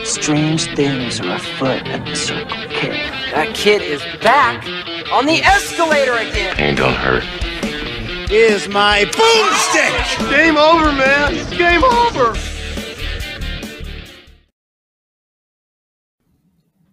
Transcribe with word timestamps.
Strange 0.00 0.74
things 0.74 1.20
are 1.20 1.36
afoot 1.36 1.86
at 1.86 2.04
the 2.06 2.16
Circle 2.16 2.56
K. 2.70 2.88
That 3.32 3.54
kid 3.54 3.82
is 3.82 4.02
back 4.22 4.66
on 5.12 5.26
the 5.26 5.42
escalator 5.42 6.14
again. 6.14 6.58
Ain't 6.58 6.78
gonna 6.78 6.94
hurt. 6.94 7.22
Is 8.32 8.68
my 8.68 9.04
boomstick! 9.04 10.30
Game 10.30 10.56
over, 10.56 10.92
man. 10.92 11.34
It's 11.34 11.50
game 11.50 11.84
over. 11.84 12.34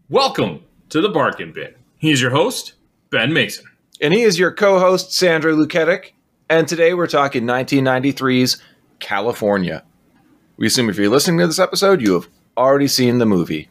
Welcome 0.10 0.66
to 0.90 1.00
the 1.00 1.10
Barkin 1.10 1.54
Bin. 1.54 1.74
He's 1.98 2.22
your 2.22 2.32
host, 2.32 2.74
Ben 3.12 3.32
Mason. 3.32 3.66
And 4.02 4.14
he 4.14 4.24
is 4.24 4.38
your 4.38 4.52
co 4.52 4.78
host, 4.78 5.14
Sandra 5.14 5.54
Luketic. 5.54 6.16
And 6.50 6.68
today 6.68 6.94
we're 6.94 7.08
talking 7.08 7.44
1993's 7.46 8.62
Kalifornia. 9.00 9.84
We 10.58 10.68
assume 10.68 10.90
if 10.90 10.98
you're 10.98 11.10
listening 11.10 11.40
to 11.40 11.48
this 11.48 11.60
episode, 11.60 12.02
you 12.02 12.16
have 12.16 12.28
already 12.58 12.88
seen 12.88 13.18
the 13.18 13.26
movie. 13.26 13.70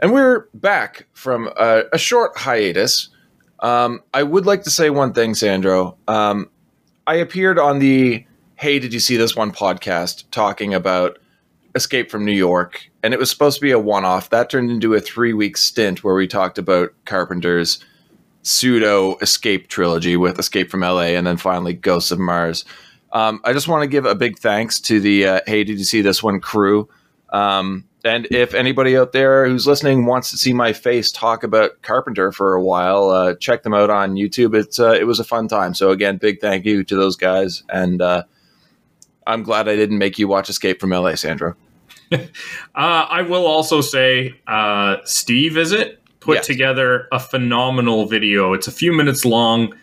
And 0.00 0.12
we're 0.12 0.48
back 0.54 1.06
from 1.12 1.50
a, 1.58 1.84
a 1.92 1.98
short 1.98 2.36
hiatus. 2.36 3.08
Um, 3.60 4.02
I 4.14 4.22
would 4.22 4.46
like 4.46 4.62
to 4.62 4.70
say 4.70 4.90
one 4.90 5.12
thing, 5.12 5.34
Sandro. 5.34 5.96
Um, 6.06 6.50
I 7.06 7.16
appeared 7.16 7.58
on 7.58 7.78
the 7.80 8.24
Hey, 8.56 8.78
Did 8.78 8.92
You 8.92 9.00
See 9.00 9.16
This 9.16 9.34
One 9.34 9.52
podcast 9.52 10.24
talking 10.30 10.74
about 10.74 11.18
Escape 11.74 12.10
from 12.10 12.24
New 12.24 12.32
York, 12.32 12.90
and 13.02 13.12
it 13.14 13.20
was 13.20 13.30
supposed 13.30 13.56
to 13.56 13.62
be 13.62 13.70
a 13.70 13.78
one 13.78 14.04
off. 14.04 14.30
That 14.30 14.50
turned 14.50 14.70
into 14.70 14.94
a 14.94 15.00
three 15.00 15.32
week 15.32 15.56
stint 15.56 16.04
where 16.04 16.14
we 16.14 16.26
talked 16.26 16.58
about 16.58 16.92
Carpenter's 17.04 17.84
pseudo 18.42 19.16
escape 19.18 19.68
trilogy 19.68 20.16
with 20.16 20.38
Escape 20.38 20.70
from 20.70 20.80
LA 20.80 21.14
and 21.16 21.26
then 21.26 21.36
finally 21.36 21.74
Ghosts 21.74 22.10
of 22.10 22.18
Mars. 22.18 22.64
Um, 23.12 23.40
I 23.44 23.52
just 23.52 23.68
want 23.68 23.82
to 23.82 23.88
give 23.88 24.04
a 24.06 24.14
big 24.14 24.38
thanks 24.38 24.80
to 24.82 25.00
the 25.00 25.26
uh, 25.26 25.40
Hey, 25.46 25.64
Did 25.64 25.78
You 25.78 25.84
See 25.84 26.02
This 26.02 26.22
One 26.22 26.40
crew. 26.40 26.88
Um, 27.30 27.84
and 28.04 28.26
if 28.30 28.54
anybody 28.54 28.96
out 28.96 29.12
there 29.12 29.46
who's 29.46 29.66
listening 29.66 30.06
wants 30.06 30.30
to 30.30 30.36
see 30.38 30.52
my 30.52 30.72
face 30.72 31.10
talk 31.10 31.42
about 31.42 31.82
Carpenter 31.82 32.32
for 32.32 32.54
a 32.54 32.62
while, 32.62 33.10
uh, 33.10 33.34
check 33.34 33.62
them 33.64 33.74
out 33.74 33.90
on 33.90 34.14
YouTube. 34.14 34.54
It's 34.54 34.78
uh, 34.78 34.92
it 34.92 35.04
was 35.04 35.18
a 35.20 35.24
fun 35.24 35.48
time. 35.48 35.74
So 35.74 35.90
again, 35.90 36.16
big 36.16 36.40
thank 36.40 36.64
you 36.64 36.84
to 36.84 36.96
those 36.96 37.16
guys, 37.16 37.64
and 37.68 38.00
uh, 38.00 38.22
I'm 39.26 39.42
glad 39.42 39.68
I 39.68 39.76
didn't 39.76 39.98
make 39.98 40.18
you 40.18 40.28
watch 40.28 40.48
Escape 40.48 40.80
from 40.80 40.90
LA, 40.90 41.16
Sandra. 41.16 41.54
uh, 42.12 42.18
I 42.74 43.22
will 43.22 43.46
also 43.46 43.80
say, 43.80 44.34
uh, 44.46 44.96
Steve, 45.04 45.58
is 45.58 45.72
it 45.72 46.00
put 46.20 46.36
Yes. 46.36 46.46
together 46.46 47.08
a 47.12 47.18
phenomenal 47.20 48.06
video. 48.06 48.52
It's 48.52 48.66
a 48.68 48.72
few 48.72 48.92
minutes 48.92 49.24
long 49.24 49.74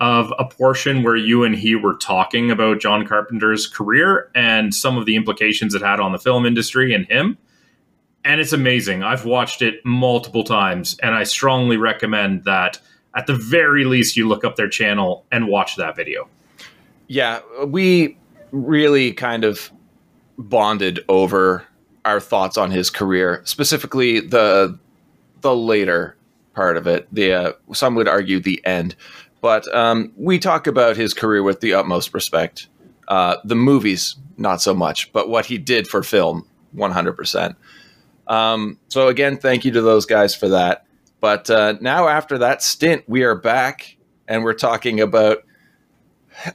of 0.00 0.32
a 0.38 0.44
portion 0.44 1.02
where 1.02 1.16
you 1.16 1.44
and 1.44 1.54
he 1.54 1.76
were 1.76 1.94
talking 1.94 2.50
about 2.50 2.80
John 2.80 3.06
Carpenter's 3.06 3.66
career 3.66 4.30
and 4.34 4.74
some 4.74 4.96
of 4.96 5.04
the 5.04 5.14
implications 5.14 5.74
it 5.74 5.82
had 5.82 6.00
on 6.00 6.12
the 6.12 6.18
film 6.18 6.46
industry 6.46 6.94
and 6.94 7.06
him. 7.06 7.36
And 8.24 8.40
it's 8.40 8.52
amazing. 8.52 9.02
I've 9.02 9.24
watched 9.24 9.62
it 9.62 9.84
multiple 9.84 10.44
times, 10.44 10.96
and 11.02 11.14
I 11.14 11.24
strongly 11.24 11.76
recommend 11.76 12.44
that 12.44 12.78
at 13.14 13.26
the 13.26 13.34
very 13.34 13.84
least 13.84 14.16
you 14.16 14.28
look 14.28 14.44
up 14.44 14.56
their 14.56 14.68
channel 14.68 15.26
and 15.30 15.48
watch 15.48 15.76
that 15.76 15.96
video. 15.96 16.28
Yeah, 17.08 17.40
we 17.66 18.16
really 18.52 19.12
kind 19.12 19.44
of 19.44 19.70
bonded 20.38 21.00
over 21.08 21.66
our 22.04 22.20
thoughts 22.20 22.56
on 22.56 22.70
his 22.70 22.90
career, 22.90 23.42
specifically 23.44 24.20
the 24.20 24.78
the 25.40 25.54
later 25.54 26.16
part 26.54 26.76
of 26.76 26.86
it. 26.86 27.08
The 27.12 27.32
uh, 27.32 27.52
some 27.72 27.94
would 27.94 28.08
argue 28.08 28.40
the 28.40 28.64
end, 28.64 28.94
but 29.40 29.72
um, 29.74 30.12
we 30.16 30.38
talk 30.38 30.66
about 30.66 30.96
his 30.96 31.14
career 31.14 31.42
with 31.42 31.60
the 31.60 31.74
utmost 31.74 32.14
respect. 32.14 32.68
Uh, 33.08 33.36
the 33.44 33.54
movies, 33.56 34.16
not 34.36 34.60
so 34.62 34.72
much, 34.74 35.12
but 35.12 35.28
what 35.28 35.46
he 35.46 35.58
did 35.58 35.88
for 35.88 36.02
film, 36.02 36.46
one 36.72 36.90
hundred 36.92 37.14
percent. 37.14 37.56
Um, 38.28 38.78
so 38.88 39.08
again, 39.08 39.36
thank 39.36 39.64
you 39.64 39.72
to 39.72 39.82
those 39.82 40.06
guys 40.06 40.34
for 40.34 40.48
that. 40.50 40.84
But 41.20 41.50
uh, 41.50 41.74
now, 41.80 42.08
after 42.08 42.38
that 42.38 42.62
stint, 42.62 43.04
we 43.08 43.24
are 43.24 43.34
back 43.34 43.96
and 44.28 44.44
we're 44.44 44.54
talking 44.54 45.00
about 45.00 45.44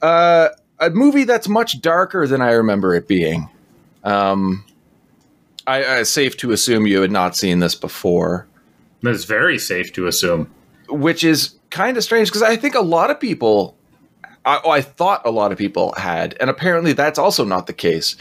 uh, 0.02 0.50
a 0.79 0.90
movie 0.90 1.25
that's 1.25 1.47
much 1.50 1.81
darker 1.81 2.25
than 2.28 2.41
I 2.41 2.52
remember 2.53 2.96
it 2.96 3.07
being. 3.07 3.50
Um, 4.03 4.63
I, 5.67 5.97
I 5.97 6.03
safe 6.03 6.38
to 6.38 6.52
assume 6.52 6.88
you 6.88 7.02
had 7.02 7.12
not 7.12 7.35
seen 7.35 7.59
this 7.59 7.75
before, 7.75 8.47
That's 9.02 9.25
very 9.25 9.57
safe 9.59 9.91
to 9.94 10.07
assume. 10.07 10.50
which 10.90 11.23
is 11.23 11.54
kind 11.75 11.97
of 11.97 12.03
strange 12.06 12.30
because 12.30 12.41
I 12.41 12.56
think 12.56 12.74
a 12.74 12.80
lot 12.80 13.12
of 13.12 13.19
people, 13.19 13.78
I, 14.46 14.62
I 14.66 14.81
thought 14.81 15.24
a 15.25 15.30
lot 15.30 15.52
of 15.52 15.58
people 15.58 15.94
had, 15.97 16.38
and 16.40 16.50
apparently 16.50 16.94
that's 16.94 17.19
also 17.19 17.44
not 17.44 17.68
the 17.68 17.74
case. 17.74 18.16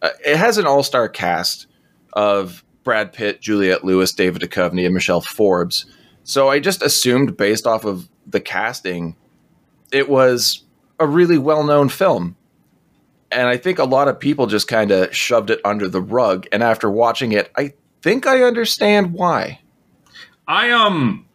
Uh, 0.00 0.10
it 0.24 0.36
has 0.36 0.56
an 0.56 0.66
all-star 0.66 1.08
cast 1.08 1.66
of 2.12 2.62
Brad 2.84 3.12
Pitt, 3.12 3.40
Juliette 3.40 3.84
Lewis, 3.84 4.12
David 4.12 4.42
Duchovny, 4.42 4.84
and 4.84 4.94
Michelle 4.94 5.20
Forbes. 5.20 5.84
So 6.22 6.48
I 6.48 6.60
just 6.60 6.80
assumed, 6.80 7.36
based 7.36 7.66
off 7.66 7.84
of 7.84 8.08
the 8.24 8.40
casting, 8.40 9.16
it 9.90 10.08
was 10.08 10.62
a 11.00 11.06
really 11.06 11.38
well-known 11.38 11.88
film. 11.88 12.36
And 13.32 13.48
I 13.48 13.56
think 13.56 13.80
a 13.80 13.84
lot 13.84 14.06
of 14.06 14.20
people 14.20 14.46
just 14.46 14.68
kind 14.68 14.92
of 14.92 15.12
shoved 15.14 15.50
it 15.50 15.60
under 15.64 15.88
the 15.88 16.00
rug. 16.00 16.46
And 16.52 16.62
after 16.62 16.88
watching 16.88 17.32
it, 17.32 17.50
I 17.56 17.72
think 18.00 18.28
I 18.28 18.44
understand 18.44 19.12
why. 19.12 19.58
I 20.46 20.70
um 20.70 21.26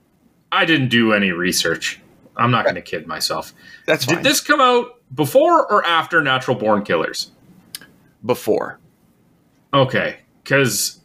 I 0.52 0.66
didn't 0.66 0.90
do 0.90 1.14
any 1.14 1.32
research. 1.32 2.00
I'm 2.36 2.52
not 2.52 2.64
going 2.64 2.76
to 2.76 2.82
kid 2.82 3.08
myself. 3.08 3.54
That's 3.86 4.06
fine. 4.06 4.16
Did 4.18 4.26
this 4.26 4.42
come 4.42 4.62
out 4.62 5.02
before 5.14 5.72
or 5.72 5.86
after 5.86 6.22
Natural 6.22 6.56
Born 6.58 6.84
Killers? 6.84 7.32
before. 8.26 8.80
Okay, 9.74 10.18
cuz 10.44 11.00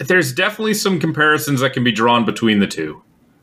there's 0.00 0.32
definitely 0.32 0.74
some 0.74 0.98
comparisons 0.98 1.60
that 1.60 1.72
can 1.72 1.84
be 1.84 1.92
drawn 1.92 2.24
between 2.24 2.58
the 2.58 2.66
two. 2.66 3.02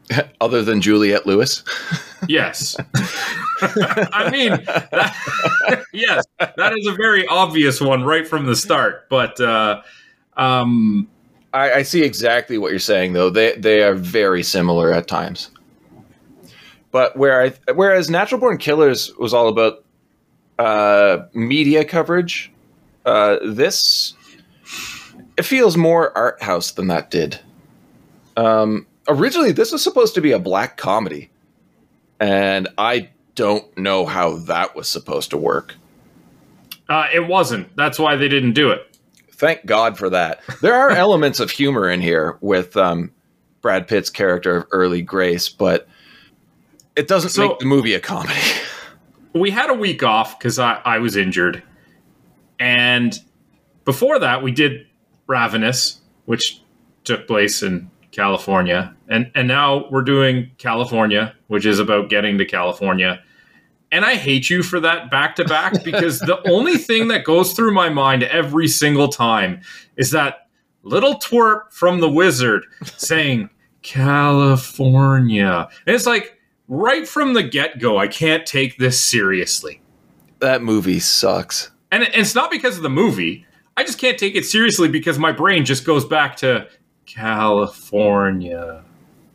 Other 0.41 0.61
than 0.61 0.81
Juliette 0.81 1.25
Lewis. 1.25 1.63
Yes. 2.27 2.75
I 3.61 4.29
mean, 4.31 4.49
that, 4.49 5.83
yes, 5.93 6.25
that 6.39 6.73
is 6.75 6.87
a 6.87 6.93
very 6.93 7.27
obvious 7.27 7.79
one 7.79 8.03
right 8.03 8.27
from 8.27 8.47
the 8.47 8.55
start, 8.55 9.07
but 9.09 9.39
uh 9.39 9.83
um 10.35 11.07
I, 11.55 11.75
I 11.75 11.81
see 11.83 12.03
exactly 12.03 12.57
what 12.57 12.71
you're 12.71 12.79
saying, 12.79 13.13
though. 13.13 13.29
They 13.29 13.55
they 13.55 13.81
are 13.81 13.95
very 13.95 14.43
similar 14.43 14.91
at 14.93 15.07
times. 15.07 15.49
But 16.91 17.15
where 17.15 17.41
I, 17.41 17.73
whereas 17.73 18.09
Natural 18.09 18.39
Born 18.39 18.57
Killers 18.57 19.15
was 19.17 19.33
all 19.33 19.47
about 19.47 19.83
uh, 20.59 21.25
media 21.33 21.85
coverage, 21.85 22.51
uh, 23.05 23.37
this 23.41 24.13
it 25.37 25.43
feels 25.43 25.77
more 25.77 26.15
art 26.17 26.43
house 26.43 26.71
than 26.71 26.87
that 26.87 27.09
did. 27.09 27.39
Um, 28.35 28.85
originally, 29.07 29.53
this 29.53 29.71
was 29.71 29.81
supposed 29.81 30.13
to 30.15 30.21
be 30.21 30.33
a 30.33 30.39
black 30.39 30.75
comedy, 30.75 31.29
and 32.19 32.67
I 32.77 33.09
don't 33.35 33.77
know 33.77 34.05
how 34.05 34.37
that 34.39 34.75
was 34.75 34.89
supposed 34.89 35.29
to 35.29 35.37
work. 35.37 35.75
uh 36.89 37.07
it 37.13 37.27
wasn't. 37.27 37.73
That's 37.77 37.97
why 37.97 38.17
they 38.17 38.27
didn't 38.27 38.53
do 38.53 38.71
it. 38.71 38.94
Thank 39.37 39.65
God 39.65 39.97
for 39.97 40.09
that. 40.09 40.41
There 40.61 40.73
are 40.73 40.91
elements 40.91 41.39
of 41.39 41.51
humor 41.51 41.89
in 41.89 42.01
here 42.01 42.37
with 42.41 42.75
um, 42.77 43.11
Brad 43.61 43.87
Pitt's 43.87 44.09
character 44.09 44.57
of 44.57 44.67
Early 44.71 45.01
Grayce, 45.01 45.49
but 45.49 45.87
it 46.95 47.07
doesn't 47.07 47.31
So- 47.31 47.49
make 47.49 47.59
the 47.59 47.65
movie 47.65 47.93
a 47.93 47.99
comedy. 47.99 48.39
we 49.33 49.51
had 49.51 49.69
a 49.69 49.73
week 49.73 50.03
off 50.03 50.39
because 50.39 50.57
I, 50.59 50.81
I 50.85 50.99
was 50.99 51.15
injured. 51.17 51.61
And 52.59 53.13
before 53.83 54.19
that, 54.19 54.41
we 54.41 54.51
did 54.51 54.87
Ravenous, 55.27 55.99
which 56.25 56.61
took 57.03 57.27
place 57.27 57.61
in 57.61 57.91
California. 58.11 58.95
And, 59.09 59.29
and 59.35 59.47
now 59.47 59.89
we're 59.89 60.03
doing 60.03 60.51
Kalifornia, 60.57 61.33
which 61.47 61.65
is 61.65 61.79
about 61.79 62.09
getting 62.09 62.37
to 62.37 62.45
California. 62.45 63.21
And 63.95 64.03
I 64.03 64.15
hate 64.15 64.49
you 64.49 64.61
for 64.61 64.81
that 64.81 65.09
back 65.09 65.37
to 65.37 65.45
back 65.45 65.81
because 65.85 66.19
the 66.19 66.45
only 66.49 66.77
thing 66.77 67.07
that 67.07 67.23
goes 67.23 67.53
through 67.53 67.73
my 67.73 67.87
mind 67.87 68.23
every 68.23 68.67
single 68.67 69.07
time 69.07 69.61
is 69.95 70.11
that 70.11 70.49
little 70.83 71.15
twerp 71.15 71.71
from 71.71 72.01
the 72.01 72.09
wizard 72.09 72.65
saying 72.97 73.49
California. 73.83 75.69
And 75.87 75.95
it's 75.95 76.05
like 76.05 76.37
right 76.67 77.07
from 77.07 77.35
the 77.35 77.43
get 77.43 77.79
go, 77.79 77.97
I 77.97 78.09
can't 78.09 78.45
take 78.45 78.77
this 78.77 79.01
seriously. 79.01 79.81
that 80.39 80.61
movie 80.61 80.99
sucks. 80.99 81.71
And 81.89 82.03
it's 82.03 82.35
not 82.35 82.51
because 82.51 82.75
of 82.75 82.83
the 82.83 82.89
movie. 82.89 83.45
I 83.77 83.85
just 83.85 83.97
can't 83.97 84.17
take 84.17 84.35
it 84.35 84.45
seriously 84.45 84.89
because 84.89 85.17
my 85.17 85.31
brain 85.31 85.63
just 85.63 85.85
goes 85.85 86.03
back 86.03 86.35
to 86.37 86.67
California. 87.05 88.83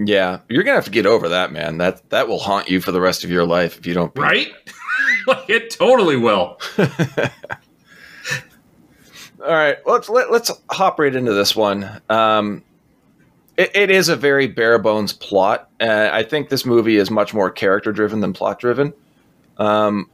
Yeah, 0.02 0.40
you're 0.48 0.62
gonna 0.62 0.76
have 0.76 0.86
to 0.86 0.90
get 0.90 1.04
over 1.04 1.28
that, 1.28 1.52
man. 1.52 1.76
That 1.78 2.08
that 2.08 2.26
will 2.26 2.38
haunt 2.38 2.70
you 2.70 2.80
for 2.80 2.90
the 2.90 3.00
rest 3.00 3.22
of 3.22 3.30
your 3.30 3.44
life 3.46 3.78
if 3.78 3.86
you 3.86 3.92
don't. 3.92 4.16
Right? 4.16 4.48
like 5.26 5.50
it 5.50 5.70
totally 5.70 6.16
will. 6.16 6.58
All 9.42 9.54
right, 9.54 9.76
let's 9.86 10.08
let, 10.08 10.30
let's 10.30 10.50
hop 10.70 10.98
right 10.98 11.14
into 11.14 11.32
this 11.32 11.54
one. 11.56 12.00
Um, 12.08 12.62
it, 13.56 13.70
it 13.74 13.90
is 13.90 14.08
a 14.08 14.16
very 14.16 14.46
bare 14.46 14.78
bones 14.78 15.12
plot. 15.12 15.70
Uh, 15.80 16.08
I 16.12 16.22
think 16.22 16.48
this 16.50 16.64
movie 16.66 16.96
is 16.96 17.10
much 17.10 17.32
more 17.34 17.50
character 17.50 17.92
driven 17.92 18.20
than 18.20 18.32
plot 18.32 18.58
driven. 18.58 18.92
Um, 19.58 20.10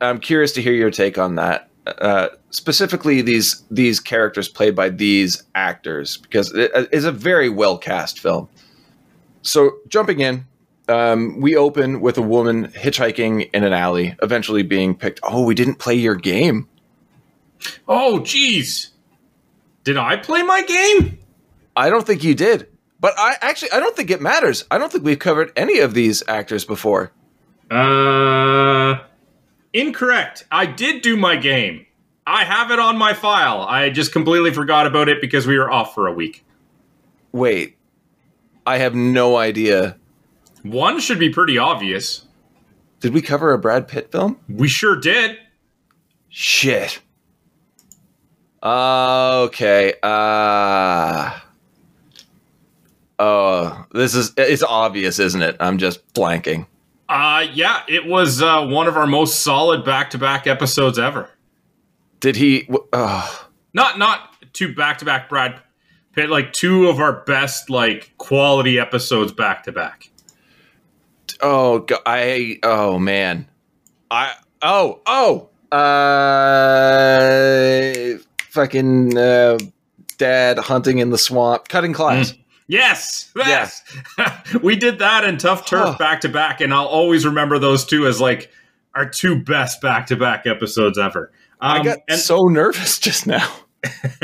I'm 0.00 0.18
curious 0.20 0.52
to 0.52 0.62
hear 0.62 0.72
your 0.72 0.90
take 0.90 1.18
on 1.18 1.36
that. 1.36 1.68
uh, 1.86 2.28
specifically 2.50 3.22
these 3.22 3.62
these 3.70 4.00
characters 4.00 4.48
played 4.48 4.74
by 4.76 4.88
these 4.88 5.42
actors 5.54 6.16
because 6.18 6.52
it 6.54 6.70
is 6.92 7.04
a 7.04 7.12
very 7.12 7.48
well 7.48 7.78
cast 7.78 8.18
film. 8.20 8.48
So 9.48 9.78
jumping 9.88 10.20
in, 10.20 10.46
um, 10.88 11.40
we 11.40 11.56
open 11.56 12.02
with 12.02 12.18
a 12.18 12.22
woman 12.22 12.68
hitchhiking 12.68 13.48
in 13.54 13.64
an 13.64 13.72
alley, 13.72 14.14
eventually 14.22 14.62
being 14.62 14.94
picked. 14.94 15.20
Oh, 15.22 15.44
we 15.44 15.54
didn't 15.54 15.76
play 15.76 15.94
your 15.94 16.14
game. 16.14 16.68
Oh, 17.88 18.20
jeez. 18.22 18.90
Did 19.84 19.96
I 19.96 20.16
play 20.16 20.42
my 20.42 20.62
game? 20.62 21.18
I 21.74 21.88
don't 21.88 22.06
think 22.06 22.22
you 22.24 22.34
did. 22.34 22.68
But 23.00 23.14
I 23.16 23.36
actually 23.40 23.72
I 23.72 23.80
don't 23.80 23.96
think 23.96 24.10
it 24.10 24.20
matters. 24.20 24.64
I 24.70 24.76
don't 24.76 24.92
think 24.92 25.04
we've 25.04 25.18
covered 25.18 25.50
any 25.56 25.78
of 25.78 25.94
these 25.94 26.22
actors 26.28 26.66
before. 26.66 27.12
Uh, 27.70 28.98
incorrect. 29.72 30.44
I 30.50 30.66
did 30.66 31.00
do 31.00 31.16
my 31.16 31.36
game. 31.36 31.86
I 32.26 32.44
have 32.44 32.70
it 32.70 32.78
on 32.78 32.98
my 32.98 33.14
file. 33.14 33.62
I 33.62 33.88
just 33.88 34.12
completely 34.12 34.52
forgot 34.52 34.86
about 34.86 35.08
it 35.08 35.22
because 35.22 35.46
we 35.46 35.56
were 35.56 35.70
off 35.70 35.94
for 35.94 36.06
a 36.06 36.12
week. 36.12 36.44
Wait. 37.32 37.77
I 38.68 38.76
have 38.76 38.94
no 38.94 39.38
idea. 39.38 39.96
One 40.62 41.00
should 41.00 41.18
be 41.18 41.30
pretty 41.30 41.56
obvious. 41.56 42.26
Did 43.00 43.14
we 43.14 43.22
cover 43.22 43.54
a 43.54 43.58
Brad 43.58 43.88
Pitt 43.88 44.12
film? 44.12 44.38
We 44.46 44.68
sure 44.68 44.94
did. 44.94 45.38
Shit. 46.28 47.00
Okay. 48.62 49.94
Uh 50.02 51.40
Oh, 53.18 53.86
this 53.94 54.14
is 54.14 54.34
it's 54.36 54.62
obvious, 54.62 55.18
isn't 55.18 55.40
it? 55.40 55.56
I'm 55.60 55.78
just 55.78 56.06
blanking. 56.12 56.66
Uh 57.08 57.46
yeah, 57.50 57.84
it 57.88 58.04
was 58.04 58.42
uh, 58.42 58.66
one 58.66 58.86
of 58.86 58.98
our 58.98 59.06
most 59.06 59.40
solid 59.40 59.82
back-to-back 59.82 60.46
episodes 60.46 60.98
ever. 60.98 61.30
Did 62.20 62.36
he 62.36 62.68
oh, 62.92 63.48
Not 63.72 63.98
not 63.98 64.34
two 64.52 64.74
back-to-back 64.74 65.30
Brad 65.30 65.62
Pitt, 66.18 66.30
like 66.30 66.52
two 66.52 66.88
of 66.88 66.98
our 66.98 67.22
best 67.26 67.70
like 67.70 68.12
quality 68.18 68.76
episodes 68.76 69.30
back 69.30 69.62
to 69.62 69.70
back. 69.72 70.10
oh 71.40 71.86
I 72.04 72.58
oh 72.64 72.98
man. 72.98 73.46
I 74.10 74.34
oh 74.60 75.00
oh 75.06 75.48
uh 75.70 75.78
fucking 78.50 79.16
uh 79.16 79.58
dad 80.16 80.58
hunting 80.58 80.98
in 80.98 81.10
the 81.10 81.18
swamp, 81.18 81.68
cutting 81.68 81.92
class. 81.92 82.34
Yes, 82.66 83.30
yes. 83.36 83.80
we 84.62 84.74
did 84.74 84.98
that 84.98 85.22
in 85.24 85.36
Tuff 85.38 85.66
Turf 85.66 85.96
back 85.98 86.20
to 86.22 86.28
back, 86.28 86.60
and 86.60 86.74
I'll 86.74 86.86
always 86.86 87.24
remember 87.24 87.60
those 87.60 87.84
two 87.84 88.08
as 88.08 88.20
like 88.20 88.50
our 88.96 89.08
two 89.08 89.40
best 89.44 89.80
back 89.80 90.08
to 90.08 90.16
back 90.16 90.48
episodes 90.48 90.98
ever. 90.98 91.30
I 91.60 91.78
Um, 91.78 91.84
got 91.84 91.98
and 92.08 92.18
so 92.18 92.38
nervous 92.48 92.98
just 92.98 93.28
now. 93.28 93.48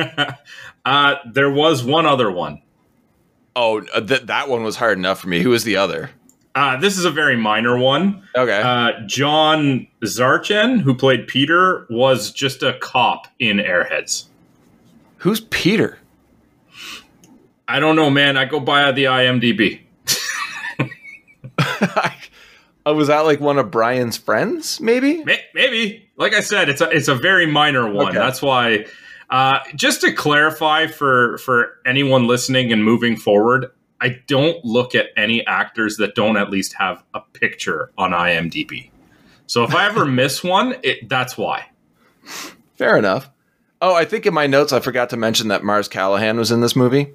uh, 0.84 1.16
there 1.32 1.50
was 1.50 1.84
one 1.84 2.06
other 2.06 2.30
one. 2.30 2.60
Oh, 3.56 3.82
uh, 3.94 4.00
th- 4.00 4.22
that 4.22 4.48
one 4.48 4.62
was 4.64 4.76
hard 4.76 4.98
enough 4.98 5.20
for 5.20 5.28
me. 5.28 5.42
Who 5.42 5.50
was 5.50 5.64
the 5.64 5.76
other? 5.76 6.10
Uh, 6.54 6.76
this 6.76 6.96
is 6.96 7.04
a 7.04 7.10
very 7.10 7.36
minor 7.36 7.76
one. 7.76 8.22
Okay. 8.36 8.60
Uh, 8.62 8.92
John 9.06 9.86
Zarchen, 10.02 10.80
who 10.80 10.94
played 10.94 11.26
Peter, 11.26 11.86
was 11.90 12.30
just 12.30 12.62
a 12.62 12.74
cop 12.74 13.26
in 13.38 13.58
Airheads. 13.58 14.26
Who's 15.18 15.40
Peter? 15.40 15.98
I 17.66 17.80
don't 17.80 17.96
know, 17.96 18.10
man. 18.10 18.36
I 18.36 18.44
go 18.44 18.60
by 18.60 18.92
the 18.92 19.04
IMDb. 19.04 19.80
oh, 22.86 22.94
was 22.94 23.08
that 23.08 23.20
like 23.20 23.40
one 23.40 23.58
of 23.58 23.70
Brian's 23.70 24.16
friends? 24.16 24.80
Maybe. 24.80 25.24
Maybe. 25.54 26.08
Like 26.16 26.34
I 26.34 26.40
said, 26.40 26.68
it's 26.68 26.80
a 26.80 26.88
it's 26.90 27.08
a 27.08 27.14
very 27.14 27.46
minor 27.46 27.90
one. 27.90 28.08
Okay. 28.08 28.18
That's 28.18 28.42
why. 28.42 28.86
Uh, 29.34 29.58
just 29.74 30.00
to 30.00 30.12
clarify 30.12 30.86
for 30.86 31.38
for 31.38 31.80
anyone 31.84 32.28
listening 32.28 32.72
and 32.72 32.84
moving 32.84 33.16
forward, 33.16 33.66
I 34.00 34.20
don't 34.28 34.64
look 34.64 34.94
at 34.94 35.06
any 35.16 35.44
actors 35.44 35.96
that 35.96 36.14
don't 36.14 36.36
at 36.36 36.50
least 36.50 36.74
have 36.74 37.02
a 37.14 37.20
picture 37.20 37.90
on 37.98 38.12
IMDb. 38.12 38.90
So 39.48 39.64
if 39.64 39.74
I 39.74 39.86
ever 39.86 40.04
miss 40.20 40.44
one, 40.44 40.76
it, 40.84 41.08
that's 41.08 41.36
why. 41.36 41.66
Fair 42.76 42.96
enough. 42.96 43.28
Oh, 43.82 43.92
I 43.92 44.04
think 44.04 44.24
in 44.24 44.32
my 44.32 44.46
notes 44.46 44.72
I 44.72 44.78
forgot 44.78 45.10
to 45.10 45.16
mention 45.16 45.48
that 45.48 45.64
Mars 45.64 45.88
Callahan 45.88 46.36
was 46.36 46.52
in 46.52 46.60
this 46.60 46.76
movie 46.76 47.12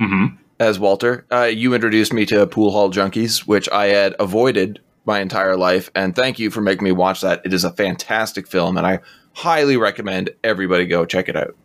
hmm 0.00 0.28
as 0.58 0.78
Walter. 0.78 1.26
Uh, 1.30 1.42
you 1.42 1.74
introduced 1.74 2.14
me 2.14 2.24
to 2.24 2.46
Pool 2.46 2.70
Hall 2.70 2.90
Junkies, 2.90 3.40
which 3.40 3.68
I 3.68 3.88
had 3.88 4.16
avoided 4.18 4.80
my 5.04 5.20
entire 5.20 5.58
life, 5.58 5.90
and 5.94 6.16
thank 6.16 6.38
you 6.38 6.50
for 6.50 6.62
making 6.62 6.84
me 6.84 6.92
watch 6.92 7.20
that. 7.20 7.42
It 7.44 7.52
is 7.52 7.64
a 7.64 7.70
fantastic 7.70 8.46
film, 8.46 8.78
and 8.78 8.86
I 8.86 9.00
highly 9.32 9.76
recommend 9.76 10.30
everybody 10.44 10.86
go 10.86 11.04
check 11.04 11.28
it 11.28 11.36
out. 11.36 11.56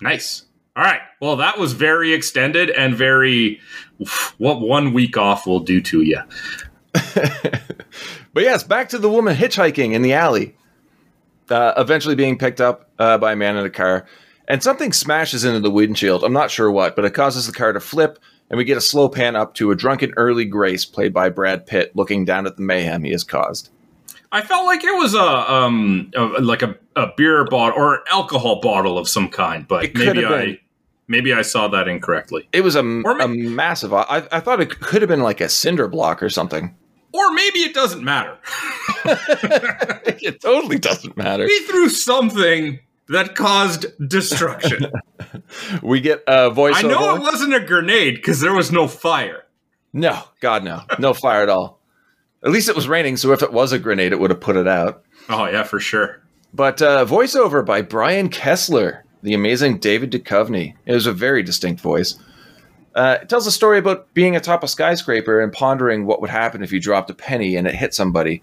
Nice. 0.00 0.44
All 0.76 0.82
right. 0.82 1.00
Well, 1.20 1.36
that 1.36 1.58
was 1.58 1.72
very 1.72 2.12
extended 2.12 2.70
and 2.70 2.94
very. 2.94 3.60
What 4.38 4.60
one 4.60 4.92
week 4.92 5.16
off 5.16 5.46
will 5.46 5.60
do 5.60 5.80
to 5.80 6.02
you. 6.02 6.18
But 8.34 8.42
yes, 8.42 8.64
back 8.64 8.88
to 8.88 8.98
the 8.98 9.08
woman 9.08 9.36
hitchhiking 9.36 9.92
in 9.92 10.02
the 10.02 10.12
alley, 10.12 10.56
uh, 11.48 11.72
eventually 11.76 12.16
being 12.16 12.36
picked 12.36 12.60
up 12.60 12.90
uh, 12.98 13.16
by 13.16 13.32
a 13.32 13.36
man 13.36 13.56
in 13.56 13.64
a 13.64 13.70
car, 13.70 14.06
and 14.48 14.60
something 14.60 14.92
smashes 14.92 15.44
into 15.44 15.60
the 15.60 15.70
windshield. 15.70 16.24
I'm 16.24 16.32
not 16.32 16.50
sure 16.50 16.70
what, 16.70 16.96
but 16.96 17.04
it 17.04 17.14
causes 17.14 17.46
the 17.46 17.52
car 17.52 17.72
to 17.72 17.78
flip, 17.78 18.18
and 18.50 18.58
we 18.58 18.64
get 18.64 18.76
a 18.76 18.82
slow 18.82 19.08
pan 19.08 19.36
up 19.36 19.54
to 19.54 19.70
a 19.70 19.76
drunken 19.76 20.12
early 20.16 20.44
Grayce, 20.44 20.84
played 20.84 21.14
by 21.14 21.28
Brad 21.28 21.64
Pitt, 21.64 21.94
looking 21.94 22.24
down 22.24 22.44
at 22.44 22.56
the 22.56 22.62
mayhem 22.62 23.04
he 23.04 23.12
has 23.12 23.22
caused. 23.22 23.70
I 24.34 24.42
felt 24.42 24.66
like 24.66 24.82
it 24.82 24.94
was 24.96 25.14
a 25.14 25.52
um 25.52 26.10
a, 26.16 26.24
like 26.24 26.62
a, 26.62 26.76
a 26.96 27.06
beer 27.16 27.44
bottle 27.44 27.78
or 27.78 27.94
an 27.94 28.00
alcohol 28.10 28.60
bottle 28.60 28.98
of 28.98 29.08
some 29.08 29.28
kind, 29.28 29.66
but 29.66 29.84
It 29.84 29.96
maybe 29.96 30.24
I 30.24 30.44
been. 30.44 30.58
maybe 31.06 31.32
I 31.32 31.42
saw 31.42 31.68
that 31.68 31.86
incorrectly. 31.86 32.48
It 32.52 32.62
was 32.62 32.74
a, 32.74 32.80
Or 32.80 33.18
a 33.20 33.28
massive. 33.28 33.94
I, 33.94 34.26
I 34.32 34.40
thought 34.40 34.60
it 34.60 34.80
could 34.80 35.02
have 35.02 35.08
been 35.08 35.20
like 35.22 35.40
a 35.40 35.48
cinder 35.48 35.86
block 35.86 36.20
or 36.20 36.28
something. 36.28 36.74
Or 37.12 37.32
maybe 37.32 37.60
it 37.60 37.74
doesn't 37.74 38.02
matter. 38.02 38.36
it 39.04 40.40
totally 40.40 40.80
doesn't 40.80 41.16
matter. 41.16 41.46
He 41.46 41.60
threw 41.60 41.88
something 41.88 42.80
that 43.08 43.36
caused 43.36 43.86
destruction. 44.08 44.86
We 45.82 46.00
get 46.00 46.22
a 46.26 46.50
voice. 46.50 46.74
I 46.76 46.82
know 46.82 47.16
it 47.16 47.20
wasn't 47.20 47.54
a 47.54 47.60
grenade 47.60 48.16
because 48.16 48.40
there 48.40 48.54
was 48.54 48.70
no 48.72 48.86
fire. 48.88 49.44
No, 49.92 50.22
God, 50.40 50.64
no, 50.64 50.82
no 50.98 51.12
fire 51.12 51.42
at 51.42 51.48
all. 51.48 51.80
At 52.44 52.50
least 52.50 52.68
it 52.68 52.76
was 52.76 52.86
raining, 52.88 53.16
so 53.16 53.32
if 53.32 53.42
it 53.42 53.52
was 53.52 53.72
a 53.72 53.78
grenade, 53.78 54.12
it 54.12 54.20
would 54.20 54.30
have 54.30 54.40
put 54.40 54.56
it 54.56 54.68
out. 54.68 55.02
Oh 55.28 55.46
yeah, 55.46 55.62
for 55.62 55.80
sure. 55.80 56.20
But 56.52 56.82
uh, 56.82 57.04
voiceover 57.06 57.64
by 57.64 57.80
Brian 57.82 58.28
Kessler, 58.28 59.04
the 59.22 59.34
amazing 59.34 59.78
David 59.78 60.12
Duchovny. 60.12 60.74
It 60.86 60.92
was 60.92 61.06
a 61.06 61.12
very 61.12 61.42
distinct 61.42 61.80
voice. 61.80 62.16
Uh, 62.94 63.18
it 63.22 63.28
tells 63.28 63.46
a 63.46 63.50
story 63.50 63.78
about 63.78 64.12
being 64.14 64.36
atop 64.36 64.62
a 64.62 64.68
skyscraper 64.68 65.40
and 65.40 65.52
pondering 65.52 66.06
what 66.06 66.20
would 66.20 66.30
happen 66.30 66.62
if 66.62 66.70
you 66.70 66.78
dropped 66.78 67.10
a 67.10 67.14
penny 67.14 67.56
and 67.56 67.66
it 67.66 67.74
hit 67.74 67.92
somebody. 67.94 68.42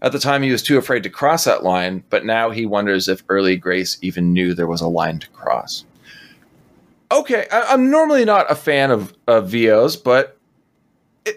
At 0.00 0.12
the 0.12 0.20
time, 0.20 0.42
he 0.42 0.52
was 0.52 0.62
too 0.62 0.78
afraid 0.78 1.02
to 1.02 1.10
cross 1.10 1.44
that 1.44 1.64
line, 1.64 2.04
but 2.08 2.24
now 2.24 2.50
he 2.50 2.64
wonders 2.64 3.08
if 3.08 3.22
early 3.28 3.56
Grayce 3.56 3.98
even 4.00 4.32
knew 4.32 4.54
there 4.54 4.68
was 4.68 4.80
a 4.80 4.86
line 4.88 5.18
to 5.18 5.28
cross. 5.30 5.84
Okay, 7.10 7.46
I- 7.50 7.72
I'm 7.74 7.90
normally 7.90 8.24
not 8.24 8.50
a 8.50 8.54
fan 8.54 8.90
of, 8.90 9.12
of 9.26 9.48
VOs, 9.50 9.96
but 9.96 10.37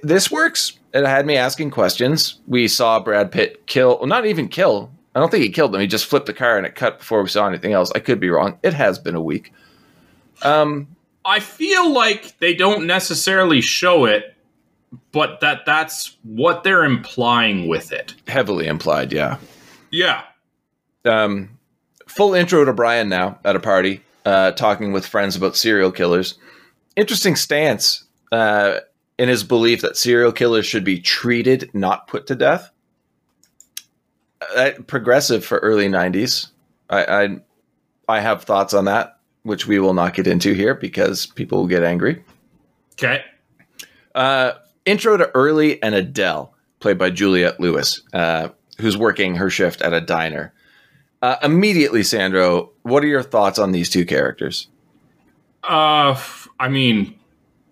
this 0.03 0.31
works. 0.31 0.73
It 0.93 1.05
had 1.05 1.25
me 1.25 1.37
asking 1.37 1.71
questions. 1.71 2.39
We 2.47 2.67
saw 2.67 2.99
Brad 2.99 3.31
Pitt 3.31 3.65
kill, 3.67 3.97
well, 3.99 4.07
not 4.07 4.25
even 4.25 4.47
kill. 4.47 4.91
I 5.15 5.19
don't 5.19 5.29
think 5.29 5.43
he 5.43 5.49
killed 5.49 5.71
them. 5.71 5.81
He 5.81 5.87
just 5.87 6.05
flipped 6.05 6.25
the 6.25 6.33
car 6.33 6.57
and 6.57 6.65
it 6.65 6.75
cut 6.75 6.99
before 6.99 7.21
we 7.21 7.29
saw 7.29 7.47
anything 7.47 7.73
else. 7.73 7.91
I 7.93 7.99
could 7.99 8.19
be 8.19 8.29
wrong. 8.29 8.57
It 8.63 8.73
has 8.73 8.97
been 8.99 9.15
a 9.15 9.21
week. 9.21 9.53
Um, 10.41 10.87
I 11.25 11.39
feel 11.39 11.91
like 11.91 12.37
they 12.39 12.53
don't 12.53 12.87
necessarily 12.87 13.61
show 13.61 14.05
it, 14.05 14.35
but 15.11 15.39
that 15.41 15.65
that's 15.65 16.17
what 16.23 16.63
they're 16.63 16.83
implying 16.83 17.67
with 17.67 17.91
it. 17.91 18.15
heavily 18.27 18.67
implied, 18.67 19.11
yeah. 19.11 19.37
Yeah. 19.91 20.23
Um, 21.05 21.57
full 22.07 22.33
intro 22.33 22.65
to 22.65 22.73
Brian 22.73 23.09
now 23.09 23.39
at 23.43 23.55
a 23.55 23.59
party, 23.59 24.01
uh, 24.25 24.51
talking 24.51 24.91
with 24.93 25.05
friends 25.05 25.35
about 25.35 25.55
serial 25.55 25.91
killers. 25.91 26.37
Interesting 26.95 27.35
stance 27.35 28.05
uh, 28.31 28.79
in 29.17 29.29
his 29.29 29.43
belief 29.43 29.81
that 29.81 29.97
serial 29.97 30.31
killers 30.31 30.65
should 30.65 30.83
be 30.83 30.99
treated, 30.99 31.69
not 31.73 32.07
put 32.07 32.27
to 32.27 32.35
death. 32.35 32.71
Uh, 34.55 34.71
progressive 34.87 35.45
for 35.45 35.59
early 35.59 35.87
'90s. 35.87 36.47
I, 36.89 37.05
I 37.05 37.39
I 38.07 38.19
have 38.19 38.43
thoughts 38.43 38.73
on 38.73 38.85
that, 38.85 39.19
which 39.43 39.67
we 39.67 39.79
will 39.79 39.93
not 39.93 40.13
get 40.13 40.27
into 40.27 40.53
here 40.53 40.73
because 40.73 41.27
people 41.27 41.59
will 41.59 41.67
get 41.67 41.83
angry. 41.83 42.23
Okay. 42.93 43.23
Uh, 44.13 44.53
intro 44.85 45.17
to 45.17 45.29
Early 45.33 45.81
and 45.81 45.95
Adele, 45.95 46.53
played 46.79 46.97
by 46.97 47.09
Juliette 47.09 47.59
Lewis, 47.59 48.01
uh, 48.13 48.49
who's 48.79 48.97
working 48.97 49.35
her 49.35 49.49
shift 49.49 49.81
at 49.81 49.93
a 49.93 50.01
diner. 50.01 50.53
Uh, 51.21 51.37
immediately, 51.43 52.03
Sandro, 52.03 52.71
what 52.81 53.03
are 53.03 53.07
your 53.07 53.23
thoughts 53.23 53.59
on 53.59 53.71
these 53.71 53.89
two 53.89 54.05
characters? 54.05 54.67
Uh, 55.63 56.19
I 56.59 56.67
mean, 56.67 57.17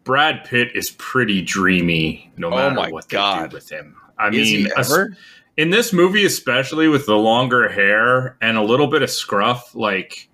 Brad 0.09 0.43
Pitt 0.43 0.71
is 0.73 0.89
pretty 0.97 1.43
dreamy, 1.43 2.31
no 2.35 2.47
Oh 2.47 2.55
matter 2.55 2.73
my 2.73 2.89
what 2.89 3.07
God. 3.09 3.43
they 3.43 3.49
do 3.49 3.53
with 3.53 3.69
him. 3.71 3.95
I 4.17 4.29
Is 4.29 4.33
mean, 4.51 4.67
ever? 4.75 5.15
in 5.55 5.69
this 5.69 5.93
movie, 5.93 6.25
especially 6.25 6.87
with 6.87 7.05
the 7.05 7.15
longer 7.15 7.69
hair 7.69 8.35
and 8.41 8.57
a 8.57 8.63
little 8.63 8.87
bit 8.87 9.03
of 9.03 9.11
scruff, 9.11 9.75
like, 9.75 10.27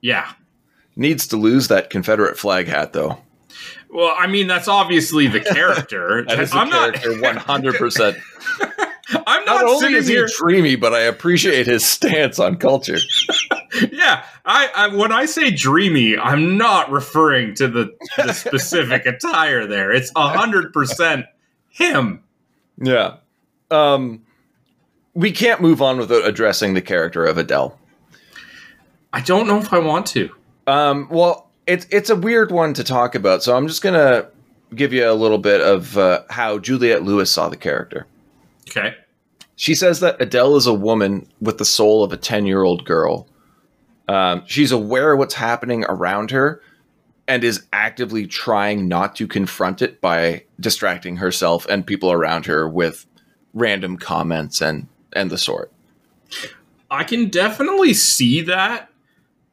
yeah. 0.00 0.30
Needs 0.94 1.26
to 1.26 1.36
lose 1.36 1.66
that 1.66 1.90
Confederate 1.90 2.38
flag 2.38 2.68
hat 2.68 2.92
though. 2.92 3.18
Well, 3.90 4.14
I 4.16 4.28
mean, 4.28 4.46
that's 4.46 4.68
obviously 4.68 5.26
the 5.26 5.40
character. 5.54 6.24
That 6.28 6.38
is 6.38 6.54
I'm 6.54 6.70
character 6.70 7.20
one 7.20 7.36
hundred 7.36 7.74
percent. 7.74 8.18
I'm 9.26 9.44
Not 9.44 9.46
not, 9.46 9.64
only 9.64 9.80
sitting 9.80 9.96
is 9.96 10.06
he 10.06 10.14
here. 10.14 10.28
dreamy, 10.38 10.76
but 10.76 10.94
I 10.94 11.00
appreciate 11.00 11.66
his 11.66 11.84
stance 11.84 12.38
on 12.38 12.56
culture. 12.56 12.98
yeah, 13.92 14.24
I, 14.44 14.70
I 14.74 14.88
when 14.94 15.12
I 15.12 15.26
say 15.26 15.50
dreamy, 15.50 16.16
I'm 16.16 16.56
not 16.56 16.90
referring 16.90 17.54
to 17.56 17.68
the, 17.68 17.96
the 18.16 18.32
specific 18.32 19.06
attire. 19.06 19.66
There, 19.66 19.92
it's 19.92 20.10
hundred 20.16 20.72
percent 20.72 21.26
him. 21.70 22.22
Yeah. 22.78 23.16
Um, 23.70 24.24
we 25.14 25.32
can't 25.32 25.60
move 25.60 25.80
on 25.82 25.98
without 25.98 26.26
addressing 26.26 26.74
the 26.74 26.82
character 26.82 27.24
of 27.24 27.38
Adele. 27.38 27.78
I 29.12 29.20
don't 29.20 29.46
know 29.46 29.58
if 29.58 29.72
I 29.72 29.78
want 29.78 30.06
to. 30.08 30.30
Um, 30.66 31.08
well, 31.10 31.50
it's 31.66 31.86
it's 31.90 32.10
a 32.10 32.16
weird 32.16 32.50
one 32.50 32.74
to 32.74 32.84
talk 32.84 33.14
about, 33.14 33.42
so 33.42 33.56
I'm 33.56 33.66
just 33.66 33.82
gonna 33.82 34.28
give 34.74 34.92
you 34.92 35.08
a 35.10 35.14
little 35.14 35.38
bit 35.38 35.60
of 35.60 35.96
uh, 35.96 36.22
how 36.30 36.58
Juliette 36.58 37.02
Lewis 37.02 37.30
saw 37.30 37.48
the 37.48 37.56
character. 37.56 38.06
Okay. 38.68 38.94
She 39.56 39.74
says 39.74 40.00
that 40.00 40.20
Adele 40.20 40.56
is 40.56 40.66
a 40.66 40.74
woman 40.74 41.26
with 41.40 41.58
the 41.58 41.64
soul 41.64 42.04
of 42.04 42.12
a 42.12 42.16
10 42.16 42.46
year 42.46 42.62
old 42.62 42.84
girl. 42.84 43.26
Um, 44.08 44.42
she's 44.46 44.72
aware 44.72 45.12
of 45.12 45.18
what's 45.18 45.34
happening 45.34 45.84
around 45.88 46.30
her 46.30 46.62
and 47.28 47.42
is 47.42 47.64
actively 47.72 48.26
trying 48.26 48.88
not 48.88 49.16
to 49.16 49.26
confront 49.26 49.82
it 49.82 50.00
by 50.00 50.44
distracting 50.60 51.16
herself 51.16 51.66
and 51.66 51.86
people 51.86 52.12
around 52.12 52.46
her 52.46 52.68
with 52.68 53.06
random 53.52 53.96
comments 53.96 54.60
and, 54.60 54.86
and 55.12 55.30
the 55.30 55.38
sort. 55.38 55.72
I 56.90 57.02
can 57.04 57.28
definitely 57.28 57.94
see 57.94 58.42
that, 58.42 58.90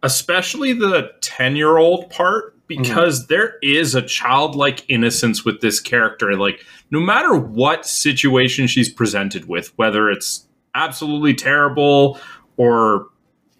especially 0.03 0.73
the 0.73 1.11
10 1.21 1.55
year 1.55 1.77
old 1.77 2.09
part, 2.11 2.53
because 2.67 3.27
there 3.27 3.55
is 3.61 3.95
a 3.95 4.01
childlike 4.01 4.85
innocence 4.89 5.43
with 5.43 5.61
this 5.61 5.79
character. 5.79 6.35
Like, 6.35 6.63
no 6.91 6.99
matter 6.99 7.35
what 7.35 7.85
situation 7.85 8.67
she's 8.67 8.91
presented 8.91 9.47
with, 9.47 9.77
whether 9.77 10.09
it's 10.09 10.47
absolutely 10.75 11.33
terrible 11.33 12.19
or 12.57 13.07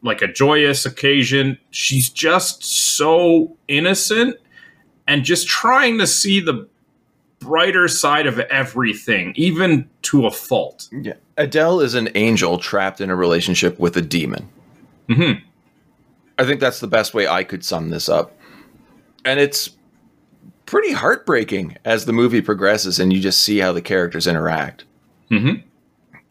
like 0.04 0.22
a 0.22 0.28
joyous 0.28 0.86
occasion, 0.86 1.58
she's 1.72 2.10
just 2.10 2.64
so 2.64 3.56
innocent 3.68 4.38
and 5.08 5.24
just 5.24 5.48
trying 5.48 5.98
to 5.98 6.06
see 6.08 6.40
the 6.40 6.68
brighter 7.40 7.88
side 7.88 8.28
of 8.28 8.40
everything, 8.40 9.34
even 9.36 9.90
to 10.04 10.26
a 10.26 10.32
fault. 10.32 10.88
Yeah. 10.92 11.14
Adele 11.38 11.80
is 11.82 11.94
an 11.96 12.10
angel 12.16 12.58
trapped 12.58 13.02
in 13.02 13.10
a 13.10 13.16
relationship 13.16 13.80
with 13.80 13.98
a 13.98 14.02
demon. 14.02 14.48
Mhm. 15.10 15.42
I 16.38 16.46
think 16.46 16.60
that's 16.60 16.80
the 16.80 16.88
best 16.88 17.14
way 17.14 17.28
I 17.28 17.44
could 17.44 17.64
sum 17.66 17.90
this 17.90 18.08
up. 18.08 18.38
And 19.26 19.40
it's 19.40 19.72
pretty 20.66 20.94
heartbreaking 20.94 21.78
as 21.86 22.06
the 22.06 22.14
movie 22.14 22.42
progresses 22.42 23.00
and 23.00 23.12
you 23.12 23.20
just 23.20 23.42
see 23.42 23.60
how 23.60 23.72
the 23.74 23.82
characters 23.82 24.26
interact. 24.28 24.86
Mhm. 25.30 25.64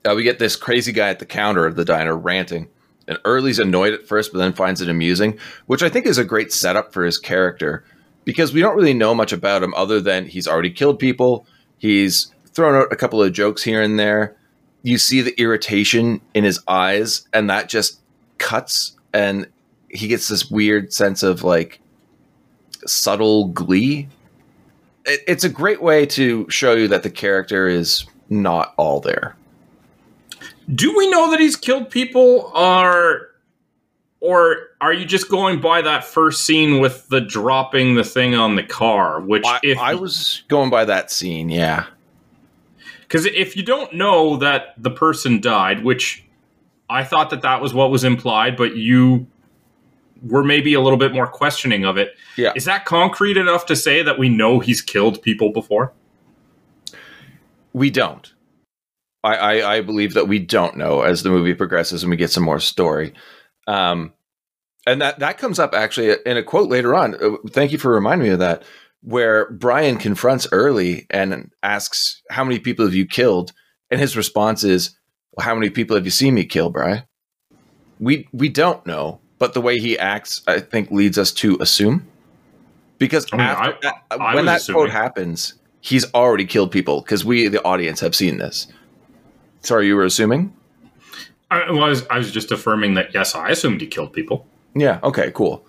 Uh, 0.05 0.15
we 0.17 0.23
get 0.23 0.39
this 0.39 0.57
crazy 0.57 0.93
guy 0.93 1.09
at 1.11 1.19
the 1.19 1.27
counter 1.27 1.67
of 1.67 1.77
the 1.77 1.85
diner 1.85 2.17
ranting. 2.17 2.69
And 3.09 3.19
Early's 3.25 3.59
annoyed 3.59 3.95
at 3.95 4.07
first, 4.07 4.33
but 4.33 4.39
then 4.39 4.53
finds 4.53 4.81
it 4.81 4.89
amusing, 4.89 5.39
which 5.67 5.83
I 5.83 5.89
think 5.89 6.07
is 6.07 6.19
a 6.19 6.25
great 6.25 6.53
setup 6.53 6.93
for 6.93 7.05
his 7.05 7.19
character 7.19 7.85
because 8.25 8.53
we 8.53 8.61
don't 8.61 8.77
really 8.77 8.95
know 8.95 9.15
much 9.15 9.33
about 9.33 9.63
him 9.63 9.75
other 9.75 10.01
than 10.01 10.27
he's 10.27 10.49
already 10.49 10.71
killed 10.71 10.99
people. 10.99 11.47
He's 11.79 12.33
thrown 12.53 12.75
out 12.75 12.93
a 12.93 12.97
couple 12.97 13.23
of 13.23 13.33
jokes 13.33 13.63
here 13.63 13.83
and 13.83 13.99
there. 13.99 14.37
You 14.83 14.99
see 14.99 15.21
the 15.21 15.39
irritation 15.41 16.21
in 16.35 16.45
his 16.45 16.61
eyes, 16.67 17.27
and 17.33 17.49
that 17.51 17.69
just 17.69 18.01
cuts, 18.39 18.97
and 19.13 19.47
he 19.89 20.09
gets 20.09 20.29
this 20.29 20.51
weird 20.51 20.93
sense 20.93 21.23
of 21.23 21.45
like 21.45 21.81
subtle 22.87 23.49
glee. 23.49 24.09
It, 25.05 25.21
it's 25.27 25.45
a 25.45 25.49
great 25.49 25.83
way 25.83 26.07
to 26.07 26.49
show 26.51 26.75
you 26.75 26.89
that 26.89 27.03
the 27.03 27.11
character 27.11 27.69
is 27.69 28.05
not 28.29 28.75
all 28.77 29.01
there. 29.01 29.37
Do 30.73 30.97
we 30.97 31.11
know 31.11 31.31
that 31.31 31.41
he's 31.41 31.57
killed 31.57 31.91
people, 31.91 32.53
or 32.55 33.31
or 34.21 34.69
are 34.81 34.93
you 34.93 35.05
just 35.05 35.29
going 35.29 35.61
by 35.61 35.83
that 35.83 36.05
first 36.05 36.45
scene 36.45 36.81
with 36.81 37.09
the 37.09 37.21
dropping 37.21 37.97
the 37.97 38.05
thing 38.05 38.35
on 38.35 38.55
the 38.55 38.63
car? 38.63 39.21
Which, 39.21 39.45
I, 39.47 39.59
if 39.63 39.79
I 39.79 39.95
was 39.95 40.45
going 40.49 40.71
by 40.71 40.85
that 40.85 41.11
scene, 41.11 41.49
yeah. 41.49 41.87
because 43.01 43.27
if 43.27 43.57
you 43.57 43.65
don't 43.65 43.93
know 43.95 44.37
that 44.37 44.75
the 44.79 44.91
person 44.91 45.41
died, 45.41 45.83
which 45.85 46.25
I 46.89 47.05
thought 47.05 47.31
that 47.31 47.43
that 47.43 47.61
was 47.61 47.75
what 47.75 47.91
was 47.91 48.05
implied, 48.05 48.57
but 48.57 48.77
you 48.77 49.27
were 50.23 50.45
maybe 50.45 50.75
a 50.75 50.81
little 50.81 50.99
bit 50.99 51.13
more 51.13 51.27
questioning 51.27 51.85
of 51.85 51.97
it. 51.97 52.17
Yeah. 52.37 52.53
Is 52.55 52.65
that 52.67 52.85
concrete 52.85 53.37
enough 53.37 53.67
to 53.67 53.77
say 53.77 54.03
that 54.03 54.19
we 54.19 54.29
know 54.29 54.61
he's 54.61 54.81
killed 54.81 55.23
people 55.23 55.51
before? 55.51 55.93
We 57.73 57.91
don't. 57.91 58.32
I, 59.25 59.37
I, 59.37 59.75
I 59.77 59.81
believe 59.81 60.15
that 60.15 60.29
we 60.29 60.39
don't 60.39 60.77
know 60.77 61.03
as 61.03 61.23
the 61.23 61.31
movie 61.31 61.55
progresses 61.55 62.03
and 62.03 62.11
we 62.11 62.17
get 62.17 62.31
some 62.31 62.43
more 62.43 62.59
story. 62.61 63.13
Um, 63.67 64.13
and 64.87 65.01
that, 65.01 65.21
that 65.21 65.39
comes 65.39 65.59
up 65.59 65.75
actually 65.75 66.17
in 66.27 66.37
a 66.37 66.43
quote 66.43 66.69
later 66.69 66.95
on. 66.95 67.15
Uh, 67.15 67.37
Thank 67.51 67.71
you 67.73 67.79
for 67.79 67.93
reminding 67.93 68.27
me 68.27 68.33
of 68.33 68.41
that, 68.41 68.65
where 69.03 69.51
Brian 69.51 69.97
confronts 69.97 70.49
Early 70.51 71.07
and 71.11 71.51
asks, 71.63 72.21
How 72.31 72.43
many 72.43 72.59
people 72.59 72.85
have 72.85 72.95
you 72.95 73.07
killed? 73.07 73.53
And 73.91 74.01
his 74.01 74.17
response 74.17 74.65
is, 74.65 74.97
well, 75.37 75.45
How 75.45 75.55
many 75.55 75.71
people 75.71 75.95
have 75.97 76.05
you 76.05 76.11
seen 76.11 76.35
me 76.35 76.45
kill, 76.45 76.71
Brian? 76.71 77.05
We, 78.01 78.29
we 78.33 78.49
don't 78.49 78.85
know, 78.85 79.21
but 79.39 79.55
the 79.55 79.61
way 79.61 79.79
he 79.79 79.97
acts, 79.97 80.43
I 80.49 80.59
think, 80.59 80.91
leads 80.91 81.17
us 81.19 81.31
to 81.35 81.57
assume. 81.61 82.05
Because 82.99 83.27
I 83.33 83.37
mean, 83.37 83.47
after, 83.47 83.89
I- 84.11 84.17
I 84.17 84.35
when 84.35 84.47
that 84.47 84.63
quote 84.69 84.91
happens, 84.91 85.55
he's 85.81 86.13
already 86.13 86.45
killed 86.45 86.73
people 86.73 87.03
because 87.03 87.25
we, 87.25 87.47
the 87.49 87.63
audience, 87.65 88.01
have 88.01 88.15
seen 88.17 88.39
this. 88.39 88.67
Sorry, 89.63 89.87
you 89.87 89.97
were 89.97 90.05
assuming? 90.05 90.53
I 91.51 91.71
was 91.71 92.07
I 92.09 92.19
was 92.19 92.31
just 92.33 92.51
affirming 92.51 92.95
that 92.95 93.13
yes, 93.13 93.35
I 93.35 93.51
assumed 93.51 93.81
he 93.81 93.87
killed 93.87 94.13
people. 94.13 94.47
Yeah. 94.75 95.01
Okay. 95.03 95.31
Cool. 95.33 95.67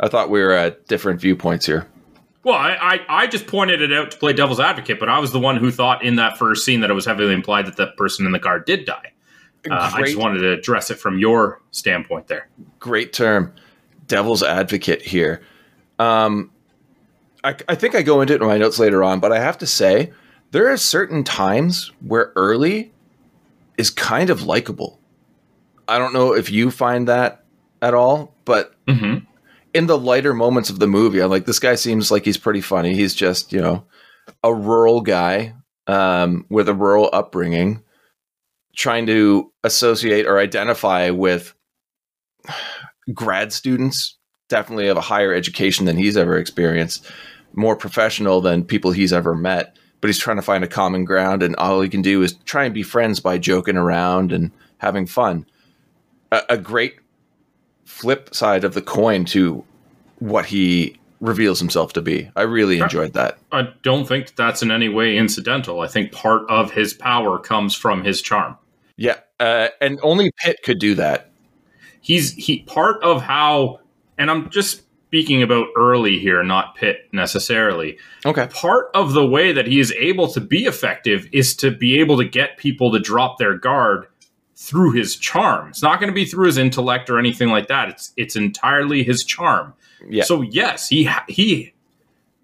I 0.00 0.08
thought 0.08 0.30
we 0.30 0.40
were 0.40 0.52
at 0.52 0.86
different 0.86 1.20
viewpoints 1.20 1.66
here. 1.66 1.86
Well, 2.42 2.54
I, 2.54 2.76
I, 2.80 3.22
I 3.22 3.26
just 3.26 3.48
pointed 3.48 3.82
it 3.82 3.92
out 3.92 4.12
to 4.12 4.18
play 4.18 4.32
devil's 4.32 4.60
advocate, 4.60 5.00
but 5.00 5.08
I 5.08 5.18
was 5.18 5.32
the 5.32 5.40
one 5.40 5.56
who 5.56 5.72
thought 5.72 6.04
in 6.04 6.14
that 6.16 6.38
first 6.38 6.64
scene 6.64 6.80
that 6.80 6.90
it 6.90 6.94
was 6.94 7.04
heavily 7.04 7.34
implied 7.34 7.66
that 7.66 7.76
the 7.76 7.88
person 7.96 8.24
in 8.24 8.30
the 8.30 8.38
car 8.38 8.60
did 8.60 8.84
die. 8.84 9.12
Uh, 9.68 9.90
I 9.94 10.02
just 10.02 10.16
wanted 10.16 10.38
to 10.40 10.52
address 10.52 10.90
it 10.92 10.94
from 10.94 11.18
your 11.18 11.60
standpoint 11.72 12.28
there. 12.28 12.46
Great 12.78 13.12
term, 13.12 13.52
devil's 14.06 14.44
advocate 14.44 15.02
here. 15.02 15.42
Um, 15.98 16.52
I, 17.42 17.56
I 17.68 17.74
think 17.74 17.96
I 17.96 18.02
go 18.02 18.20
into 18.20 18.34
it 18.34 18.40
in 18.40 18.46
my 18.46 18.58
notes 18.58 18.78
later 18.78 19.02
on, 19.02 19.18
but 19.18 19.32
I 19.32 19.40
have 19.40 19.58
to 19.58 19.66
say 19.66 20.12
there 20.52 20.68
are 20.68 20.76
certain 20.76 21.24
times 21.24 21.90
where 22.00 22.32
early 22.36 22.92
is 23.76 23.90
kind 23.90 24.30
of 24.30 24.44
likable. 24.44 25.00
I 25.88 25.98
don't 25.98 26.12
know 26.12 26.34
if 26.34 26.50
you 26.50 26.70
find 26.70 27.08
that 27.08 27.44
at 27.80 27.94
all, 27.94 28.34
but 28.44 28.74
hmm 28.88 29.18
in 29.76 29.86
the 29.86 29.98
lighter 29.98 30.32
moments 30.32 30.70
of 30.70 30.78
the 30.78 30.86
movie, 30.86 31.20
I'm 31.20 31.28
like, 31.28 31.44
this 31.44 31.58
guy 31.58 31.74
seems 31.74 32.10
like 32.10 32.24
he's 32.24 32.38
pretty 32.38 32.62
funny. 32.62 32.94
He's 32.94 33.14
just, 33.14 33.52
you 33.52 33.60
know, 33.60 33.84
a 34.42 34.54
rural 34.54 35.02
guy 35.02 35.52
um, 35.86 36.46
with 36.48 36.70
a 36.70 36.74
rural 36.74 37.10
upbringing, 37.12 37.82
trying 38.74 39.04
to 39.06 39.52
associate 39.64 40.24
or 40.24 40.38
identify 40.38 41.10
with 41.10 41.52
grad 43.12 43.52
students, 43.52 44.16
definitely 44.48 44.88
of 44.88 44.96
a 44.96 45.02
higher 45.02 45.34
education 45.34 45.84
than 45.84 45.98
he's 45.98 46.16
ever 46.16 46.38
experienced, 46.38 47.10
more 47.52 47.76
professional 47.76 48.40
than 48.40 48.64
people 48.64 48.92
he's 48.92 49.12
ever 49.12 49.34
met. 49.34 49.76
But 50.06 50.10
he's 50.10 50.18
trying 50.18 50.36
to 50.36 50.42
find 50.42 50.62
a 50.62 50.68
common 50.68 51.04
ground, 51.04 51.42
and 51.42 51.56
all 51.56 51.80
he 51.80 51.88
can 51.88 52.00
do 52.00 52.22
is 52.22 52.34
try 52.44 52.64
and 52.64 52.72
be 52.72 52.84
friends 52.84 53.18
by 53.18 53.38
joking 53.38 53.76
around 53.76 54.30
and 54.30 54.52
having 54.78 55.04
fun. 55.04 55.46
A, 56.30 56.42
a 56.50 56.56
great 56.56 57.00
flip 57.84 58.32
side 58.32 58.62
of 58.62 58.74
the 58.74 58.82
coin 58.82 59.24
to 59.24 59.64
what 60.20 60.46
he 60.46 60.96
reveals 61.20 61.58
himself 61.58 61.92
to 61.94 62.02
be. 62.02 62.30
I 62.36 62.42
really 62.42 62.78
enjoyed 62.78 63.14
that. 63.14 63.38
I 63.50 63.70
don't 63.82 64.06
think 64.06 64.36
that's 64.36 64.62
in 64.62 64.70
any 64.70 64.88
way 64.88 65.16
incidental. 65.16 65.80
I 65.80 65.88
think 65.88 66.12
part 66.12 66.48
of 66.48 66.70
his 66.70 66.94
power 66.94 67.40
comes 67.40 67.74
from 67.74 68.04
his 68.04 68.22
charm. 68.22 68.56
Yeah, 68.96 69.18
uh, 69.40 69.70
and 69.80 69.98
only 70.04 70.30
Pitt 70.36 70.60
could 70.62 70.78
do 70.78 70.94
that. 70.94 71.32
He's 72.00 72.32
he 72.34 72.60
part 72.60 73.02
of 73.02 73.22
how, 73.22 73.80
and 74.18 74.30
I'm 74.30 74.50
just 74.50 74.82
speaking 75.08 75.42
about 75.42 75.68
early 75.76 76.18
here, 76.18 76.42
not 76.42 76.74
Pitt 76.74 77.08
necessarily. 77.12 77.98
Okay. 78.24 78.48
part 78.48 78.90
of 78.94 79.12
the 79.12 79.26
way 79.26 79.52
that 79.52 79.66
he 79.66 79.78
is 79.78 79.92
able 79.92 80.28
to 80.28 80.40
be 80.40 80.64
effective 80.64 81.28
is 81.32 81.54
to 81.56 81.70
be 81.70 82.00
able 82.00 82.16
to 82.18 82.24
get 82.24 82.56
people 82.56 82.90
to 82.92 82.98
drop 82.98 83.38
their 83.38 83.54
guard 83.54 84.06
through 84.56 84.92
his 84.92 85.16
charm. 85.16 85.68
It's 85.68 85.82
not 85.82 86.00
going 86.00 86.10
to 86.10 86.14
be 86.14 86.24
through 86.24 86.46
his 86.46 86.58
intellect 86.58 87.08
or 87.08 87.18
anything 87.18 87.50
like 87.50 87.68
that. 87.68 87.88
It's 87.88 88.12
it's 88.16 88.36
entirely 88.36 89.04
his 89.04 89.22
charm. 89.22 89.74
Yeah. 90.08 90.24
So 90.24 90.42
yes, 90.42 90.88
he 90.88 91.08
he 91.28 91.72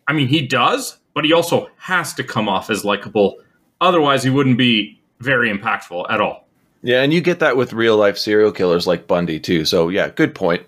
I 0.06 0.12
mean 0.12 0.28
he 0.28 0.46
does, 0.46 0.98
but 1.14 1.24
he 1.24 1.32
also 1.32 1.68
has 1.78 2.14
to 2.14 2.24
come 2.24 2.48
off 2.48 2.70
as 2.70 2.84
likable. 2.84 3.38
Otherwise 3.80 4.22
he 4.22 4.30
wouldn't 4.30 4.58
be 4.58 5.00
very 5.20 5.50
impactful 5.50 6.06
at 6.10 6.20
all. 6.20 6.46
Yeah, 6.82 7.02
and 7.02 7.12
you 7.12 7.20
get 7.20 7.38
that 7.40 7.56
with 7.56 7.72
real 7.72 7.96
life 7.96 8.18
serial 8.18 8.52
killers 8.52 8.86
like 8.86 9.06
Bundy 9.06 9.40
too. 9.40 9.64
So 9.64 9.88
yeah, 9.88 10.10
good 10.10 10.34
point. 10.34 10.66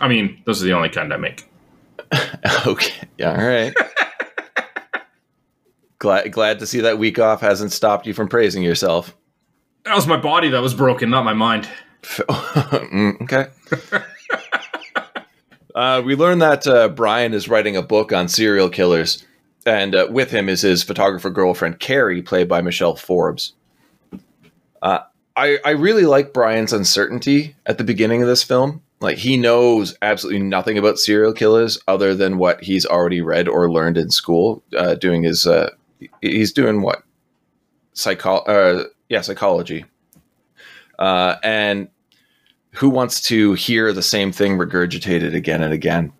I 0.00 0.08
mean, 0.08 0.42
those 0.46 0.62
are 0.62 0.66
the 0.66 0.72
only 0.72 0.88
kind 0.88 1.12
I 1.12 1.16
make. 1.16 1.46
okay. 2.66 3.08
Yeah, 3.18 3.32
all 3.32 3.46
right. 3.46 3.74
glad 5.98 6.32
glad 6.32 6.58
to 6.60 6.66
see 6.66 6.80
that 6.80 6.98
week 6.98 7.18
off 7.18 7.40
hasn't 7.40 7.72
stopped 7.72 8.06
you 8.06 8.14
from 8.14 8.28
praising 8.28 8.62
yourself. 8.62 9.14
That 9.84 9.94
was 9.94 10.06
my 10.06 10.16
body 10.16 10.48
that 10.50 10.60
was 10.60 10.74
broken, 10.74 11.10
not 11.10 11.24
my 11.24 11.34
mind. 11.34 11.68
Mm, 12.02 13.20
okay. 13.22 13.46
uh, 15.74 16.02
we 16.04 16.14
learned 16.16 16.40
that 16.40 16.66
uh, 16.66 16.88
Brian 16.88 17.34
is 17.34 17.48
writing 17.48 17.76
a 17.76 17.82
book 17.82 18.12
on 18.12 18.26
serial 18.26 18.70
killers, 18.70 19.24
and 19.66 19.94
uh, 19.94 20.08
with 20.10 20.30
him 20.30 20.48
is 20.48 20.62
his 20.62 20.82
photographer 20.82 21.30
girlfriend 21.30 21.78
Carrie, 21.78 22.22
played 22.22 22.48
by 22.48 22.62
Michelle 22.62 22.96
Forbes. 22.96 23.52
Uh, 24.82 25.00
I 25.36 25.58
I 25.64 25.70
really 25.70 26.04
like 26.06 26.32
Brian's 26.32 26.72
uncertainty 26.72 27.54
at 27.66 27.78
the 27.78 27.84
beginning 27.84 28.22
of 28.22 28.28
this 28.28 28.42
film. 28.42 28.82
Like 29.00 29.16
he 29.16 29.36
knows 29.36 29.96
absolutely 30.02 30.42
nothing 30.42 30.76
about 30.76 30.98
serial 30.98 31.32
killers 31.32 31.78
other 31.88 32.14
than 32.14 32.36
what 32.36 32.62
he's 32.62 32.84
already 32.84 33.22
read 33.22 33.48
or 33.48 33.70
learned 33.70 33.96
in 33.96 34.10
school. 34.10 34.62
Uh, 34.76 34.94
doing 34.94 35.22
his 35.22 35.46
uh, 35.46 35.70
he's 36.20 36.52
doing 36.52 36.82
what? 36.82 37.02
Psycho 37.94 38.36
uh, 38.38 38.84
yeah 39.08 39.22
psychology. 39.22 39.86
Uh, 40.98 41.36
and 41.42 41.88
who 42.72 42.90
wants 42.90 43.22
to 43.22 43.54
hear 43.54 43.92
the 43.92 44.02
same 44.02 44.32
thing 44.32 44.58
regurgitated 44.58 45.34
again 45.34 45.62
and 45.62 45.72
again? 45.72 46.12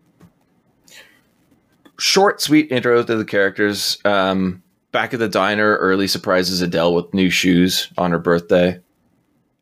Short 1.98 2.40
sweet 2.40 2.72
intro 2.72 3.02
to 3.02 3.16
the 3.16 3.26
characters. 3.26 3.98
Um, 4.06 4.62
back 4.90 5.12
at 5.12 5.20
the 5.20 5.28
diner 5.28 5.76
early 5.76 6.08
surprises 6.08 6.62
adele 6.62 6.94
with 6.94 7.12
new 7.12 7.28
shoes 7.28 7.92
on 7.98 8.10
her 8.10 8.18
birthday 8.18 8.80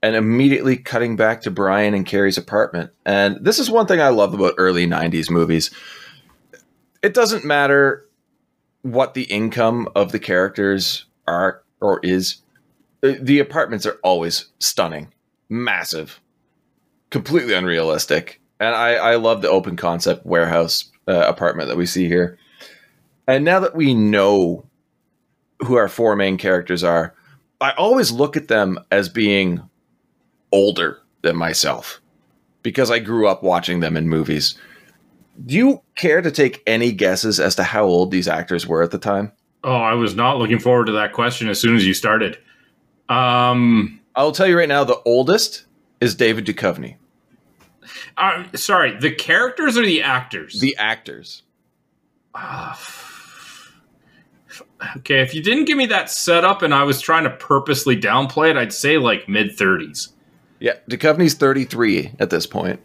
and 0.03 0.15
immediately 0.15 0.77
cutting 0.77 1.17
back 1.17 1.43
to 1.43 1.51
brian 1.51 1.95
and 1.95 2.07
carrie's 2.07 2.39
apartment. 2.39 2.91
And 3.05 3.39
this 3.41 3.59
is 3.59 3.71
one 3.71 3.87
thing 3.87 4.01
i 4.01 4.09
love 4.09 4.35
about 4.35 4.55
early 4.59 4.87
90s 4.87 5.31
movies. 5.31 5.71
It 7.03 7.15
doesn't 7.15 7.45
matter 7.45 8.07
what 8.83 9.15
the 9.15 9.25
income 9.25 9.89
of 9.95 10.13
the 10.13 10.19
characters 10.19 11.07
are 11.27 11.63
or 11.81 12.01
is 12.03 12.43
uh, 13.03 13.13
the 13.21 13.39
apartments 13.39 13.87
are 13.87 13.99
always 14.03 14.47
stunning 14.59 15.13
massive 15.49 16.21
completely 17.11 17.55
unrealistic. 17.55 18.41
And 18.61 18.75
i 18.75 18.95
i 18.95 19.17
love 19.17 19.43
the 19.43 19.51
open 19.51 19.77
concept 19.77 20.27
warehouse 20.27 20.91
uh, 21.07 21.25
apartment 21.27 21.69
that 21.69 21.77
we 21.77 21.87
see 21.87 22.07
here. 22.07 22.39
And 23.27 23.45
now 23.45 23.61
that 23.61 23.75
we 23.75 23.95
know 23.95 24.65
who 25.61 25.77
our 25.77 25.89
four 25.89 26.15
main 26.17 26.37
characters 26.37 26.85
are 26.85 27.15
i 27.61 27.73
always 27.73 28.13
look 28.13 28.37
at 28.37 28.49
them 28.49 28.79
as 28.91 29.09
being 29.09 29.68
older 30.53 31.01
than 31.23 31.37
myself 31.37 32.01
because 32.63 32.91
i 32.91 32.99
grew 32.99 33.27
up 33.27 33.43
watching 33.43 33.81
them 33.81 33.97
in 33.97 34.09
movies 34.09 34.59
do 35.47 35.55
you 35.55 35.83
care 35.95 36.21
to 36.21 36.31
take 36.31 36.63
any 36.67 36.93
guesses 36.93 37.39
as 37.39 37.55
to 37.57 37.63
how 37.63 37.85
old 37.85 38.11
these 38.11 38.29
actors 38.29 38.67
were 38.67 38.83
at 38.83 38.91
the 38.91 38.99
time? 38.99 39.33
Oh, 39.65 39.77
I 39.77 39.95
was 39.95 40.15
not 40.15 40.39
looking 40.39 40.59
forward 40.59 40.87
to 40.87 40.93
that 40.93 41.13
question 41.13 41.49
as 41.49 41.61
soon 41.61 41.77
as 41.77 41.87
you 41.87 41.95
started. 41.95 42.39
Um, 43.09 44.01
I'll 44.17 44.33
tell 44.33 44.47
you 44.47 44.59
right 44.59 44.69
now, 44.69 44.85
the 44.85 45.01
oldest 45.05 45.65
is 46.01 46.15
David 46.15 46.47
Duchovny. 46.47 46.97
uh, 48.17 48.45
sorry, 48.55 48.99
the 48.99 49.13
characters 49.13 49.77
or 49.77 49.85
the 49.85 50.03
actors? 50.03 50.61
The 50.61 50.77
actors. 50.77 51.43
okay, 54.97 55.21
if 55.21 55.35
you 55.35 55.43
didn't 55.43 55.65
give 55.65 55.77
me 55.77 55.87
that 55.87 56.11
setup 56.11 56.63
and 56.63 56.75
I 56.75 56.83
was 56.83 57.01
trying 57.01 57.25
to 57.25 57.31
purposely 57.31 58.01
downplay 58.01 58.51
it, 58.51 58.57
I'd 58.57 58.73
say 58.73 58.99
like 58.99 59.29
mid 59.29 59.57
30s. 59.57 60.13
Yeah, 60.61 60.75
Duchovny's 60.91 61.35
33 61.35 62.13
at 62.19 62.31
this 62.31 62.47
point. 62.47 62.81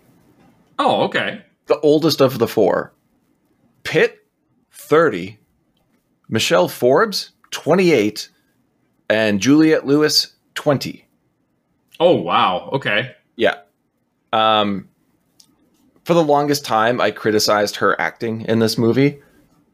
Oh, 0.77 1.03
okay. 1.03 1.43
The 1.67 1.79
oldest 1.79 2.21
of 2.21 2.39
the 2.39 2.47
four. 2.47 2.93
Pitt, 3.83 4.25
30. 4.71 5.39
Michelle 6.29 6.67
Forbes, 6.67 7.31
28. 7.51 8.29
And 9.09 9.39
Juliette 9.39 9.85
Lewis, 9.85 10.33
20. 10.55 11.07
Oh, 11.99 12.15
wow. 12.15 12.69
Okay. 12.73 13.15
Yeah. 13.35 13.55
Um, 14.31 14.89
for 16.03 16.13
the 16.13 16.23
longest 16.23 16.65
time, 16.65 16.99
I 16.99 17.11
criticized 17.11 17.77
her 17.77 17.99
acting 17.99 18.41
in 18.41 18.59
this 18.59 18.77
movie, 18.77 19.21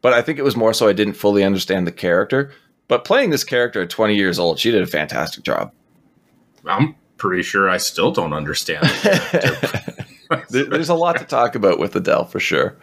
but 0.02 0.14
I 0.14 0.22
think 0.22 0.38
it 0.38 0.44
was 0.44 0.56
more 0.56 0.74
so 0.74 0.88
I 0.88 0.94
didn't 0.94 1.14
fully 1.14 1.44
understand 1.44 1.88
the 1.88 1.92
character. 1.92 2.52
But 2.88 3.06
playing 3.06 3.30
this 3.30 3.44
character 3.44 3.82
at 3.82 3.90
20 3.90 4.16
years 4.16 4.40
old, 4.40 4.60
she 4.60 4.72
did 4.72 4.82
a 4.82 4.88
fantastic 4.88 5.44
job. 5.44 5.72
I'm 6.66 6.96
pretty 7.20 7.44
sure 7.44 7.70
I 7.70 7.78
still 7.78 8.12
don't 8.12 8.34
understand. 8.34 8.88
There- 10.50 10.66
There's 10.66 10.90
a 10.90 10.96
lot 10.96 11.18
to 11.18 11.26
talk 11.26 11.56
about 11.56 11.80
with 11.80 11.96
Adele 11.96 12.26
for 12.26 12.40
sure. 12.40 12.76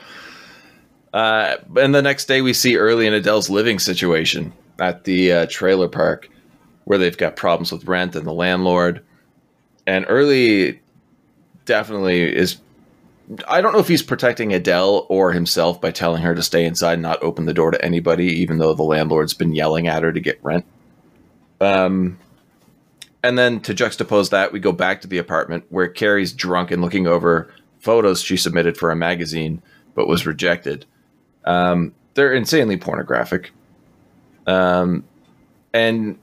Uh, 1.15 1.57
and 1.77 1.95
the 1.95 2.03
next 2.03 2.27
day, 2.27 2.43
we 2.43 2.53
see 2.53 2.77
early 2.77 3.07
in 3.07 3.15
Adele's 3.15 3.49
living 3.49 3.79
situation 3.79 4.53
at 4.81 5.05
the 5.05 5.33
uh, 5.33 5.47
trailer 5.49 5.89
park 5.89 6.29
where 6.85 6.99
they've 6.99 7.17
got 7.17 7.37
problems 7.37 7.71
with 7.71 7.85
rent 7.87 8.17
and 8.17 8.27
the 8.27 8.33
landlord. 8.33 9.01
And 9.87 10.05
early 10.09 10.81
definitely 11.67 12.23
is. 12.37 12.57
I 13.47 13.61
don't 13.61 13.73
know 13.73 13.79
if 13.79 13.89
he's 13.89 14.03
protecting 14.03 14.53
Adele 14.53 15.07
or 15.09 15.31
himself 15.33 15.81
by 15.81 15.93
telling 15.93 16.23
her 16.23 16.35
to 16.35 16.43
stay 16.43 16.65
inside 16.65 16.95
and 16.95 17.03
not 17.03 17.23
open 17.23 17.47
the 17.47 17.55
door 17.55 17.71
to 17.71 17.85
anybody, 17.85 18.27
even 18.41 18.59
though 18.59 18.75
the 18.75 18.83
landlord's 18.83 19.35
been 19.35 19.55
yelling 19.55 19.87
at 19.87 20.03
her 20.03 20.13
to 20.13 20.21
get 20.21 20.39
rent. 20.43 20.65
Um, 21.61 22.19
and 23.27 23.37
then 23.37 23.61
to 23.63 23.75
juxtapose 23.75 24.31
that, 24.31 24.53
we 24.53 24.61
go 24.61 24.71
back 24.71 25.01
to 25.01 25.09
the 25.09 25.19
apartment 25.19 25.65
where 25.69 25.89
Carrie's 25.89 26.33
drunk 26.33 26.71
and 26.71 26.81
looking 26.81 27.09
over 27.09 27.53
photos 27.81 28.23
she 28.23 28.37
submitted 28.37 28.77
for 28.77 28.93
a 28.93 28.97
magazine 28.97 29.61
but 29.97 30.07
was 30.07 30.27
rejected. 30.27 30.87
Um, 31.45 31.93
they're 32.15 32.33
insanely 32.33 32.77
pornographic. 32.77 33.51
Um, 34.47 35.03
and 35.73 36.19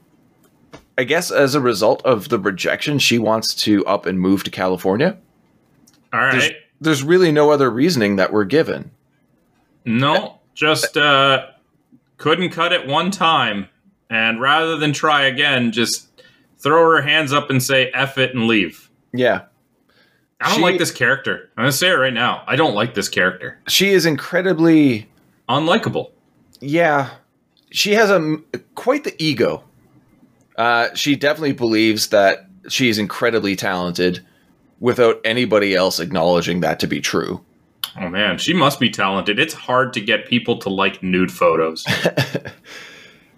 I 0.96 1.04
guess 1.04 1.30
as 1.30 1.54
a 1.54 1.60
result 1.60 2.02
of 2.06 2.30
the 2.30 2.38
rejection, 2.38 2.98
she 2.98 3.18
wants 3.18 3.54
to 3.56 3.84
up 3.84 4.06
and 4.06 4.18
move 4.18 4.42
to 4.44 4.50
California. 4.50 5.18
All 6.10 6.20
right. 6.20 6.32
There's, 6.32 6.52
there's 6.80 7.02
really 7.02 7.32
no 7.32 7.50
other 7.50 7.70
reasoning 7.70 8.16
that 8.16 8.32
we're 8.32 8.44
given. 8.44 8.92
No, 9.84 10.40
just 10.54 10.96
uh, 10.96 11.48
couldn't 12.16 12.50
cut 12.50 12.72
it 12.72 12.86
one 12.86 13.10
time. 13.10 13.68
And 14.08 14.40
rather 14.40 14.78
than 14.78 14.94
try 14.94 15.24
again, 15.24 15.70
just 15.70 16.13
throw 16.64 16.90
her 16.96 17.02
hands 17.02 17.32
up 17.32 17.48
and 17.50 17.62
say 17.62 17.90
F 17.94 18.18
it 18.18 18.34
and 18.34 18.48
leave. 18.48 18.90
Yeah. 19.12 19.42
I 20.40 20.48
don't 20.48 20.56
She- 20.56 20.62
like 20.62 20.78
this 20.78 20.90
character. 20.90 21.50
I'm 21.56 21.62
going 21.62 21.70
to 21.70 21.76
say 21.76 21.90
it 21.90 21.94
right 21.94 22.12
now. 22.12 22.42
I 22.48 22.56
don't 22.56 22.74
like 22.74 22.94
this 22.94 23.08
character. 23.08 23.60
She 23.68 23.90
is 23.90 24.04
incredibly 24.06 25.08
Unlikable. 25.48 26.10
Yeah, 26.60 27.10
she 27.70 27.92
has 27.92 28.10
a 28.10 28.38
quite 28.74 29.04
the 29.04 29.14
ego. 29.22 29.62
Uh, 30.56 30.88
she 30.94 31.14
definitely 31.16 31.52
believes 31.52 32.08
that 32.08 32.46
she 32.68 32.88
is 32.88 32.98
incredibly 32.98 33.54
talented, 33.56 34.24
without 34.80 35.20
anybody 35.24 35.74
else 35.74 36.00
acknowledging 36.00 36.60
that 36.60 36.80
to 36.80 36.86
be 36.86 37.00
true. 37.00 37.44
Oh 38.00 38.08
man, 38.08 38.38
she 38.38 38.54
must 38.54 38.80
be 38.80 38.88
talented. 38.88 39.38
It's 39.38 39.52
hard 39.54 39.92
to 39.92 40.00
get 40.00 40.26
people 40.26 40.56
to 40.58 40.68
like 40.70 41.02
nude 41.02 41.30
photos. 41.30 41.84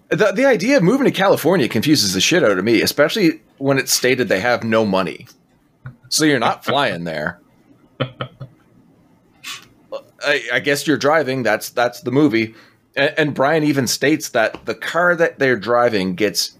The, 0.09 0.31
the 0.31 0.45
idea 0.45 0.77
of 0.77 0.83
moving 0.83 1.05
to 1.05 1.11
California 1.11 1.67
confuses 1.67 2.13
the 2.13 2.21
shit 2.21 2.43
out 2.43 2.57
of 2.57 2.63
me, 2.63 2.81
especially 2.81 3.41
when 3.57 3.77
it's 3.77 3.93
stated 3.93 4.29
they 4.29 4.39
have 4.39 4.63
no 4.63 4.85
money. 4.85 5.27
So 6.09 6.23
you're 6.23 6.39
not 6.39 6.63
flying 6.63 7.03
there. 7.03 7.39
I, 10.23 10.41
I 10.53 10.59
guess 10.59 10.87
you're 10.87 10.97
driving. 10.97 11.43
That's 11.43 11.69
that's 11.69 12.01
the 12.01 12.11
movie. 12.11 12.55
And, 12.95 13.13
and 13.17 13.33
Brian 13.33 13.63
even 13.63 13.87
states 13.87 14.29
that 14.29 14.65
the 14.65 14.75
car 14.75 15.15
that 15.15 15.39
they're 15.39 15.59
driving 15.59 16.15
gets 16.15 16.57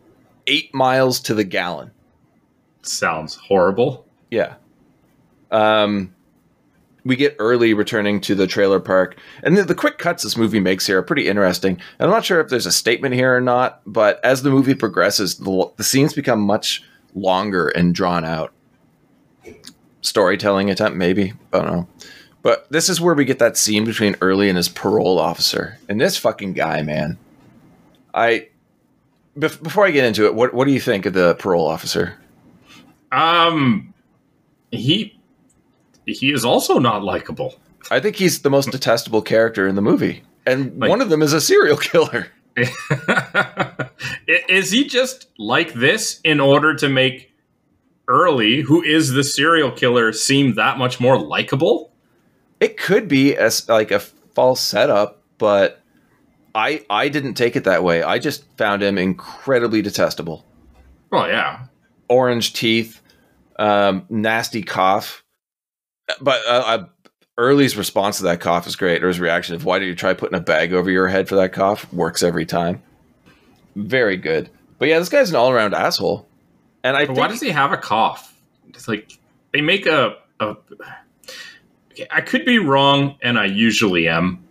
eight 0.48 0.74
miles 0.74 1.20
to 1.22 1.34
the 1.34 1.44
gallon. 1.44 1.92
Sounds 2.82 3.36
horrible. 3.36 4.06
Yeah. 4.30 4.56
Um, 5.52 6.14
we 7.08 7.16
get 7.16 7.36
early 7.40 7.74
returning 7.74 8.20
to 8.22 8.36
the 8.36 8.48
trailer 8.48 8.80
park, 8.80 9.18
and 9.42 9.58
the, 9.58 9.64
the 9.64 9.76
quick 9.76 9.98
cuts 9.98 10.24
this 10.24 10.36
movie 10.36 10.60
makes 10.60 10.86
here 10.86 11.00
are 11.00 11.04
pretty 11.04 11.28
interesting. 11.28 11.74
And 12.00 12.08
I'm 12.08 12.10
not 12.10 12.26
sure 12.26 12.42
if 12.42 12.50
there's 12.50 12.66
a 12.66 12.72
statement 12.72 13.16
here 13.16 13.36
or 13.36 13.42
not, 13.42 13.82
but 13.86 14.24
as 14.24 14.44
the 14.44 14.50
movie 14.50 14.76
progresses, 14.76 15.38
the, 15.38 15.72
the 15.78 15.84
scenes 15.84 16.14
become 16.14 16.42
much 16.42 16.84
longer 17.16 17.70
and 17.70 17.96
drawn 17.96 18.26
out. 18.26 18.52
Storytelling 20.02 20.70
attempt, 20.70 20.98
maybe 20.98 21.34
I 21.54 21.60
don't 21.60 21.72
know. 21.72 21.88
But 22.44 22.70
this 22.70 22.90
is 22.90 23.02
where 23.02 23.16
we 23.16 23.26
get 23.26 23.40
that 23.40 23.58
scene 23.58 23.86
between 23.86 24.16
Early 24.22 24.50
and 24.50 24.58
his 24.58 24.70
parole 24.70 25.18
officer, 25.18 25.80
and 25.90 26.00
this 26.00 26.18
fucking 26.18 26.54
guy, 26.54 26.82
man. 26.82 27.18
I 28.14 28.50
bef- 29.38 29.62
before 29.62 29.86
I 29.86 29.92
get 29.92 30.06
into 30.06 30.26
it, 30.26 30.36
what 30.36 30.54
what 30.54 30.66
do 30.66 30.74
you 30.74 30.80
think 30.80 31.06
of 31.06 31.14
the 31.14 31.36
parole 31.36 31.68
officer? 31.68 32.18
Um, 33.12 33.94
he 34.72 35.17
he 36.08 36.32
is 36.32 36.44
also 36.44 36.80
not 36.80 37.04
likable. 37.04 37.56
I 37.92 38.00
think 38.00 38.16
he's 38.16 38.42
the 38.42 38.50
most 38.50 38.72
detestable 38.72 39.22
character 39.22 39.68
in 39.68 39.76
the 39.76 39.82
movie, 39.82 40.24
and 40.46 40.80
Like- 40.80 40.90
one 40.90 41.02
of 41.02 41.10
them 41.10 41.22
is 41.22 41.34
a 41.34 41.42
serial 41.42 41.78
killer. 41.78 42.28
Is 44.50 44.72
he 44.72 44.86
just 44.86 45.28
like 45.38 45.74
this 45.74 46.20
in 46.24 46.40
order 46.40 46.74
to 46.76 46.90
make 46.90 47.32
Early, 48.10 48.62
who 48.62 48.82
is 48.82 49.12
the 49.12 49.24
serial 49.24 49.70
killer, 49.70 50.14
seem 50.14 50.54
that 50.54 50.78
much 50.78 50.98
more 51.02 51.20
likable? 51.20 51.92
It 52.62 52.78
could 52.78 53.10
be 53.10 53.36
as 53.36 53.68
like 53.68 53.92
a 53.92 54.00
false 54.00 54.62
setup, 54.62 55.22
but 55.38 55.82
I 56.56 56.86
I 56.90 57.10
didn't 57.10 57.34
take 57.34 57.58
it 57.58 57.66
that 57.66 57.84
way. 57.84 58.04
I 58.04 58.18
just 58.18 58.46
found 58.58 58.82
him 58.82 58.98
incredibly 58.98 59.82
detestable. 59.82 60.46
Well, 61.12 61.28
yeah. 61.28 61.66
Orange 62.08 62.54
teeth, 62.54 63.02
um, 63.60 64.06
nasty 64.10 64.64
cough. 64.64 65.22
But 66.22 66.42
uh, 66.48 66.50
uh, 66.50 66.86
Early's 67.38 67.78
response 67.78 68.18
to 68.18 68.24
that 68.24 68.40
cough 68.40 68.68
is 68.68 68.76
great. 68.76 69.04
Or 69.04 69.08
his 69.08 69.20
reaction 69.20 69.56
of 69.56 69.66
"Why 69.66 69.80
did 69.80 69.88
you 69.88 69.96
try 69.96 70.14
putting 70.14 70.38
a 70.38 70.42
bag 70.42 70.74
over 70.74 70.90
your 70.90 71.08
head 71.08 71.28
for 71.28 71.36
that 71.36 71.54
cough?" 71.54 71.92
works 71.94 72.24
every 72.24 72.46
time. 72.46 72.82
Very 73.76 74.18
good. 74.18 74.50
But 74.80 74.88
yeah, 74.88 75.00
this 75.00 75.10
guy's 75.10 75.30
an 75.30 75.36
all 75.36 75.50
around 75.52 75.74
asshole. 75.74 76.28
And 76.84 76.96
I 76.96 77.06
think 77.06 77.18
why 77.18 77.28
does 77.28 77.42
he 77.42 77.50
have 77.50 77.74
a 77.74 77.78
cough? 77.78 78.34
It's 78.70 78.88
like 78.88 79.18
they 79.54 79.62
make 79.62 79.86
a, 79.86 80.16
a. 80.40 80.56
Okay, 81.92 82.08
I 82.12 82.22
could 82.22 82.46
be 82.46 82.60
wrong, 82.60 83.18
and 83.22 83.38
I 83.38 83.46
usually 83.46 84.08
am. 84.08 84.44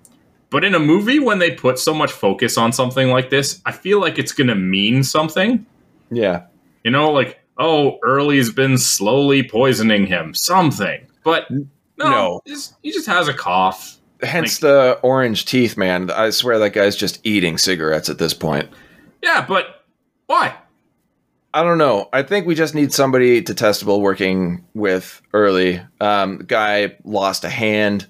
But 0.51 0.65
in 0.65 0.75
a 0.75 0.79
movie, 0.79 1.19
when 1.19 1.39
they 1.39 1.51
put 1.53 1.79
so 1.79 1.93
much 1.93 2.13
focus 2.13 2.57
on 2.57 2.73
something 2.73 3.09
like 3.09 3.31
this, 3.31 3.61
I 3.67 3.73
feel 3.73 4.01
like 4.01 4.19
it's 4.19 4.33
going 4.33 4.47
to 4.49 4.55
mean 4.55 5.03
something. 5.03 5.67
yeah. 6.11 6.45
You 6.85 6.93
know, 6.93 7.11
like, 7.11 7.41
oh, 7.59 7.99
Early's 8.05 8.53
been 8.53 8.79
slowly 8.79 9.43
poisoning 9.43 10.07
him, 10.07 10.35
something. 10.35 11.05
But 11.27 11.51
no, 11.51 11.67
No. 11.99 12.41
just- 12.47 12.77
he 12.85 12.93
just 12.93 13.09
has 13.09 13.27
a 13.27 13.35
cough. 13.35 13.99
Hence 14.23 14.59
the 14.61 14.99
orange 15.03 15.45
teeth, 15.45 15.77
man. 15.77 16.09
I 16.11 16.31
swear 16.31 16.59
that 16.61 16.71
guy's 16.73 16.95
just 16.95 17.19
eating 17.27 17.59
cigarettes 17.59 18.09
at 18.09 18.19
this 18.19 18.33
point. 18.33 18.69
Yeah, 19.23 19.45
but 19.47 19.85
why? 20.29 20.55
I 21.53 21.65
don't 21.65 21.79
know. 21.79 22.09
I 22.13 22.23
think 22.23 22.47
we 22.47 22.55
just 22.55 22.75
need 22.77 22.93
somebody 22.93 23.41
detestable 23.41 24.01
working 24.01 24.65
with 24.73 25.21
early. 25.35 25.83
Um, 26.01 26.39
guy 26.47 26.95
lost 27.05 27.43
a 27.45 27.49
hand. 27.49 28.07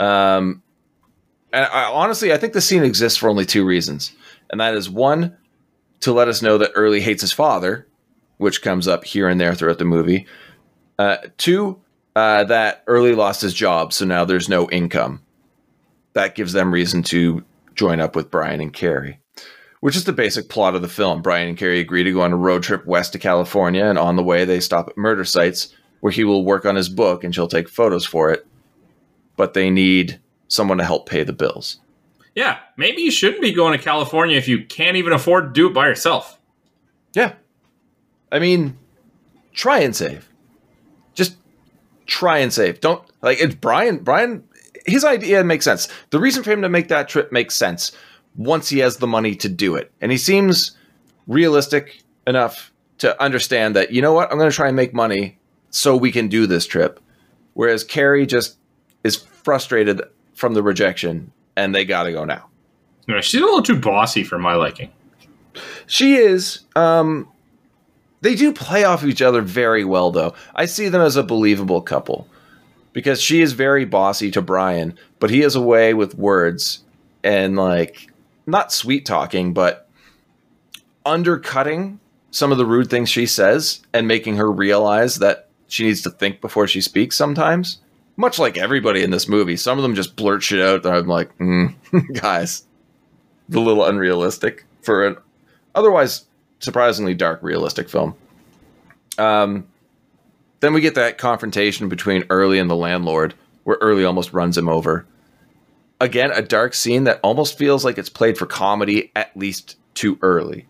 Um, 0.00 0.62
and 1.52 1.66
I, 1.66 1.84
honestly, 1.90 2.32
I 2.32 2.38
think 2.38 2.54
the 2.54 2.60
scene 2.62 2.82
exists 2.82 3.18
for 3.18 3.28
only 3.28 3.44
two 3.44 3.64
reasons, 3.64 4.12
and 4.50 4.58
that 4.60 4.74
is 4.74 4.88
one 4.88 5.36
to 6.00 6.12
let 6.14 6.28
us 6.28 6.40
know 6.40 6.56
that 6.58 6.70
Early 6.74 7.00
hates 7.00 7.20
his 7.20 7.32
father, 7.32 7.86
which 8.38 8.62
comes 8.62 8.88
up 8.88 9.04
here 9.04 9.28
and 9.28 9.38
there 9.40 9.54
throughout 9.54 9.78
the 9.78 9.84
movie. 9.84 10.26
Uh, 10.98 11.18
two, 11.36 11.80
uh, 12.18 12.44
that 12.44 12.82
Early 12.86 13.14
lost 13.14 13.40
his 13.40 13.54
job, 13.54 13.92
so 13.92 14.04
now 14.04 14.24
there's 14.24 14.48
no 14.48 14.68
income. 14.70 15.22
That 16.14 16.34
gives 16.34 16.52
them 16.52 16.72
reason 16.72 17.02
to 17.04 17.44
join 17.74 18.00
up 18.00 18.16
with 18.16 18.30
Brian 18.30 18.60
and 18.60 18.72
Carrie 18.72 19.20
which 19.80 19.96
is 19.96 20.04
the 20.04 20.12
basic 20.12 20.48
plot 20.48 20.74
of 20.74 20.82
the 20.82 20.88
film. 20.88 21.22
Brian 21.22 21.48
and 21.48 21.58
Carrie 21.58 21.80
agree 21.80 22.02
to 22.02 22.12
go 22.12 22.22
on 22.22 22.32
a 22.32 22.36
road 22.36 22.62
trip 22.62 22.84
west 22.86 23.12
to 23.12 23.18
California, 23.18 23.84
and 23.84 23.98
on 23.98 24.16
the 24.16 24.22
way, 24.22 24.44
they 24.44 24.60
stop 24.60 24.88
at 24.88 24.96
murder 24.96 25.24
sites 25.24 25.74
where 26.00 26.12
he 26.12 26.24
will 26.24 26.44
work 26.44 26.64
on 26.64 26.76
his 26.76 26.88
book 26.88 27.24
and 27.24 27.34
she'll 27.34 27.48
take 27.48 27.68
photos 27.68 28.06
for 28.06 28.30
it. 28.30 28.46
But 29.36 29.54
they 29.54 29.70
need 29.70 30.20
someone 30.48 30.78
to 30.78 30.84
help 30.84 31.08
pay 31.08 31.22
the 31.24 31.32
bills. 31.32 31.80
Yeah, 32.34 32.58
maybe 32.76 33.02
you 33.02 33.10
shouldn't 33.10 33.42
be 33.42 33.52
going 33.52 33.76
to 33.76 33.82
California 33.82 34.36
if 34.36 34.46
you 34.46 34.64
can't 34.64 34.96
even 34.96 35.12
afford 35.12 35.46
to 35.46 35.60
do 35.60 35.68
it 35.68 35.74
by 35.74 35.88
yourself. 35.88 36.38
Yeah. 37.14 37.34
I 38.30 38.38
mean, 38.38 38.78
try 39.52 39.80
and 39.80 39.94
save. 39.94 40.28
Just 41.14 41.36
try 42.08 42.38
and 42.38 42.52
save. 42.52 42.80
Don't 42.80 43.04
like 43.22 43.40
it's 43.40 43.54
Brian. 43.54 43.98
Brian, 43.98 44.42
his 44.86 45.04
idea 45.04 45.44
makes 45.44 45.64
sense. 45.64 45.86
The 46.10 46.18
reason 46.18 46.42
for 46.42 46.50
him 46.50 46.62
to 46.62 46.68
make 46.68 46.88
that 46.88 47.08
trip 47.08 47.30
makes 47.30 47.54
sense 47.54 47.92
once 48.34 48.68
he 48.68 48.80
has 48.80 48.96
the 48.96 49.06
money 49.06 49.36
to 49.36 49.48
do 49.48 49.76
it. 49.76 49.92
And 50.00 50.10
he 50.10 50.18
seems 50.18 50.76
realistic 51.28 52.02
enough 52.26 52.72
to 52.98 53.20
understand 53.22 53.76
that, 53.76 53.92
you 53.92 54.02
know 54.02 54.12
what, 54.12 54.32
I'm 54.32 54.38
going 54.38 54.50
to 54.50 54.56
try 54.56 54.66
and 54.66 54.76
make 54.76 54.92
money 54.92 55.38
so 55.70 55.96
we 55.96 56.10
can 56.10 56.28
do 56.28 56.46
this 56.46 56.66
trip. 56.66 56.98
Whereas 57.54 57.84
Carrie 57.84 58.26
just 58.26 58.56
is 59.04 59.16
frustrated 59.16 60.02
from 60.34 60.54
the 60.54 60.62
rejection 60.62 61.30
and 61.56 61.74
they 61.74 61.84
got 61.84 62.04
to 62.04 62.12
go 62.12 62.24
now. 62.24 62.48
No, 63.06 63.20
she's 63.20 63.40
a 63.40 63.44
little 63.44 63.62
too 63.62 63.78
bossy 63.78 64.24
for 64.24 64.38
my 64.38 64.54
liking. 64.54 64.90
She 65.86 66.16
is. 66.16 66.60
Um, 66.76 67.28
they 68.20 68.34
do 68.34 68.52
play 68.52 68.84
off 68.84 69.04
each 69.04 69.22
other 69.22 69.42
very 69.42 69.84
well, 69.84 70.10
though. 70.10 70.34
I 70.54 70.66
see 70.66 70.88
them 70.88 71.00
as 71.00 71.16
a 71.16 71.22
believable 71.22 71.80
couple 71.80 72.26
because 72.92 73.20
she 73.20 73.42
is 73.42 73.52
very 73.52 73.84
bossy 73.84 74.30
to 74.32 74.42
Brian, 74.42 74.98
but 75.20 75.30
he 75.30 75.40
has 75.40 75.54
a 75.54 75.60
way 75.60 75.94
with 75.94 76.16
words 76.16 76.82
and 77.22 77.56
like 77.56 78.10
not 78.46 78.72
sweet 78.72 79.06
talking, 79.06 79.52
but 79.52 79.88
undercutting 81.06 82.00
some 82.30 82.52
of 82.52 82.58
the 82.58 82.66
rude 82.66 82.90
things 82.90 83.08
she 83.08 83.26
says 83.26 83.80
and 83.92 84.08
making 84.08 84.36
her 84.36 84.50
realize 84.50 85.16
that 85.16 85.48
she 85.68 85.84
needs 85.84 86.02
to 86.02 86.10
think 86.10 86.40
before 86.40 86.66
she 86.66 86.80
speaks 86.80 87.16
sometimes. 87.16 87.78
Much 88.16 88.38
like 88.38 88.58
everybody 88.58 89.04
in 89.04 89.10
this 89.10 89.28
movie, 89.28 89.56
some 89.56 89.78
of 89.78 89.82
them 89.82 89.94
just 89.94 90.16
blurt 90.16 90.42
shit 90.42 90.60
out 90.60 90.82
that 90.82 90.92
I'm 90.92 91.06
like, 91.06 91.36
mm, 91.38 91.72
guys, 92.20 92.66
a 93.52 93.58
little 93.58 93.84
unrealistic 93.84 94.66
for 94.82 95.06
an 95.06 95.16
otherwise 95.74 96.24
surprisingly 96.60 97.14
dark, 97.14 97.40
realistic 97.42 97.88
film. 97.88 98.14
Um, 99.18 99.66
then 100.60 100.72
we 100.72 100.80
get 100.80 100.94
that 100.96 101.18
confrontation 101.18 101.88
between 101.88 102.24
Early 102.30 102.58
and 102.58 102.68
the 102.68 102.76
landlord, 102.76 103.34
where 103.64 103.78
Early 103.80 104.04
almost 104.04 104.32
runs 104.32 104.56
him 104.56 104.68
over. 104.68 105.06
Again, 106.00 106.30
a 106.30 106.42
dark 106.42 106.74
scene 106.74 107.04
that 107.04 107.20
almost 107.22 107.58
feels 107.58 107.84
like 107.84 107.98
it's 107.98 108.08
played 108.08 108.38
for 108.38 108.46
comedy, 108.46 109.10
at 109.16 109.36
least 109.36 109.76
too 109.94 110.18
early. 110.22 110.66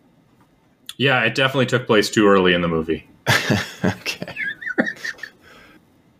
Yeah, 0.96 1.22
it 1.22 1.34
definitely 1.34 1.66
took 1.66 1.86
place 1.86 2.10
too 2.10 2.26
early 2.26 2.54
in 2.54 2.62
the 2.62 2.68
movie. 2.68 3.08
okay. 3.84 4.34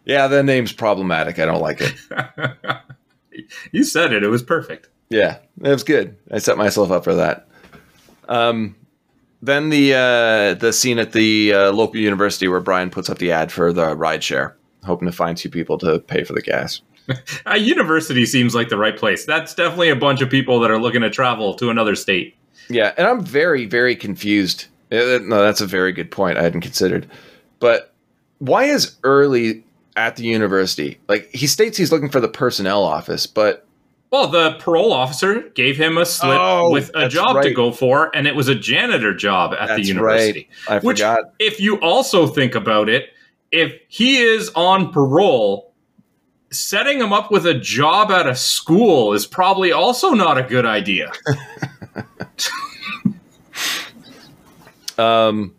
yeah, 0.05 0.29
the 0.29 0.43
name's 0.43 0.73
problematic. 0.73 1.39
I 1.39 1.47
don't 1.47 1.61
like 1.61 1.81
it. 1.81 1.95
you 3.73 3.83
said 3.83 4.13
it. 4.13 4.23
It 4.23 4.29
was 4.29 4.43
perfect. 4.43 4.89
Yeah, 5.11 5.39
it 5.63 5.69
was 5.69 5.85
good. 5.85 6.17
I 6.31 6.39
set 6.39 6.59
myself 6.59 6.91
up 6.91 7.03
for 7.03 7.15
that. 7.15 7.49
Um, 8.29 8.77
then 9.43 9.69
the 9.71 9.95
uh, 9.95 10.55
the 10.55 10.73
scene 10.73 10.99
at 10.99 11.13
the 11.13 11.53
uh, 11.53 11.73
local 11.73 11.97
university 11.97 12.49
where 12.49 12.61
Brian 12.61 12.91
puts 12.91 13.09
up 13.09 13.19
the 13.19 13.33
ad 13.33 13.53
for 13.53 13.73
the 13.73 13.95
ride 13.97 14.23
share, 14.23 14.57
hoping 14.85 15.07
to 15.07 15.13
find 15.13 15.37
two 15.37 15.51
people 15.51 15.79
to 15.79 15.99
pay 16.01 16.25
for 16.25 16.33
the 16.33 16.43
gas. 16.43 16.81
A 17.47 17.57
university 17.59 18.27
seems 18.27 18.55
like 18.55 18.69
the 18.69 18.77
right 18.77 18.97
place. 18.97 19.25
That's 19.25 19.55
definitely 19.55 19.89
a 19.91 19.97
bunch 19.97 20.21
of 20.21 20.29
people 20.29 20.61
that 20.61 20.71
are 20.71 20.79
looking 20.79 21.01
to 21.03 21.11
travel 21.11 21.55
to 21.55 21.71
another 21.71 21.95
state. 21.95 22.37
Yeah, 22.69 22.93
and 22.99 23.07
I'm 23.07 23.25
very 23.25 23.65
very 23.65 23.97
confused. 23.97 24.67
Uh, 24.91 25.19
No, 25.23 25.43
that's 25.43 25.61
a 25.61 25.67
very 25.67 25.93
good 25.93 26.11
point. 26.11 26.39
I 26.39 26.43
hadn't 26.43 26.63
considered. 26.63 27.09
But 27.61 27.93
why 28.39 28.65
is 28.65 28.97
Early 29.05 29.65
at 29.97 30.17
the 30.17 30.25
university? 30.25 30.99
Like 31.09 31.31
he 31.33 31.47
states 31.47 31.79
he's 31.79 31.93
looking 31.93 32.11
for 32.11 32.21
the 32.21 32.29
personnel 32.29 32.85
office, 32.85 33.27
but 33.27 33.67
Well, 34.11 34.29
the 34.29 34.53
parole 34.59 34.93
officer 34.93 35.51
gave 35.51 35.77
him 35.77 35.99
a 35.99 36.07
slip 36.07 36.39
Oh, 36.41 36.71
with 36.71 36.89
a 36.95 37.01
that's 37.01 37.15
job 37.15 37.43
to 37.43 37.53
go 37.53 37.71
for, 37.73 38.15
and 38.17 38.27
it 38.27 38.35
was 38.35 38.49
a 38.49 38.55
janitor 38.55 39.15
job 39.15 39.53
at 39.59 39.77
the 39.77 39.83
university. 39.83 40.49
right. 40.69 40.83
I 40.83 40.85
Which, 40.85 40.99
forgot. 41.01 41.35
if 41.39 41.61
you 41.61 41.77
also 41.81 42.27
think 42.27 42.55
about 42.55 42.89
it, 42.89 43.11
if 43.53 43.73
he 43.89 44.19
is 44.23 44.51
on 44.55 44.93
parole, 44.93 45.75
setting 46.51 46.99
him 47.01 47.13
up 47.13 47.31
with 47.31 47.45
a 47.47 47.53
job 47.53 48.11
at 48.11 48.27
a 48.27 48.35
school 48.35 49.13
is 49.13 49.27
probably 49.27 49.73
also 49.73 50.11
not 50.13 50.39
a 50.39 50.43
good 50.43 50.65
idea. 50.65 51.13
Um, 54.97 55.55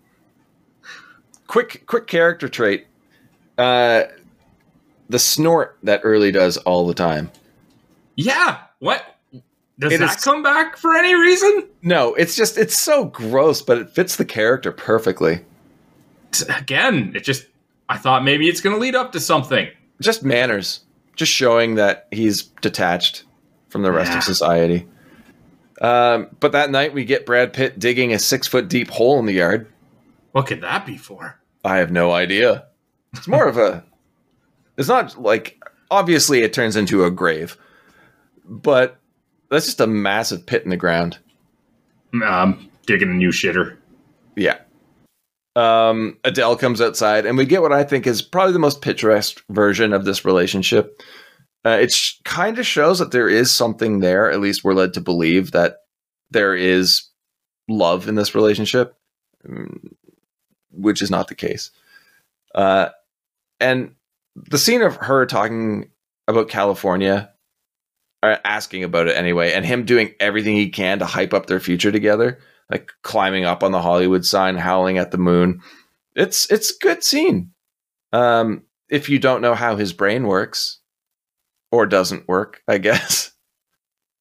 quick, 1.48 1.84
quick 1.88 2.08
character 2.08 2.50
trait. 2.50 2.88
Uh, 3.58 4.04
the 5.08 5.20
snort 5.20 5.78
that 5.84 6.02
Early 6.04 6.32
does 6.32 6.58
all 6.58 6.86
the 6.86 6.94
time. 6.94 7.32
Yeah. 8.26 8.58
What? 8.80 9.04
Does 9.80 9.94
It 9.94 10.00
that 10.02 10.18
is- 10.18 10.24
come 10.24 10.44
back 10.44 10.76
for 10.78 10.96
any 10.96 11.14
reason? 11.14 11.68
No, 11.82 12.14
it's 12.16 12.36
just 12.36 12.58
it's 12.58 12.78
so 12.78 13.06
gross, 13.06 13.62
but 13.62 13.78
it 13.78 13.90
fits 13.90 14.18
the 14.18 14.26
character 14.26 14.72
perfectly. 14.72 15.46
Again, 16.56 17.14
it 17.16 17.24
just. 17.24 17.48
I 17.88 17.98
thought 17.98 18.24
maybe 18.24 18.48
it's 18.48 18.62
going 18.62 18.76
to 18.76 18.80
lead 18.80 18.94
up 18.96 19.14
to 19.14 19.20
something. 19.20 19.68
Just 20.00 20.22
manners, 20.24 20.82
just 21.16 21.32
showing 21.32 21.76
that 21.76 22.08
he's 22.12 22.44
detached 22.62 23.24
from 23.70 23.82
the 23.82 23.92
rest 23.92 24.12
Yeah. 24.12 24.18
of 24.20 24.24
society. 24.24 24.88
Um, 25.82 26.28
but 26.40 26.52
that 26.52 26.70
night 26.70 26.94
we 26.94 27.04
get 27.06 27.26
Brad 27.26 27.52
Pitt 27.54 27.80
digging 27.80 28.14
a 28.14 28.20
six 28.20 28.46
foot 28.48 28.68
deep 28.68 28.90
hole 28.90 29.18
in 29.20 29.26
the 29.26 29.34
yard. 29.34 29.66
What 30.34 30.46
could 30.46 30.62
that 30.62 30.86
be 30.86 30.98
for? 30.98 31.40
I 31.66 31.78
have 31.78 31.90
no 31.92 32.12
idea. 32.12 32.66
It's 33.14 33.28
more 33.28 33.48
of 33.48 33.58
a. 33.58 33.84
It's 34.78 34.88
not 34.90 35.20
like 35.20 35.64
obviously 35.90 36.44
it 36.44 36.54
turns 36.54 36.76
into 36.76 37.04
a 37.06 37.10
grave, 37.12 37.58
but 38.50 39.00
that's 39.50 39.66
just 39.66 39.80
a 39.80 39.88
massive 39.88 40.46
pit 40.46 40.64
in 40.64 40.70
the 40.70 40.78
ground. 40.78 41.20
I'm 42.24 42.70
digging 42.86 43.10
a 43.10 43.14
new 43.14 43.30
shitter. 43.30 43.78
Yeah. 44.36 44.58
Um, 45.56 46.18
Adele 46.24 46.56
comes 46.58 46.82
outside, 46.82 47.26
and 47.26 47.38
we 47.38 47.46
get 47.46 47.62
what 47.62 47.72
I 47.72 47.84
think 47.84 48.08
is 48.08 48.22
probably 48.22 48.54
the 48.54 48.60
most 48.60 48.82
picturesque 48.82 49.44
version 49.50 49.94
of 49.94 50.06
this 50.06 50.26
relationship. 50.26 51.02
Uh, 51.66 51.78
it 51.82 51.92
sh- 51.92 52.16
kind 52.24 52.58
of 52.58 52.66
shows 52.66 53.00
that 53.00 53.12
there 53.12 53.28
is 53.28 53.52
something 53.52 54.00
there. 54.00 54.32
At 54.32 54.40
least 54.40 54.64
we're 54.64 54.74
led 54.74 54.94
to 54.94 55.02
believe 55.02 55.52
that 55.52 55.78
there 56.32 56.56
is 56.56 57.04
love 57.68 58.08
in 58.08 58.16
this 58.16 58.34
relationship, 58.34 58.96
mm, 59.48 59.92
which 60.72 61.02
is 61.02 61.12
not 61.12 61.28
the 61.28 61.36
case. 61.36 61.72
Uh, 62.56 62.90
and 63.60 63.96
the 64.36 64.58
scene 64.58 64.82
of 64.82 64.96
her 64.98 65.26
talking 65.26 65.90
about 66.28 66.50
California, 66.50 67.32
or 68.24 68.38
asking 68.44 68.84
about 68.84 69.08
it 69.08 69.16
anyway, 69.16 69.54
and 69.54 69.66
him 69.66 69.86
doing 69.86 70.14
everything 70.20 70.56
he 70.56 70.70
can 70.70 71.00
to 71.00 71.06
hype 71.06 71.34
up 71.34 71.46
their 71.46 71.60
future 71.60 71.92
together, 71.92 72.40
like 72.70 72.92
climbing 73.02 73.46
up 73.46 73.64
on 73.64 73.72
the 73.72 73.82
Hollywood 73.82 74.26
sign, 74.26 74.58
howling 74.58 74.98
at 74.98 75.12
the 75.12 75.18
moon. 75.18 75.62
It's 76.16 76.50
it's 76.52 76.72
a 76.72 76.80
good 76.82 77.04
scene. 77.04 77.52
Um, 78.12 78.64
if 78.90 79.10
you 79.10 79.20
don't 79.20 79.42
know 79.42 79.56
how 79.56 79.76
his 79.76 79.94
brain 79.94 80.28
works, 80.28 80.80
or 81.72 81.86
doesn't 81.86 82.28
work, 82.28 82.62
I 82.68 82.78
guess. 82.78 83.32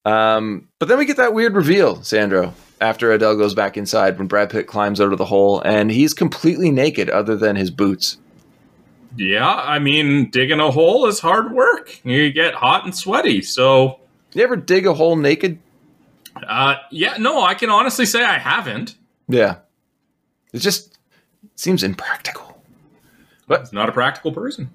Um, 0.04 0.68
but 0.78 0.88
then 0.88 0.96
we 0.96 1.04
get 1.04 1.18
that 1.18 1.34
weird 1.34 1.54
reveal, 1.54 2.02
Sandro, 2.02 2.54
after 2.80 3.12
Adele 3.12 3.36
goes 3.36 3.52
back 3.52 3.76
inside 3.76 4.16
when 4.16 4.26
Brad 4.26 4.48
Pitt 4.48 4.66
climbs 4.66 5.02
out 5.02 5.12
of 5.12 5.18
the 5.18 5.26
hole 5.26 5.60
and 5.60 5.90
he's 5.90 6.14
completely 6.14 6.70
naked 6.70 7.10
other 7.10 7.36
than 7.36 7.56
his 7.56 7.70
boots. 7.70 8.16
Yeah, 9.16 9.50
I 9.52 9.78
mean, 9.78 10.30
digging 10.30 10.60
a 10.60 10.70
hole 10.70 11.06
is 11.06 11.18
hard 11.20 11.52
work. 11.52 11.98
You 12.04 12.30
get 12.32 12.54
hot 12.54 12.84
and 12.84 12.94
sweaty. 12.94 13.42
So, 13.42 14.00
You 14.34 14.42
ever 14.44 14.56
dig 14.56 14.86
a 14.86 14.94
hole 14.94 15.16
naked? 15.16 15.58
uh, 16.46 16.76
yeah, 16.90 17.16
no, 17.18 17.42
I 17.42 17.54
can 17.54 17.70
honestly 17.70 18.06
say 18.06 18.22
I 18.22 18.38
haven't. 18.38 18.94
Yeah. 19.28 19.56
It 20.52 20.58
just 20.58 20.96
seems 21.56 21.82
impractical. 21.82 22.62
But 23.46 23.62
it's 23.62 23.72
not 23.72 23.88
a 23.88 23.92
practical 23.92 24.32
person. 24.32 24.70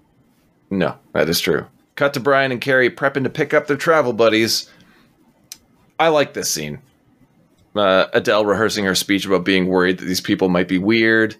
No, 0.69 0.97
that 1.13 1.29
is 1.29 1.39
true. 1.39 1.67
Cut 1.95 2.13
to 2.15 2.19
Brian 2.19 2.51
and 2.51 2.59
Carrie 2.59 2.89
prepping 2.89 3.23
to 3.23 3.29
pick 3.29 3.53
up 3.53 3.67
their 3.67 3.77
travel 3.77 4.13
buddies. 4.13 4.69
I 5.99 6.07
like 6.09 6.33
this 6.33 6.51
scene. 6.51 6.81
Uh, 7.75 8.07
Adele 8.13 8.45
rehearsing 8.45 8.85
her 8.85 8.95
speech 8.95 9.25
about 9.25 9.43
being 9.45 9.67
worried 9.67 9.99
that 9.99 10.05
these 10.05 10.21
people 10.21 10.49
might 10.49 10.67
be 10.67 10.79
weird. 10.79 11.35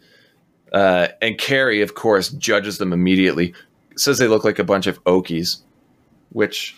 Uh, 0.73 1.07
and 1.21 1.37
Carrie, 1.37 1.81
of 1.81 1.95
course, 1.95 2.29
judges 2.29 2.79
them 2.79 2.91
immediately. 2.93 3.53
Says 3.95 4.17
they 4.17 4.27
look 4.27 4.43
like 4.43 4.57
a 4.59 4.63
bunch 4.63 4.87
of 4.87 5.03
Okies, 5.03 5.57
which 6.31 6.75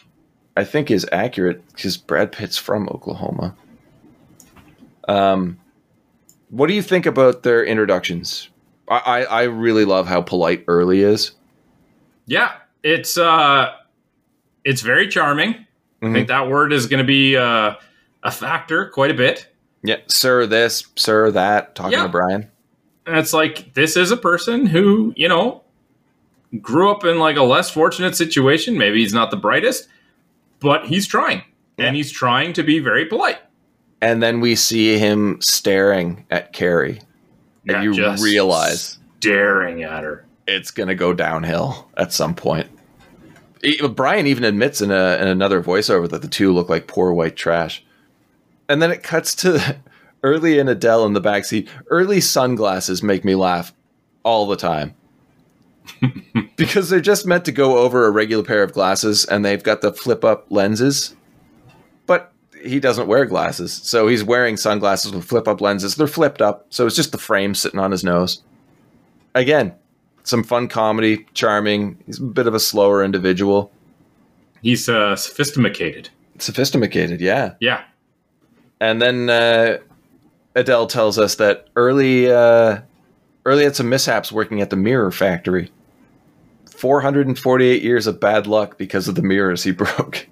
I 0.57 0.63
think 0.65 0.91
is 0.91 1.07
accurate 1.11 1.65
because 1.73 1.95
Brad 1.97 2.31
Pitt's 2.31 2.57
from 2.57 2.89
Oklahoma. 2.89 3.55
Um, 5.07 5.57
what 6.49 6.67
do 6.67 6.73
you 6.73 6.81
think 6.81 7.05
about 7.05 7.43
their 7.43 7.63
introductions? 7.63 8.49
I, 8.89 8.97
I, 8.97 9.21
I 9.23 9.43
really 9.43 9.85
love 9.85 10.07
how 10.07 10.21
polite 10.21 10.63
Early 10.67 11.01
is. 11.01 11.31
Yeah, 12.25 12.53
it's 12.83 13.17
uh, 13.17 13.71
it's 14.63 14.81
very 14.81 15.07
charming. 15.07 15.65
I 16.01 16.13
think 16.13 16.27
that 16.27 16.49
word 16.49 16.71
is 16.71 16.85
going 16.85 16.99
to 16.99 17.07
be 17.07 17.35
uh, 17.35 17.73
a 18.21 18.31
factor 18.31 18.89
quite 18.89 19.09
a 19.09 19.15
bit. 19.15 19.47
Yeah, 19.83 19.97
sir, 20.07 20.45
this, 20.45 20.85
sir, 20.95 21.31
that. 21.31 21.73
Talking 21.73 21.93
Yeah. 21.93 22.03
to 22.03 22.09
Brian. 22.09 22.51
And 23.07 23.17
it's 23.17 23.33
like 23.33 23.73
this 23.73 23.95
is 23.97 24.11
a 24.11 24.17
person 24.17 24.65
who 24.65 25.13
you 25.15 25.27
know 25.27 25.61
grew 26.61 26.89
up 26.91 27.03
in 27.05 27.19
like 27.19 27.35
a 27.37 27.43
less 27.43 27.69
fortunate 27.69 28.15
situation. 28.15 28.77
Maybe 28.77 28.99
he's 29.01 29.13
not 29.13 29.31
the 29.31 29.37
brightest, 29.37 29.87
but 30.59 30.85
he's 30.85 31.05
trying, 31.07 31.43
Yeah. 31.77 31.87
and 31.87 31.95
he's 31.95 32.11
trying 32.11 32.53
to 32.53 32.63
be 32.63 32.79
very 32.79 33.05
polite. 33.05 33.37
And 34.01 34.21
then 34.21 34.39
we 34.39 34.55
see 34.55 34.97
him 34.97 35.39
staring 35.41 36.25
at 36.29 36.53
Carrie. 36.53 37.01
Yeah, 37.65 37.81
and 37.81 37.95
you 37.95 38.15
realize 38.23 38.99
staring 39.19 39.83
at 39.83 40.03
her. 40.03 40.25
it's 40.47 40.69
going 40.71 40.89
to 40.89 40.95
go 40.95 41.13
downhill 41.13 41.89
at 41.97 42.13
some 42.13 42.35
point. 42.35 42.67
Brian 43.95 44.27
even 44.27 44.43
admits 44.43 44.79
in, 44.81 44.91
a, 44.91 45.17
in 45.19 45.27
another 45.27 45.63
voiceover 45.63 46.07
that 46.09 46.21
the 46.21 46.27
two 46.27 46.53
look 46.53 46.69
like 46.69 46.85
poor 46.87 47.11
white 47.13 47.35
trash. 47.35 47.83
And 48.69 48.79
then 48.81 48.91
it 48.91 49.01
cuts 49.01 49.33
to 49.37 49.77
Early 50.25 50.57
and 50.57 50.67
Adele 50.67 51.05
in 51.05 51.13
the 51.13 51.21
backseat. 51.21 51.69
Early 51.91 52.19
sunglasses 52.19 53.03
make 53.03 53.23
me 53.23 53.35
laugh 53.35 53.71
all 54.23 54.47
the 54.47 54.55
time. 54.55 54.95
because 56.55 56.89
they're 56.89 56.99
just 56.99 57.27
meant 57.27 57.45
to 57.45 57.51
go 57.51 57.77
over 57.77 58.07
a 58.07 58.11
regular 58.11 58.43
pair 58.43 58.63
of 58.63 58.73
glasses 58.73 59.23
and 59.25 59.45
they've 59.45 59.61
got 59.61 59.81
the 59.81 59.93
flip 59.93 60.25
up 60.25 60.47
lenses. 60.49 61.15
But 62.07 62.33
he 62.59 62.79
doesn't 62.79 63.07
wear 63.07 63.25
glasses. 63.25 63.71
So 63.71 64.07
he's 64.07 64.23
wearing 64.23 64.57
sunglasses 64.57 65.11
with 65.11 65.25
flip 65.25 65.47
up 65.47 65.61
lenses. 65.61 65.93
They're 65.93 66.07
flipped 66.07 66.41
up. 66.41 66.65
So 66.71 66.87
it's 66.87 66.95
just 66.95 67.11
the 67.11 67.19
frame 67.19 67.53
sitting 67.53 67.79
on 67.79 67.91
his 67.91 68.03
nose. 68.03 68.41
Again, 69.35 69.75
some 70.23 70.43
fun 70.43 70.69
comedy, 70.69 71.27
charming. 71.35 71.99
He's 72.07 72.19
a 72.19 72.23
bit 72.23 72.47
of 72.47 72.55
a 72.55 72.59
slower 72.59 73.03
individual. 73.03 73.71
He's 74.63 74.89
uh, 74.89 75.15
sophisticated. 75.15 76.09
Sophisticated, 76.39 77.21
yeah. 77.21 77.53
Yeah, 77.59 77.83
And 78.79 78.99
then 78.99 79.29
uh, 79.29 79.77
Adele 80.55 80.87
tells 80.87 81.19
us 81.19 81.35
that 81.35 81.67
early, 81.75 82.31
uh, 82.31 82.79
early 83.45 83.63
had 83.65 83.75
some 83.75 83.89
mishaps 83.89 84.31
working 84.31 84.61
at 84.61 84.69
the 84.69 84.75
mirror 84.75 85.11
factory. 85.11 85.71
448 86.77 87.81
years 87.83 88.07
of 88.07 88.19
bad 88.19 88.47
luck 88.47 88.77
because 88.77 89.07
of 89.07 89.15
the 89.15 89.21
mirrors 89.21 89.63
he 89.63 89.71
broke. 89.73 90.27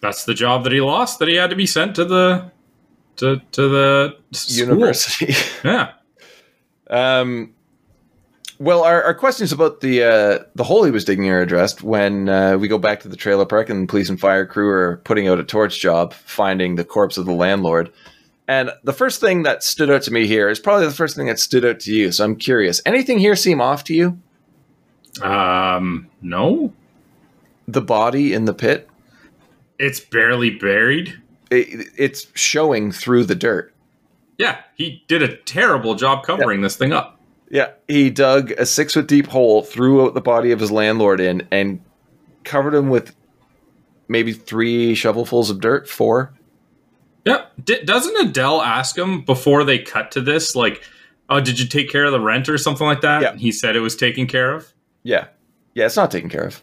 that's 0.00 0.24
the 0.24 0.34
job 0.34 0.64
that 0.64 0.72
he 0.72 0.80
lost. 0.80 1.18
That 1.18 1.28
he 1.28 1.36
had 1.36 1.50
to 1.50 1.56
be 1.56 1.66
sent 1.66 1.96
to 1.96 2.04
the 2.04 2.50
to 3.16 3.40
to 3.52 3.68
the 3.68 4.16
school. 4.32 4.66
University. 4.68 5.34
Yeah, 5.64 5.92
Um, 6.90 7.54
well, 8.62 8.84
our, 8.84 9.02
our 9.02 9.14
questions 9.14 9.50
about 9.50 9.80
the 9.80 10.04
uh, 10.04 10.44
the 10.54 10.62
hole 10.62 10.84
he 10.84 10.92
was 10.92 11.04
digging 11.04 11.28
are 11.28 11.40
addressed 11.40 11.82
when 11.82 12.28
uh, 12.28 12.56
we 12.56 12.68
go 12.68 12.78
back 12.78 13.00
to 13.00 13.08
the 13.08 13.16
trailer 13.16 13.44
park 13.44 13.68
and 13.68 13.82
the 13.82 13.86
police 13.88 14.08
and 14.08 14.20
fire 14.20 14.46
crew 14.46 14.68
are 14.68 14.98
putting 14.98 15.26
out 15.26 15.40
a 15.40 15.44
torch 15.44 15.80
job, 15.80 16.12
finding 16.14 16.76
the 16.76 16.84
corpse 16.84 17.18
of 17.18 17.26
the 17.26 17.32
landlord. 17.32 17.92
And 18.46 18.70
the 18.84 18.92
first 18.92 19.20
thing 19.20 19.42
that 19.42 19.64
stood 19.64 19.90
out 19.90 20.02
to 20.02 20.12
me 20.12 20.26
here 20.28 20.48
is 20.48 20.60
probably 20.60 20.86
the 20.86 20.92
first 20.92 21.16
thing 21.16 21.26
that 21.26 21.38
stood 21.40 21.64
out 21.64 21.80
to 21.80 21.92
you. 21.92 22.12
So 22.12 22.24
I'm 22.24 22.36
curious. 22.36 22.80
Anything 22.86 23.18
here 23.18 23.34
seem 23.36 23.60
off 23.60 23.82
to 23.84 23.94
you? 23.94 24.18
um, 25.22 26.08
no, 26.22 26.72
The 27.68 27.82
body 27.82 28.32
in 28.32 28.44
the 28.46 28.54
pit, 28.54 28.88
it's 29.78 30.00
barely 30.00 30.50
buried. 30.50 31.20
it, 31.50 31.88
it's 31.96 32.26
showing 32.34 32.92
through 32.92 33.24
the 33.24 33.34
dirt. 33.34 33.74
Yeah, 34.38 34.60
he 34.74 35.04
did 35.08 35.22
a 35.22 35.36
terrible 35.36 35.94
job 35.94 36.24
covering 36.24 36.62
this 36.62 36.76
thing 36.76 36.92
up. 36.92 37.18
Yeah, 37.52 37.72
he 37.86 38.08
dug 38.08 38.50
a 38.52 38.64
six 38.64 38.94
foot 38.94 39.06
deep 39.06 39.26
hole, 39.26 39.62
threw 39.62 40.06
out 40.06 40.14
the 40.14 40.22
body 40.22 40.52
of 40.52 40.58
his 40.58 40.72
landlord 40.72 41.20
in, 41.20 41.46
and 41.52 41.82
covered 42.44 42.72
him 42.72 42.88
with 42.88 43.14
maybe 44.08 44.32
three 44.32 44.94
shovelfuls 44.94 45.50
of 45.50 45.60
dirt. 45.60 45.86
Four. 45.86 46.32
Yeah, 47.26 47.44
D- 47.62 47.82
doesn't 47.84 48.26
Adele 48.26 48.62
ask 48.62 48.96
him 48.96 49.20
before 49.20 49.64
they 49.64 49.78
cut 49.78 50.10
to 50.12 50.22
this, 50.22 50.56
like, 50.56 50.82
"Oh, 51.28 51.40
did 51.40 51.60
you 51.60 51.66
take 51.66 51.90
care 51.90 52.06
of 52.06 52.12
the 52.12 52.20
rent 52.20 52.48
or 52.48 52.56
something 52.56 52.86
like 52.86 53.02
that?" 53.02 53.20
Yeah. 53.20 53.36
He 53.36 53.52
said 53.52 53.76
it 53.76 53.80
was 53.80 53.96
taken 53.96 54.26
care 54.26 54.54
of. 54.54 54.72
Yeah, 55.02 55.26
yeah, 55.74 55.84
it's 55.84 55.96
not 55.96 56.10
taken 56.10 56.30
care 56.30 56.44
of, 56.44 56.62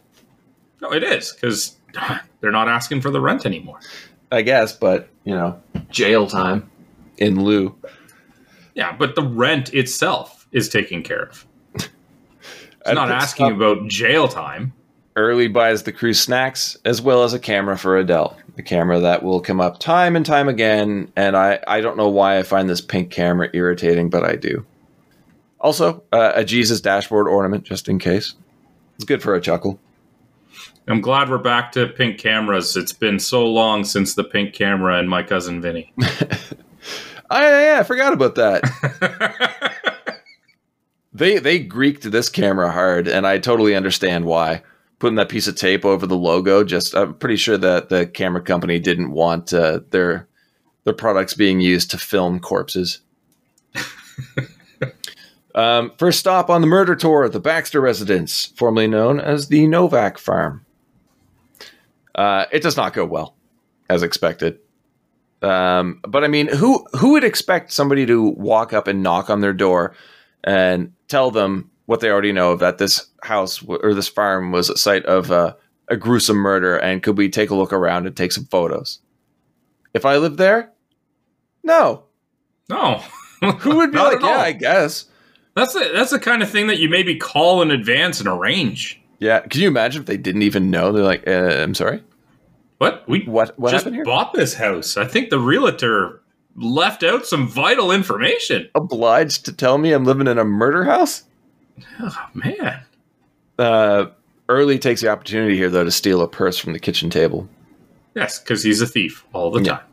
No, 0.82 0.92
it 0.92 1.04
is 1.04 1.34
because 1.34 1.78
they're 2.42 2.52
not 2.52 2.68
asking 2.68 3.02
for 3.02 3.12
the 3.12 3.22
rent 3.22 3.46
anymore. 3.46 3.80
I 4.32 4.42
guess, 4.42 4.74
but 4.74 5.10
you 5.24 5.36
know, 5.36 5.62
jail 5.92 6.26
time 6.26 6.68
in 7.20 7.44
lieu. 7.44 7.76
Yeah, 8.74 8.96
but 8.98 9.14
the 9.14 9.24
rent 9.24 9.72
itself 9.76 10.39
is 10.52 10.70
taken 10.70 11.04
care 11.04 11.24
of. 11.24 11.46
It's 12.86 12.96
not 12.96 13.12
asking 13.12 13.52
about 13.52 13.88
jail 13.88 14.28
time. 14.28 14.74
Early 15.16 15.50
buys 15.50 15.84
the 15.84 15.92
crew 15.92 16.14
snacks 16.14 16.78
as 16.86 17.02
well 17.02 17.24
as 17.24 17.34
a 17.34 17.40
camera 17.40 17.78
for 17.78 17.98
Adele. 17.98 18.38
The 18.56 18.64
camera 18.64 19.00
that 19.02 19.22
will 19.22 19.42
come 19.42 19.60
up 19.60 19.80
time 19.80 20.16
and 20.16 20.26
time 20.26 20.48
again, 20.48 21.12
and 21.16 21.36
I, 21.36 21.60
I 21.68 21.82
don't 21.82 21.98
know 21.98 22.08
why 22.08 22.40
I 22.40 22.44
find 22.44 22.70
this 22.70 22.80
pink 22.80 23.12
camera 23.12 23.50
irritating, 23.54 24.10
but 24.10 24.24
I 24.24 24.38
do. 24.38 24.66
Also, 25.60 26.04
uh, 26.14 26.32
a 26.36 26.46
Jesus 26.46 26.80
dashboard 26.80 27.28
ornament 27.28 27.66
just 27.66 27.90
in 27.90 28.00
case. 28.00 28.34
It's 28.96 29.04
good 29.06 29.22
for 29.22 29.36
a 29.36 29.42
chuckle. 29.42 29.80
I'm 30.88 31.02
glad 31.02 31.30
we're 31.30 31.38
back 31.38 31.72
to 31.74 31.88
pink 31.88 32.18
cameras. 32.18 32.76
It's 32.76 32.94
been 32.94 33.20
so 33.20 33.46
long 33.46 33.84
since 33.84 34.16
the 34.16 34.24
pink 34.24 34.54
camera 34.54 34.98
and 34.98 35.10
my 35.10 35.22
cousin 35.22 35.62
Vinny. 35.62 35.94
Oh, 36.02 36.08
yeah, 37.32 37.74
yeah, 37.74 37.80
I 37.80 37.84
forgot 37.84 38.14
about 38.14 38.36
that. 38.36 39.68
they 41.20 41.38
they 41.38 41.64
greeked 41.64 42.02
this 42.02 42.30
camera 42.30 42.72
hard, 42.72 43.08
and 43.08 43.28
I 43.28 43.38
totally 43.38 43.76
understand 43.76 44.26
why. 44.26 44.64
Putting 44.98 45.16
that 45.16 45.30
piece 45.30 45.48
of 45.48 45.56
tape 45.56 45.86
over 45.86 46.08
the 46.08 46.18
logo, 46.18 46.64
just 46.64 46.96
I'm 46.96 47.14
pretty 47.14 47.36
sure 47.36 47.58
that 47.58 47.90
the 47.90 48.08
camera 48.08 48.42
company 48.42 48.80
didn't 48.80 49.12
want 49.12 49.54
uh, 49.54 49.82
their 49.92 50.28
their 50.86 50.94
products 50.94 51.34
being 51.34 51.60
used 51.60 51.92
to 51.92 51.98
film 51.98 52.40
corpses. 52.40 53.02
um, 55.56 55.92
first 55.98 56.20
stop 56.20 56.50
on 56.50 56.62
the 56.62 56.68
murder 56.68 56.96
tour, 56.96 57.30
the 57.30 57.40
Baxter 57.40 57.80
residence, 57.80 58.48
formerly 58.56 58.88
known 58.88 59.20
as 59.20 59.48
the 59.50 59.68
Novak 59.68 60.18
Farm. 60.18 60.66
Uh, 62.16 62.46
it 62.52 62.62
does 62.62 62.76
not 62.76 62.94
go 62.94 63.06
well, 63.06 63.36
as 63.90 64.04
expected. 64.04 64.60
Um, 65.42 66.00
but 66.08 66.24
I 66.24 66.28
mean, 66.28 66.48
who 66.48 66.86
who 66.98 67.12
would 67.12 67.24
expect 67.24 67.72
somebody 67.72 68.06
to 68.06 68.22
walk 68.22 68.74
up 68.74 68.88
and 68.88 69.04
knock 69.04 69.30
on 69.30 69.42
their 69.42 69.54
door 69.54 69.94
and 70.44 70.94
tell 71.08 71.32
them 71.32 71.70
what 71.86 72.00
they 72.02 72.10
already 72.10 72.32
know 72.32 72.56
that 72.56 72.78
this 72.78 73.08
house 73.24 73.64
or 73.68 73.94
this 73.94 74.08
farm 74.08 74.52
was 74.52 74.70
a 74.70 74.78
site 74.78 75.06
of 75.06 75.32
uh, 75.32 75.54
a 75.88 75.98
gruesome 75.98 76.38
murder, 76.38 76.78
and 76.78 77.02
could 77.04 77.18
we 77.18 77.30
take 77.30 77.50
a 77.50 77.56
look 77.56 77.74
around 77.74 78.06
and 78.08 78.16
take 78.16 78.32
some 78.32 78.46
photos? 78.46 79.00
If 79.94 80.06
I 80.06 80.18
lived 80.18 80.38
there, 80.38 80.72
no. 81.64 82.04
No. 82.70 83.02
Who 83.60 83.78
would 83.78 83.92
be 83.92 83.98
Not 83.98 84.08
like, 84.14 84.18
at 84.18 84.24
all. 84.24 84.30
yeah, 84.30 84.42
I 84.44 84.52
guess. 84.52 85.06
That's 85.56 85.74
the, 85.74 85.92
that's 85.94 86.12
the 86.12 86.20
kind 86.20 86.44
of 86.44 86.50
thing 86.50 86.68
that 86.68 86.78
you 86.80 86.90
maybe 86.90 87.16
call 87.16 87.62
in 87.62 87.72
advance 87.72 88.20
and 88.20 88.30
arrange. 88.30 89.02
Yeah. 89.20 89.40
Can 89.42 89.62
you 89.62 89.68
imagine 89.68 90.02
if 90.02 90.06
they 90.06 90.16
didn't 90.18 90.44
even 90.44 90.70
know? 90.70 90.92
They're 90.92 91.04
like, 91.04 91.28
uh, 91.28 91.32
I'm 91.32 91.74
sorry. 91.74 92.04
What 92.78 93.04
we 93.10 93.24
What 93.26 93.60
what 93.60 93.72
just 93.72 93.84
happened 93.84 93.96
here? 93.96 94.06
bought 94.06 94.34
this 94.34 94.54
house. 94.54 94.96
I 94.96 95.06
think 95.06 95.32
the 95.32 95.40
realtor 95.40 96.22
left 96.60 97.04
out 97.04 97.26
some 97.26 97.48
vital 97.48 97.92
information. 97.92 98.70
Obliged 98.76 99.46
to 99.46 99.54
tell 99.54 99.78
me 99.78 99.92
I'm 99.94 100.06
living 100.06 100.28
in 100.28 100.38
a 100.38 100.44
murder 100.46 100.84
house? 100.84 101.24
Oh 102.00 102.26
man. 102.34 102.82
Uh, 103.58 104.08
Early 104.48 104.80
takes 104.80 105.02
the 105.02 105.10
opportunity 105.10 105.56
here, 105.56 105.70
though, 105.70 105.84
to 105.84 105.92
steal 105.92 106.22
a 106.22 106.28
purse 106.28 106.58
from 106.58 106.74
the 106.74 106.80
kitchen 106.80 107.10
table. 107.12 107.48
Yes, 108.16 108.40
because 108.40 108.64
he's 108.64 108.82
a 108.82 108.88
thief 108.88 109.24
all 109.32 109.52
the 109.52 109.62
Yeah. 109.62 109.74
time. 109.74 109.84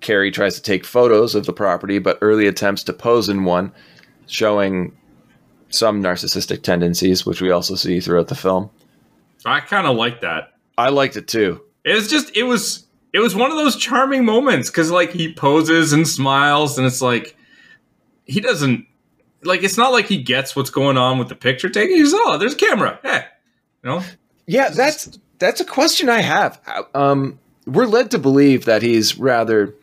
Carrie 0.00 0.30
tries 0.30 0.56
to 0.56 0.62
take 0.62 0.84
photos 0.84 1.34
of 1.34 1.46
the 1.46 1.52
property, 1.52 1.98
but 1.98 2.18
Early 2.20 2.46
attempts 2.46 2.82
to 2.84 2.92
pose 2.92 3.28
in 3.28 3.44
one, 3.44 3.72
showing 4.26 4.92
some 5.70 6.02
narcissistic 6.02 6.62
tendencies, 6.62 7.24
which 7.24 7.40
we 7.40 7.50
also 7.50 7.74
see 7.76 7.98
throughout 8.00 8.28
the 8.28 8.34
film. 8.34 8.68
I 9.46 9.60
kind 9.60 9.86
of 9.86 9.96
like 9.96 10.20
that. 10.20 10.52
I 10.76 10.90
liked 10.90 11.16
it 11.16 11.26
too. 11.28 11.62
It 11.84 11.94
was 11.94 12.08
just 12.08 12.36
it 12.36 12.42
was 12.44 12.86
it 13.12 13.20
was 13.20 13.34
one 13.34 13.50
of 13.50 13.56
those 13.56 13.76
charming 13.76 14.24
moments 14.24 14.70
because 14.70 14.90
like 14.90 15.10
he 15.10 15.32
poses 15.32 15.92
and 15.92 16.06
smiles 16.08 16.78
and 16.78 16.86
it's 16.86 17.02
like 17.02 17.36
he 18.24 18.40
doesn't 18.40 18.86
like 19.42 19.62
it's 19.62 19.76
not 19.76 19.92
like 19.92 20.06
he 20.06 20.22
gets 20.22 20.56
what's 20.56 20.70
going 20.70 20.96
on 20.96 21.18
with 21.18 21.28
the 21.28 21.34
picture 21.34 21.68
taking. 21.68 21.96
He's 21.96 22.14
oh 22.14 22.38
there's 22.38 22.54
a 22.54 22.56
camera. 22.56 22.98
Hey, 23.02 23.24
you 23.82 23.90
know 23.90 24.02
Yeah, 24.46 24.70
that's 24.70 25.18
that's 25.38 25.60
a 25.60 25.64
question 25.64 26.08
I 26.08 26.20
have. 26.20 26.60
Um, 26.94 27.38
we're 27.66 27.86
led 27.86 28.10
to 28.12 28.18
believe 28.18 28.64
that 28.64 28.82
he's 28.82 29.18
rather, 29.18 29.74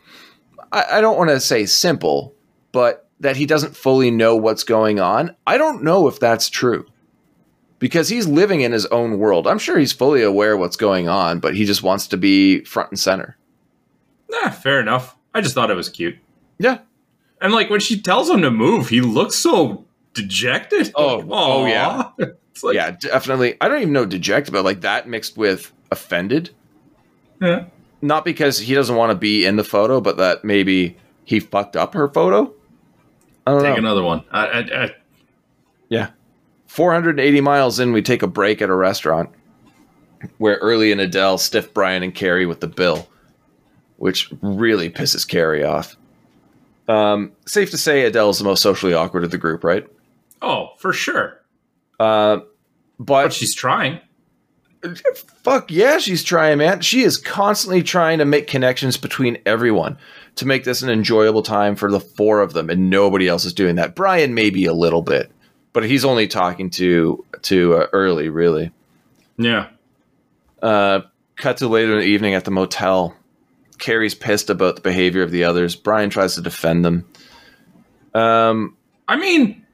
I, 0.72 0.86
I 0.94 1.02
don't 1.02 1.18
want 1.18 1.30
to 1.32 1.40
say 1.40 1.66
simple, 1.66 2.34
but 2.72 3.10
that 3.20 3.36
he 3.36 3.46
doesn't 3.46 3.76
fully 3.76 4.10
know 4.10 4.38
what's 4.38 4.64
going 4.64 5.00
on. 5.00 5.36
I 5.46 5.58
don't 5.58 5.84
know 5.84 6.08
if 6.08 6.20
that's 6.20 6.50
true 6.50 6.86
because 7.80 8.10
he's 8.10 8.28
living 8.28 8.62
in 8.62 8.72
his 8.72 8.86
own 8.88 9.18
world. 9.18 9.48
I'm 9.48 9.58
sure 9.60 9.78
he's 9.80 9.94
fully 9.94 10.22
aware 10.22 10.56
what's 10.58 10.76
going 10.78 11.08
on, 11.10 11.40
but 11.40 11.56
he 11.56 11.66
just 11.66 11.82
wants 11.84 12.08
to 12.08 12.18
be 12.18 12.64
front 12.66 12.92
and 12.92 13.00
center. 13.00 13.38
nah, 14.30 14.50
fair 14.52 14.80
enough. 14.80 15.16
I 15.34 15.42
just 15.42 15.56
thought 15.56 15.72
it 15.72 15.76
was 15.76 15.90
cute. 15.90 16.18
Yeah. 16.58 16.80
And 17.42 17.54
like 17.54 17.70
when 17.70 17.80
she 17.80 18.02
tells 18.02 18.30
him 18.30 18.42
to 18.42 18.52
move, 18.52 18.90
he 18.90 19.02
looks 19.02 19.36
so 19.36 19.86
dejected. 20.14 20.92
Oh, 20.96 21.18
Like, 21.18 21.28
oh, 21.32 21.66
yeah. 21.66 22.10
It's 22.52 22.64
like 22.64 22.76
yeah, 22.76 22.92
definitely. 22.92 23.56
I 23.62 23.68
don't 23.70 23.80
even 23.82 23.94
know 23.94 24.06
dejected, 24.06 24.52
but 24.52 24.66
like 24.66 24.82
that 24.82 25.08
mixed 25.08 25.38
with 25.38 25.72
offended. 25.92 26.50
yeah. 27.42 27.66
Not 28.02 28.26
because 28.26 28.60
he 28.60 28.74
doesn't 28.74 28.96
want 28.96 29.12
to 29.12 29.16
be 29.16 29.46
in 29.46 29.56
the 29.56 29.64
photo, 29.64 30.02
but 30.02 30.18
that 30.18 30.44
maybe 30.44 30.98
he 31.26 31.40
fucked 31.40 31.76
up 31.78 31.94
her 31.94 32.10
photo. 32.10 32.54
I 33.48 33.52
don't 33.52 33.62
Take 33.64 33.74
know. 33.74 33.78
another 33.80 34.04
one. 34.04 34.24
I, 34.32 34.46
I, 34.48 34.84
I, 34.84 34.96
Yeah. 35.90 36.10
480 36.70 37.42
miles 37.42 37.80
in, 37.80 37.92
we 37.94 38.02
take 38.04 38.22
a 38.22 38.28
break 38.28 38.62
at 38.62 38.70
a 38.70 38.76
restaurant 38.76 39.30
where 40.38 40.56
Early 40.58 40.92
and 40.92 41.02
Adele 41.02 41.40
stiff 41.40 41.74
Brian 41.74 42.04
and 42.04 42.14
Carrie 42.14 42.46
with 42.46 42.60
the 42.60 42.68
bill, 42.68 43.10
which 43.98 44.32
really 44.42 44.90
pisses 44.90 45.28
Carrie 45.28 45.64
off. 45.64 45.98
Um, 46.88 47.32
safe 47.48 47.72
to 47.72 47.78
say, 47.78 48.04
Adele's 48.04 48.38
the 48.38 48.44
most 48.44 48.62
socially 48.62 48.94
awkward 48.94 49.24
of 49.24 49.32
the 49.32 49.38
group, 49.38 49.64
right? 49.64 49.88
oh, 50.42 50.70
for 50.78 50.94
sure. 50.94 51.42
Uh, 52.00 52.38
But 53.00 53.24
but 53.24 53.34
she's 53.34 53.56
trying. 53.56 54.00
fuck 55.44 55.70
yeah, 55.72 55.98
she's 55.98 56.24
trying, 56.24 56.60
man. 56.60 56.82
She 56.82 57.02
is 57.02 57.18
constantly 57.18 57.82
trying 57.84 58.20
to 58.20 58.26
make 58.26 58.48
connections 58.48 58.96
between 58.96 59.38
everyone 59.46 59.98
to 60.36 60.46
make 60.46 60.64
this 60.66 60.82
an 60.82 60.90
enjoyable 60.90 61.42
time 61.42 61.76
for 61.76 61.92
the 61.92 62.00
four 62.00 62.42
of 62.42 62.54
them, 62.54 62.70
and 62.70 62.90
nobody 62.92 63.28
else 63.28 63.44
is 63.44 63.54
doing 63.54 63.76
that. 63.76 63.96
Brian 63.96 64.34
maybe 64.34 64.66
a 64.66 64.74
little 64.74 65.02
bit, 65.02 65.30
but 65.74 65.86
he's 65.86 66.06
only 66.06 66.28
talking 66.28 66.70
to 66.72 67.24
to 67.44 67.76
uh, 67.76 67.88
Early, 67.94 68.30
really. 68.30 68.72
Yeah. 69.38 69.70
Uh, 70.62 71.02
cut 71.38 71.58
to 71.58 71.68
later 71.68 71.94
in 71.94 72.00
the 72.00 72.06
evening 72.06 72.34
at 72.34 72.46
the 72.46 72.52
motel. 72.52 73.16
Carrie's 73.78 74.14
pissed 74.16 74.50
about 74.50 74.76
the 74.76 74.82
behavior 74.82 75.22
of 75.24 75.32
the 75.32 75.46
others. 75.46 75.76
Brian 75.76 76.10
tries 76.10 76.36
to 76.36 76.42
defend 76.42 76.84
them. 76.84 77.08
Um, 78.14 78.76
I 79.08 79.16
mean, 79.16 79.66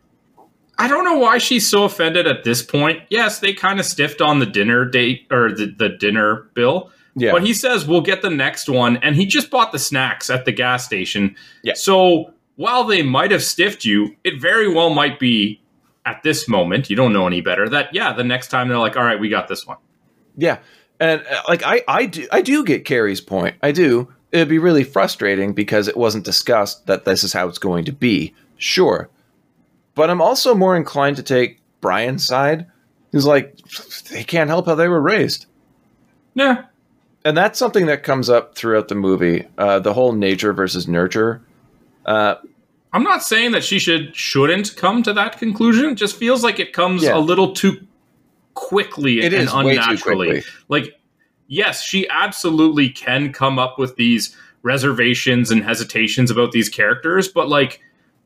I 0.78 0.88
don't 0.88 1.04
know 1.04 1.18
why 1.18 1.40
she's 1.40 1.68
so 1.68 1.86
offended 1.86 2.28
at 2.28 2.44
this 2.44 2.62
point. 2.62 3.02
Yes, 3.10 3.40
they 3.40 3.54
kind 3.54 3.80
of 3.80 3.86
stiffed 3.86 4.22
on 4.22 4.40
the 4.40 4.46
dinner 4.46 4.86
date 4.86 5.26
or 5.32 5.52
the, 5.52 5.74
the 5.76 5.90
dinner 5.90 6.48
bill. 6.54 6.92
yeah, 7.16 7.32
But 7.32 7.44
he 7.44 7.54
says 7.54 7.88
we'll 7.88 8.02
get 8.02 8.22
the 8.22 8.30
next 8.30 8.70
one, 8.70 8.98
and 8.98 9.16
he 9.16 9.26
just 9.26 9.50
bought 9.50 9.72
the 9.72 9.80
snacks 9.80 10.30
at 10.30 10.46
the 10.46 10.52
gas 10.52 10.86
station. 10.86 11.36
Yeah. 11.64 11.74
So 11.76 12.34
while 12.58 12.84
they 12.84 13.02
might 13.02 13.32
have 13.32 13.44
stiffed 13.44 13.86
you, 13.86 14.16
it 14.24 14.40
very 14.40 14.72
well 14.72 14.92
might 14.92 15.20
be 15.20 15.62
at 16.06 16.22
this 16.24 16.48
moment, 16.48 16.90
you 16.90 16.96
don't 16.96 17.14
know 17.14 17.26
any 17.28 17.42
better, 17.42 17.68
that 17.70 17.94
yeah, 17.94 18.14
the 18.14 18.24
next 18.24 18.50
time 18.50 18.68
they're 18.68 18.78
like, 18.78 18.96
all 18.96 19.04
right, 19.04 19.20
we 19.20 19.30
got 19.30 19.48
this 19.48 19.66
one. 19.66 19.78
yeah, 20.38 20.60
and 21.00 21.22
uh, 21.30 21.42
like 21.48 21.64
I, 21.66 21.82
I 21.88 22.06
do, 22.06 22.28
I 22.32 22.42
do 22.42 22.64
get 22.64 22.86
Carrie's 22.86 23.22
point. 23.22 23.56
I 23.64 23.72
do. 23.72 24.14
It'd 24.32 24.50
be 24.50 24.60
really 24.60 24.84
frustrating 24.84 25.54
because 25.54 25.88
it 25.88 25.96
wasn't 25.98 26.26
discussed 26.26 26.88
that 26.88 27.06
this 27.06 27.24
is 27.24 27.34
how 27.34 27.48
it's 27.48 27.58
going 27.58 27.86
to 27.86 27.92
be. 27.94 28.34
Sure, 28.58 29.10
but 29.96 30.10
I'm 30.10 30.22
also 30.22 30.54
more 30.56 30.76
inclined 30.76 31.16
to 31.18 31.24
take 31.24 31.60
Brian's 31.82 32.26
side. 32.26 32.68
He's 33.12 33.26
like, 33.26 33.58
they 34.12 34.24
can't 34.24 34.50
help 34.50 34.66
how 34.66 34.76
they 34.76 34.88
were 34.90 35.02
raised. 35.02 35.46
Yeah. 36.34 36.66
and 37.24 37.38
that's 37.38 37.58
something 37.58 37.86
that 37.86 38.04
comes 38.04 38.30
up 38.30 38.56
throughout 38.56 38.90
the 38.90 38.96
movie. 38.96 39.48
Uh, 39.58 39.80
the 39.80 39.94
whole 39.94 40.12
nature 40.12 40.52
versus 40.52 40.86
nurture. 40.88 41.42
Uh, 42.06 42.36
I'm 42.96 43.04
not 43.04 43.24
saying 43.24 43.52
that 43.52 43.64
she 43.64 43.78
should 43.80 44.16
shouldn't 44.16 44.76
come 44.78 45.04
to 45.04 45.14
that 45.14 45.38
conclusion. 45.38 45.92
It 45.92 45.96
just 45.96 46.16
feels 46.16 46.44
like 46.44 46.60
it 46.60 46.72
comes 46.74 47.04
Yeah. 47.04 47.18
a 47.18 47.20
little 47.20 47.52
too 47.54 47.86
quickly 48.54 49.20
It 49.20 49.34
and 49.34 49.44
is 49.44 49.54
way 49.54 49.76
too 49.76 49.82
unnaturally. 49.82 50.44
Like, 50.70 50.98
yes, 51.48 51.84
she 51.84 52.08
absolutely 52.10 52.90
can 52.90 53.34
come 53.34 53.60
up 53.60 53.78
with 53.78 53.98
these 53.98 54.36
reservations 54.64 55.52
and 55.52 55.64
hesitations 55.64 56.32
about 56.32 56.52
these 56.54 56.70
characters, 56.70 57.28
but 57.28 57.50
like 57.50 57.82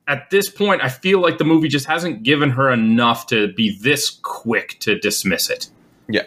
at 0.07 0.29
this 0.29 0.49
point, 0.49 0.83
I 0.83 0.89
feel 0.89 1.19
like 1.21 1.37
the 1.39 1.43
movie 1.45 1.67
just 1.67 1.85
hasn't 1.87 2.23
given 2.23 2.51
her 2.51 2.69
enough 2.71 3.27
to 3.27 3.47
be 3.53 3.77
this 3.81 4.09
quick 4.09 4.77
to 4.81 4.97
dismiss 4.99 5.49
it. 5.49 5.69
yeah. 6.07 6.23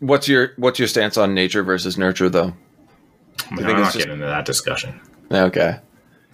What's 0.00 0.28
your 0.28 0.52
What's 0.56 0.78
your 0.78 0.86
stance 0.88 1.16
on 1.16 1.34
nature 1.34 1.62
versus 1.64 1.98
nurture, 1.98 2.28
though? 2.28 2.54
I 3.50 3.54
mean, 3.54 3.56
think 3.64 3.68
I'm 3.70 3.76
not 3.80 3.84
just- 3.86 3.96
getting 3.98 4.12
into 4.12 4.26
that 4.26 4.44
discussion. 4.44 5.00
Okay. 5.32 5.78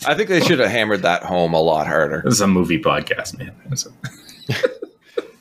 I 0.07 0.15
think 0.15 0.29
they 0.29 0.41
should 0.41 0.59
have 0.59 0.71
hammered 0.71 1.03
that 1.03 1.23
home 1.23 1.55
a 1.55 1.61
lot 1.61 1.87
harder. 1.87 2.23
This 2.25 2.35
is 2.35 2.41
a 2.41 2.47
movie 2.47 2.81
podcast, 2.81 3.39
man. 3.39 3.55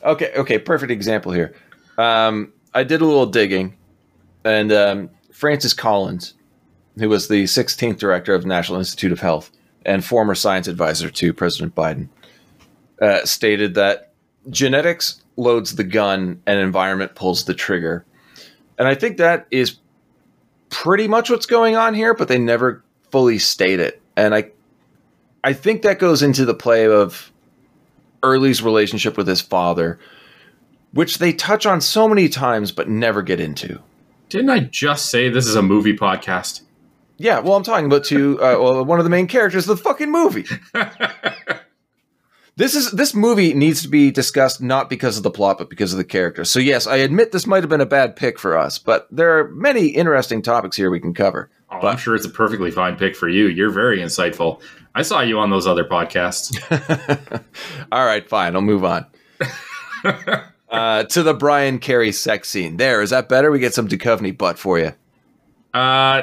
Okay, 0.03 0.33
okay, 0.35 0.59
perfect 0.59 0.91
example 0.91 1.31
here. 1.31 1.53
Um, 1.97 2.51
I 2.73 2.83
did 2.83 3.01
a 3.01 3.05
little 3.05 3.25
digging, 3.25 3.77
and 4.43 4.71
um, 4.71 5.09
Francis 5.31 5.73
Collins, 5.73 6.33
who 6.97 7.07
was 7.07 7.27
the 7.29 7.45
16th 7.45 7.99
director 7.99 8.33
of 8.33 8.41
the 8.41 8.47
National 8.49 8.79
Institute 8.79 9.11
of 9.11 9.21
Health 9.21 9.49
and 9.85 10.03
former 10.03 10.35
science 10.35 10.67
advisor 10.67 11.09
to 11.09 11.33
President 11.33 11.73
Biden, 11.73 12.09
uh, 13.01 13.23
stated 13.25 13.75
that 13.75 14.11
genetics 14.49 15.21
loads 15.37 15.75
the 15.75 15.83
gun 15.83 16.41
and 16.45 16.59
environment 16.59 17.15
pulls 17.15 17.45
the 17.45 17.53
trigger. 17.53 18.05
And 18.77 18.87
I 18.87 18.95
think 18.95 19.17
that 19.17 19.47
is 19.51 19.77
pretty 20.69 21.07
much 21.07 21.29
what's 21.29 21.45
going 21.45 21.77
on 21.77 21.93
here, 21.93 22.13
but 22.13 22.27
they 22.27 22.39
never 22.39 22.83
fully 23.09 23.39
state 23.39 23.79
it. 23.79 24.01
And 24.15 24.35
I, 24.35 24.51
I 25.43 25.53
think 25.53 25.81
that 25.81 25.99
goes 25.99 26.21
into 26.21 26.45
the 26.45 26.53
play 26.53 26.87
of 26.87 27.31
Early's 28.21 28.61
relationship 28.61 29.17
with 29.17 29.27
his 29.27 29.41
father, 29.41 29.99
which 30.91 31.17
they 31.17 31.33
touch 31.33 31.65
on 31.65 31.81
so 31.81 32.07
many 32.07 32.29
times 32.29 32.71
but 32.71 32.89
never 32.89 33.21
get 33.21 33.39
into. 33.39 33.81
Didn't 34.29 34.49
I 34.49 34.59
just 34.59 35.09
say 35.09 35.29
this 35.29 35.45
is 35.45 35.55
a 35.55 35.61
movie 35.61 35.95
podcast? 35.95 36.61
Yeah, 37.17 37.39
well, 37.39 37.55
I'm 37.55 37.63
talking 37.63 37.85
about 37.85 38.03
two. 38.03 38.41
Uh, 38.41 38.57
well, 38.59 38.85
one 38.85 38.99
of 38.99 39.05
the 39.05 39.09
main 39.09 39.27
characters 39.27 39.67
of 39.69 39.77
the 39.77 39.83
fucking 39.83 40.11
movie. 40.11 40.45
This 42.55 42.75
is 42.75 42.91
this 42.91 43.15
movie 43.15 43.55
needs 43.55 43.81
to 43.81 43.87
be 43.87 44.11
discussed 44.11 44.61
not 44.61 44.87
because 44.87 45.17
of 45.17 45.23
the 45.23 45.31
plot, 45.31 45.57
but 45.57 45.71
because 45.71 45.91
of 45.91 45.97
the 45.97 46.03
characters. 46.03 46.51
So 46.51 46.59
yes, 46.59 46.85
I 46.85 46.97
admit 46.97 47.31
this 47.31 47.47
might 47.47 47.63
have 47.63 47.69
been 47.69 47.81
a 47.81 47.85
bad 47.85 48.15
pick 48.15 48.37
for 48.37 48.55
us, 48.55 48.77
but 48.77 49.07
there 49.09 49.39
are 49.39 49.49
many 49.49 49.87
interesting 49.87 50.43
topics 50.43 50.77
here 50.77 50.91
we 50.91 50.99
can 50.99 51.15
cover. 51.15 51.49
Oh, 51.81 51.87
I'm 51.87 51.97
sure 51.97 52.15
it's 52.15 52.25
a 52.25 52.29
perfectly 52.29 52.71
fine 52.71 52.95
pick 52.95 53.15
for 53.15 53.27
you. 53.27 53.47
You're 53.47 53.71
very 53.71 53.99
insightful. 53.99 54.61
I 54.95 55.01
saw 55.01 55.21
you 55.21 55.39
on 55.39 55.49
those 55.49 55.65
other 55.65 55.83
podcasts. 55.83 56.53
All 57.91 58.05
right, 58.05 58.27
fine, 58.27 58.55
I'll 58.55 58.61
move 58.61 58.85
on. 58.85 59.05
uh, 60.69 61.03
to 61.05 61.23
the 61.23 61.33
Brian 61.33 61.79
Carrie 61.79 62.11
sex 62.11 62.49
scene. 62.49 62.77
There, 62.77 63.01
is 63.01 63.09
that 63.09 63.27
better? 63.29 63.51
We 63.51 63.59
get 63.59 63.73
some 63.73 63.87
Duchovny 63.87 64.37
butt 64.37 64.59
for 64.59 64.77
you. 64.77 64.93
Uh, 65.73 66.21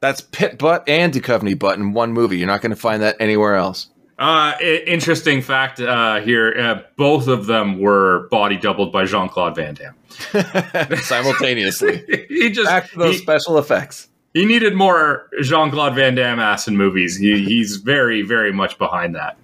That's 0.00 0.20
pit 0.20 0.58
butt 0.58 0.88
and 0.88 1.12
Duchovny 1.12 1.58
butt 1.58 1.78
in 1.78 1.92
one 1.92 2.12
movie. 2.12 2.38
You're 2.38 2.48
not 2.48 2.62
going 2.62 2.70
to 2.70 2.76
find 2.76 3.02
that 3.02 3.16
anywhere 3.20 3.54
else. 3.54 3.88
uh, 4.18 4.54
interesting 4.60 5.40
fact 5.40 5.80
uh, 5.80 6.20
here: 6.20 6.52
uh, 6.58 6.82
both 6.96 7.28
of 7.28 7.46
them 7.46 7.78
were 7.78 8.28
body 8.30 8.56
doubled 8.56 8.92
by 8.92 9.04
Jean 9.04 9.28
Claude 9.28 9.54
Van 9.54 9.74
Damme. 9.74 9.94
Simultaneously. 11.02 12.04
he 12.28 12.50
just 12.50 12.68
Back 12.68 12.90
to 12.90 12.98
those 12.98 13.14
he, 13.16 13.22
special 13.22 13.56
effects. 13.58 14.08
He 14.34 14.44
needed 14.44 14.74
more 14.74 15.28
Jean 15.42 15.70
Claude 15.70 15.94
Van 15.94 16.14
Damme 16.14 16.38
ass 16.38 16.68
in 16.68 16.76
movies. 16.76 17.16
He, 17.16 17.44
he's 17.44 17.76
very, 17.76 18.22
very 18.22 18.52
much 18.52 18.78
behind 18.78 19.14
that. 19.14 19.36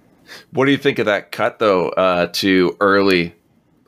What 0.51 0.65
do 0.65 0.71
you 0.71 0.77
think 0.77 0.99
of 0.99 1.05
that 1.05 1.31
cut 1.31 1.59
though? 1.59 1.89
Uh, 1.89 2.27
to 2.33 2.75
early 2.79 3.33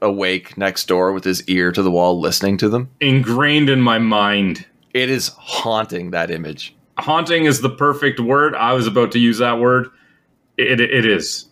awake 0.02 0.58
next 0.58 0.88
door 0.88 1.12
with 1.12 1.24
his 1.24 1.48
ear 1.50 1.72
to 1.72 1.84
the 1.84 1.92
wall, 1.92 2.20
listening 2.20 2.58
to 2.58 2.70
them. 2.70 2.90
Ingrained 3.02 3.70
in 3.70 3.82
my 3.82 4.00
mind. 4.00 4.66
It 4.94 5.10
is 5.10 5.30
haunting 5.30 6.12
that 6.12 6.32
image. 6.32 6.76
Haunting 6.98 7.46
is 7.46 7.62
the 7.62 7.70
perfect 7.70 8.20
word. 8.20 8.56
I 8.56 8.74
was 8.74 8.88
about 8.88 9.12
to 9.14 9.20
use 9.20 9.38
that 9.38 9.60
word. 9.60 9.90
It, 10.58 10.82
it 10.82 11.06
is 11.06 11.46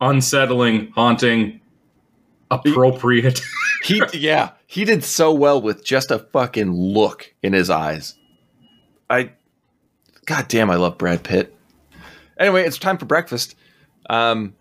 unsettling, 0.00 0.92
haunting, 0.94 1.60
appropriate. 2.50 3.40
He 3.84 4.00
yeah, 4.12 4.50
he 4.66 4.84
did 4.84 5.02
so 5.02 5.32
well 5.32 5.60
with 5.60 5.84
just 5.84 6.10
a 6.12 6.20
fucking 6.20 6.72
look 6.72 7.34
in 7.42 7.52
his 7.52 7.70
eyes. 7.70 8.14
I 9.12 9.30
God 10.26 10.48
damn, 10.48 10.70
I 10.70 10.76
love 10.76 10.98
Brad 10.98 11.22
Pitt. 11.22 11.54
Anyway, 12.38 12.64
it's 12.64 12.78
time 12.78 12.98
for 12.98 13.06
breakfast. 13.06 13.54
Um 14.10 14.54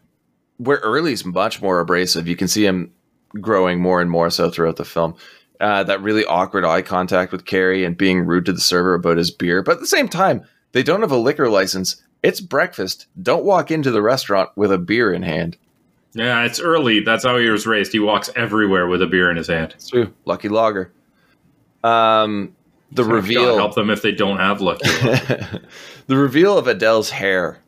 where 0.57 0.77
Early's 0.77 1.25
much 1.25 1.61
more 1.61 1.79
abrasive. 1.79 2.27
You 2.27 2.35
can 2.35 2.47
see 2.47 2.63
him 2.65 2.93
growing 3.39 3.79
more 3.81 4.01
and 4.01 4.11
more 4.11 4.29
so 4.29 4.51
throughout 4.51 4.75
the 4.75 4.85
film. 4.85 5.15
Uh, 5.59 5.83
that 5.83 6.01
really 6.01 6.25
awkward 6.25 6.65
eye 6.65 6.81
contact 6.81 7.31
with 7.31 7.45
Carrie 7.45 7.85
and 7.85 7.95
being 7.95 8.25
rude 8.25 8.45
to 8.45 8.53
the 8.53 8.59
server 8.59 8.95
about 8.95 9.17
his 9.17 9.31
beer. 9.31 9.61
But 9.61 9.73
at 9.73 9.79
the 9.79 9.87
same 9.87 10.07
time, 10.07 10.43
they 10.71 10.81
don't 10.83 11.01
have 11.01 11.11
a 11.11 11.17
liquor 11.17 11.49
license. 11.49 12.01
It's 12.23 12.41
breakfast. 12.41 13.07
Don't 13.21 13.43
walk 13.45 13.69
into 13.71 13.91
the 13.91 14.01
restaurant 14.01 14.49
with 14.55 14.71
a 14.71 14.77
beer 14.79 15.13
in 15.13 15.21
hand. 15.23 15.57
yeah, 16.13 16.43
it's 16.45 16.59
early. 16.59 16.99
That's 17.01 17.23
how 17.23 17.37
he 17.37 17.49
was 17.49 17.65
raised. 17.67 17.91
He 17.91 17.99
walks 17.99 18.29
everywhere 18.35 18.87
with 18.87 19.01
a 19.01 19.07
beer 19.07 19.29
in 19.29 19.37
his 19.37 19.47
hand. 19.47 19.73
It's 19.75 19.89
true. 19.89 20.11
Lucky 20.25 20.49
Lager. 20.49 20.91
Um, 21.83 22.55
the 22.91 23.03
God 23.03 23.11
reveal. 23.11 23.55
help 23.55 23.75
them 23.75 23.89
if 23.89 24.01
they 24.01 24.11
don't 24.11 24.37
have 24.37 24.61
lucky. 24.61 24.89
the 26.07 26.17
reveal 26.17 26.57
of 26.57 26.67
Adele's 26.67 27.09
hair 27.09 27.59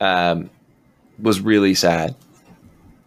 um, 0.00 0.50
was 1.18 1.40
really 1.40 1.74
sad. 1.74 2.14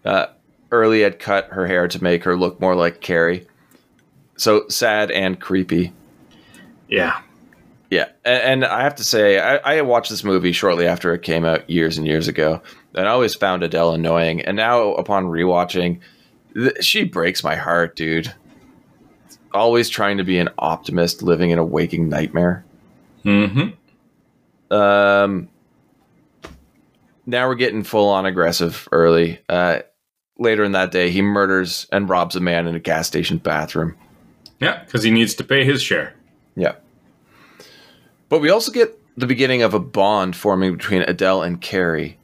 Uh, 0.06 0.28
Early 0.70 1.02
had 1.02 1.18
cut 1.20 1.48
her 1.48 1.66
hair 1.66 1.88
to 1.88 2.04
make 2.04 2.24
her 2.26 2.36
look 2.38 2.60
more 2.60 2.76
like 2.76 3.00
Carrie. 3.02 3.48
So 4.36 4.68
sad 4.68 5.12
and 5.12 5.40
creepy. 5.40 5.94
yeah. 6.90 7.22
Yeah, 7.90 8.10
and, 8.26 8.64
and 8.64 8.66
I 8.66 8.82
have 8.84 8.96
to 8.96 9.04
say, 9.06 9.40
I, 9.40 9.78
I 9.78 9.82
watched 9.82 10.10
this 10.10 10.26
movie 10.26 10.52
shortly 10.52 10.86
after 10.86 11.14
it 11.14 11.22
came 11.22 11.46
out 11.46 11.70
years 11.70 11.98
and 11.98 12.06
years 12.06 12.28
ago, 12.28 12.62
and 12.94 13.08
I 13.08 13.12
always 13.12 13.34
found 13.34 13.64
Adele 13.64 13.94
annoying. 13.94 14.42
And 14.42 14.58
now, 14.58 14.92
upon 14.96 15.28
rewatching, 15.28 16.02
th- 16.54 16.84
she 16.84 17.06
breaks 17.06 17.46
my 17.46 17.56
heart, 17.56 17.96
dude. 17.96 18.34
Always 19.58 19.90
trying 19.90 20.18
to 20.18 20.24
be 20.24 20.38
an 20.38 20.50
optimist, 20.58 21.24
living 21.24 21.50
in 21.50 21.60
a 21.60 21.66
waking 21.66 22.10
nightmare. 22.10 22.64
Mm-hmm. 23.26 24.74
Um, 24.74 25.50
now 27.26 27.48
we're 27.48 27.56
getting 27.56 27.84
full 27.84 28.10
on 28.10 28.26
aggressive 28.26 28.88
early. 28.92 29.40
Uh, 29.50 29.80
later 30.38 30.64
in 30.64 30.74
that 30.74 30.92
day, 30.92 31.10
he 31.10 31.22
murders 31.22 31.88
and 31.92 32.08
robs 32.08 32.36
a 32.36 32.40
man 32.40 32.68
in 32.68 32.76
a 32.76 32.80
gas 32.80 33.08
station 33.08 33.38
bathroom. 33.38 33.96
Yeah, 34.60 34.84
because 34.84 35.04
he 35.04 35.12
needs 35.12 35.34
to 35.36 35.44
pay 35.44 35.66
his 35.66 35.82
share. 35.82 36.14
Yeah. 36.56 36.76
But 38.30 38.40
we 38.40 38.50
also 38.50 38.72
get 38.72 38.98
the 39.18 39.28
beginning 39.28 39.62
of 39.64 39.74
a 39.74 39.80
bond 39.80 40.36
forming 40.36 40.76
between 40.76 41.02
Adele 41.02 41.42
and 41.42 41.60
Carrie, 41.60 42.18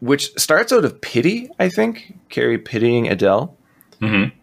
which 0.00 0.32
starts 0.38 0.72
out 0.72 0.84
of 0.84 1.00
pity, 1.00 1.50
I 1.58 1.68
think. 1.68 2.14
Carrie 2.28 2.58
pitying 2.58 3.08
Adele. 3.08 3.56
Mm-hmm. 4.00 4.36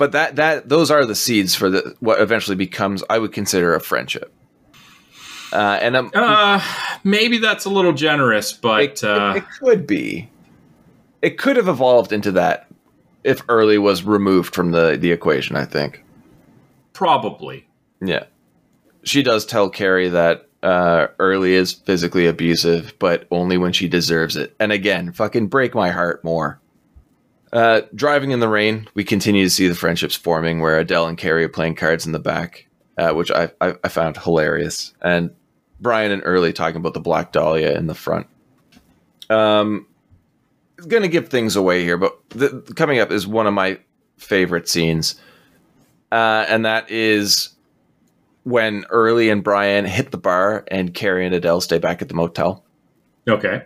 But 0.00 0.12
that 0.12 0.36
that 0.36 0.70
those 0.70 0.90
are 0.90 1.04
the 1.04 1.14
seeds 1.14 1.54
for 1.54 1.68
the 1.68 1.94
what 2.00 2.22
eventually 2.22 2.56
becomes 2.56 3.04
I 3.10 3.18
would 3.18 3.34
consider 3.34 3.74
a 3.74 3.80
friendship. 3.80 4.32
Uh, 5.52 5.78
and 5.82 5.94
um, 5.94 6.10
Uh, 6.14 6.58
maybe 7.04 7.36
that's 7.36 7.66
a 7.66 7.68
little 7.68 7.92
generous, 7.92 8.50
but 8.54 8.82
it, 8.82 9.04
uh, 9.04 9.34
it, 9.36 9.38
it 9.40 9.44
could 9.60 9.86
be. 9.86 10.30
It 11.20 11.36
could 11.36 11.56
have 11.56 11.68
evolved 11.68 12.12
into 12.12 12.32
that 12.32 12.68
if 13.24 13.42
Early 13.46 13.76
was 13.76 14.02
removed 14.02 14.54
from 14.54 14.70
the 14.70 14.96
the 14.98 15.12
equation. 15.12 15.54
I 15.54 15.66
think. 15.66 16.02
probably. 16.94 17.66
Yeah. 18.00 18.24
She 19.02 19.22
does 19.22 19.44
tell 19.44 19.68
Carrie 19.68 20.08
that 20.08 20.48
uh, 20.62 21.08
Early 21.18 21.54
is 21.54 21.72
physically 21.72 22.26
abusive, 22.26 22.94
but 22.98 23.26
only 23.30 23.58
when 23.58 23.72
she 23.72 23.88
deserves 23.88 24.36
it. 24.36 24.54
And 24.58 24.72
again, 24.72 25.12
fucking 25.12 25.48
break 25.48 25.74
my 25.74 25.90
heart 25.90 26.24
more. 26.24 26.59
Uh, 27.52 27.82
driving 27.94 28.30
in 28.30 28.40
the 28.40 28.48
rain, 28.48 28.88
we 28.94 29.02
continue 29.02 29.44
to 29.44 29.50
see 29.50 29.66
the 29.66 29.74
friendships 29.74 30.14
forming 30.14 30.60
where 30.60 30.78
Adele 30.78 31.08
and 31.08 31.18
Carrie 31.18 31.44
are 31.44 31.48
playing 31.48 31.74
cards 31.74 32.06
in 32.06 32.12
the 32.12 32.20
back, 32.20 32.68
uh, 32.96 33.12
which 33.12 33.30
I, 33.30 33.50
I, 33.60 33.74
I 33.82 33.88
found 33.88 34.16
hilarious. 34.16 34.94
And 35.02 35.30
Brian 35.80 36.12
and 36.12 36.22
Early 36.24 36.52
talking 36.52 36.76
about 36.76 36.94
the 36.94 37.00
Black 37.00 37.32
Dahlia 37.32 37.76
in 37.76 37.86
the 37.86 37.94
front. 37.94 38.28
Um, 39.30 39.86
going 40.86 41.02
to 41.02 41.08
give 41.08 41.28
things 41.28 41.56
away 41.56 41.82
here, 41.82 41.96
but 41.96 42.18
the, 42.30 42.62
coming 42.76 43.00
up 43.00 43.10
is 43.10 43.26
one 43.26 43.46
of 43.46 43.54
my 43.54 43.78
favorite 44.16 44.68
scenes. 44.68 45.20
Uh, 46.12 46.44
and 46.48 46.64
that 46.64 46.90
is 46.90 47.50
when 48.44 48.84
Early 48.90 49.30
and 49.30 49.44
Brian 49.44 49.84
hit 49.84 50.10
the 50.10 50.18
bar 50.18 50.64
and 50.68 50.94
Carrie 50.94 51.26
and 51.26 51.34
Adele 51.34 51.60
stay 51.60 51.78
back 51.78 52.02
at 52.02 52.08
the 52.08 52.14
motel. 52.14 52.64
Okay. 53.28 53.64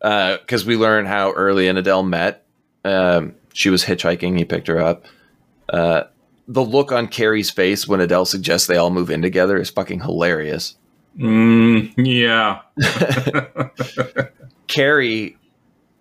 Because 0.00 0.64
we 0.64 0.76
learn 0.76 1.06
how 1.06 1.32
Early 1.32 1.68
and 1.68 1.78
Adele 1.78 2.02
met. 2.02 2.44
Um, 2.88 3.34
she 3.52 3.70
was 3.70 3.84
hitchhiking, 3.84 4.38
he 4.38 4.44
picked 4.44 4.68
her 4.68 4.80
up. 4.80 5.04
Uh, 5.68 6.04
the 6.46 6.64
look 6.64 6.92
on 6.92 7.08
Carrie's 7.08 7.50
face 7.50 7.86
when 7.86 8.00
Adele 8.00 8.24
suggests 8.24 8.66
they 8.66 8.76
all 8.76 8.90
move 8.90 9.10
in 9.10 9.20
together 9.20 9.58
is 9.58 9.68
fucking 9.68 10.00
hilarious. 10.00 10.76
Mm, 11.18 11.92
yeah. 11.96 12.62
Carrie 14.68 15.36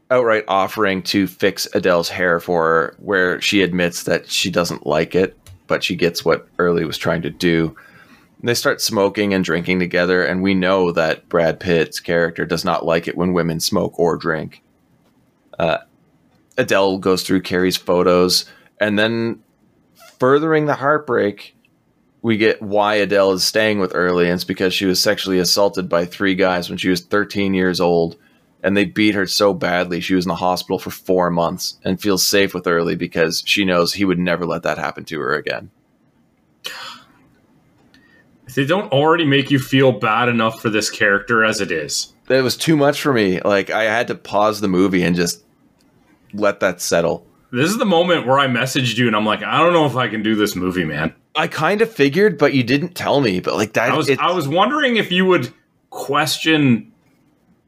outright 0.10 0.46
offering 0.48 1.02
to 1.04 1.28
fix 1.28 1.68
Adele's 1.74 2.10
hair 2.10 2.40
for 2.40 2.64
her, 2.64 2.96
where 3.00 3.42
she 3.42 3.62
admits 3.62 4.04
that 4.04 4.30
she 4.30 4.50
doesn't 4.50 4.88
like 4.88 5.16
it, 5.16 5.38
but 5.68 5.84
she 5.84 5.96
gets 5.96 6.24
what 6.24 6.48
Early 6.60 6.86
was 6.86 6.98
trying 6.98 7.24
to 7.24 7.30
do. 7.30 7.76
They 8.42 8.54
start 8.54 8.80
smoking 8.82 9.34
and 9.34 9.44
drinking 9.44 9.80
together, 9.80 10.24
and 10.24 10.42
we 10.42 10.54
know 10.54 10.92
that 10.92 11.28
Brad 11.28 11.60
Pitt's 11.60 12.00
character 12.00 12.46
does 12.46 12.64
not 12.64 12.86
like 12.86 13.08
it 13.08 13.18
when 13.18 13.34
women 13.34 13.60
smoke 13.60 14.00
or 14.00 14.16
drink. 14.16 14.62
Uh, 15.58 15.80
Adele 16.58 16.98
goes 16.98 17.24
through 17.24 17.42
Carrie's 17.42 17.78
photos, 17.78 18.46
and 18.80 18.98
then 18.98 19.44
furthering 20.20 20.66
the 20.66 20.76
heartbreak, 20.76 21.56
we 22.22 22.38
get 22.38 22.62
why 22.62 22.96
Adele 22.96 23.34
is 23.34 23.44
staying 23.44 23.80
with 23.80 23.96
Early, 23.96 24.26
and 24.26 24.34
it's 24.34 24.44
because 24.44 24.74
she 24.74 24.86
was 24.86 25.02
sexually 25.02 25.40
assaulted 25.40 25.88
by 25.88 26.06
three 26.06 26.36
guys 26.36 26.70
when 26.70 26.78
she 26.78 26.90
was 26.90 27.02
13 27.02 27.54
years 27.54 27.80
old 27.80 28.18
and 28.64 28.76
they 28.76 28.86
beat 28.86 29.16
her 29.16 29.28
so 29.28 29.54
badly 29.54 30.00
she 30.00 30.16
was 30.16 30.26
in 30.26 30.30
the 30.30 30.36
hospital 30.36 30.80
for 30.80 30.90
four 30.90 31.30
months 31.30 31.78
and 31.84 32.02
feels 32.02 32.28
safe 32.28 32.54
with 32.54 32.68
Early 32.68 32.96
because 32.96 33.44
she 33.46 33.66
knows 33.66 33.94
he 33.94 34.06
would 34.06 34.20
never 34.20 34.46
let 34.46 34.64
that 34.64 34.78
happen 34.78 35.06
to 35.06 35.20
her 35.20 35.36
again. 35.36 35.70
they 38.56 38.66
don't 38.66 38.92
already 38.92 39.26
make 39.26 39.52
you 39.52 39.60
feel 39.60 39.92
bad 39.92 40.28
enough 40.30 40.62
for 40.62 40.70
this 40.70 40.90
character 40.90 41.46
as 41.46 41.62
it 41.62 41.72
is. 41.72 42.14
That 42.28 42.44
was 42.44 42.58
too 42.58 42.76
much 42.76 43.00
for 43.00 43.14
me. 43.14 43.40
Like 43.42 43.70
I 43.70 43.84
had 43.84 44.08
to 44.08 44.16
pause 44.16 44.60
the 44.60 44.68
movie 44.68 45.04
and 45.04 45.16
just 45.16 45.44
let 46.34 46.60
that 46.60 46.82
settle. 46.82 47.26
This 47.52 47.70
is 47.70 47.78
the 47.78 47.86
moment 47.86 48.28
where 48.28 48.40
I 48.40 48.48
messaged 48.48 48.98
you 48.98 49.08
and 49.08 49.16
I'm 49.16 49.26
like, 49.26 49.42
I 49.42 49.60
don't 49.60 49.74
know 49.74 49.86
if 49.86 49.96
I 49.96 50.08
can 50.08 50.22
do 50.22 50.36
this 50.36 50.56
movie, 50.56 50.84
man. 50.84 51.14
I 51.36 51.48
kind 51.48 51.82
of 51.82 51.92
figured, 51.92 52.38
but 52.38 52.54
you 52.54 52.64
didn't 52.64 52.96
tell 52.96 53.22
me. 53.22 53.40
But 53.40 53.56
like 53.56 53.74
that, 53.74 53.92
I 53.92 53.96
was 53.96 54.10
I 54.10 54.32
was 54.32 54.48
wondering 54.48 54.98
if 54.98 55.12
you 55.12 55.26
would 55.26 55.54
question 55.90 56.92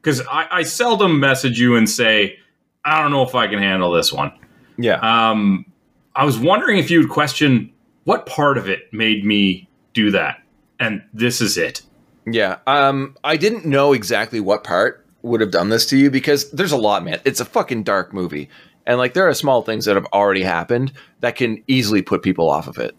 because 0.02 0.20
I, 0.30 0.46
I 0.50 0.62
seldom 0.64 1.20
message 1.20 1.58
you 1.60 1.76
and 1.76 1.88
say, 1.88 2.38
I 2.84 3.00
don't 3.00 3.10
know 3.10 3.22
if 3.22 3.34
I 3.34 3.46
can 3.46 3.58
handle 3.58 3.92
this 3.92 4.12
one. 4.12 4.32
yeah. 4.78 4.98
Um, 5.30 5.66
I 6.14 6.24
was 6.24 6.38
wondering 6.38 6.78
if 6.78 6.90
you 6.90 7.00
would 7.00 7.10
question 7.10 7.72
what 8.04 8.26
part 8.26 8.58
of 8.58 8.68
it 8.68 8.92
made 8.92 9.24
me 9.24 9.68
do 9.94 10.10
that, 10.10 10.42
and 10.78 11.02
this 11.14 11.40
is 11.40 11.56
it. 11.56 11.82
Yeah. 12.26 12.58
Um, 12.66 13.16
I 13.22 13.36
didn't 13.36 13.64
know 13.64 13.92
exactly 13.92 14.40
what 14.40 14.64
part 14.64 14.99
would 15.22 15.40
have 15.40 15.50
done 15.50 15.68
this 15.68 15.86
to 15.86 15.96
you 15.96 16.10
because 16.10 16.50
there's 16.50 16.72
a 16.72 16.76
lot, 16.76 17.04
man. 17.04 17.20
It's 17.24 17.40
a 17.40 17.44
fucking 17.44 17.82
dark 17.82 18.12
movie. 18.12 18.48
And 18.86 18.98
like 18.98 19.14
there 19.14 19.28
are 19.28 19.34
small 19.34 19.62
things 19.62 19.84
that 19.84 19.96
have 19.96 20.06
already 20.12 20.42
happened 20.42 20.92
that 21.20 21.36
can 21.36 21.62
easily 21.66 22.02
put 22.02 22.22
people 22.22 22.48
off 22.50 22.66
of 22.66 22.78
it. 22.78 22.96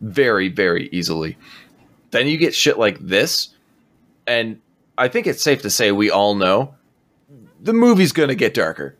Very, 0.00 0.48
very 0.48 0.88
easily. 0.92 1.36
Then 2.10 2.26
you 2.26 2.36
get 2.36 2.54
shit 2.54 2.78
like 2.78 2.98
this, 3.00 3.48
and 4.26 4.60
I 4.96 5.08
think 5.08 5.26
it's 5.26 5.42
safe 5.42 5.62
to 5.62 5.70
say 5.70 5.90
we 5.90 6.10
all 6.10 6.34
know 6.34 6.74
the 7.60 7.72
movie's 7.72 8.12
gonna 8.12 8.34
get 8.34 8.54
darker. 8.54 8.96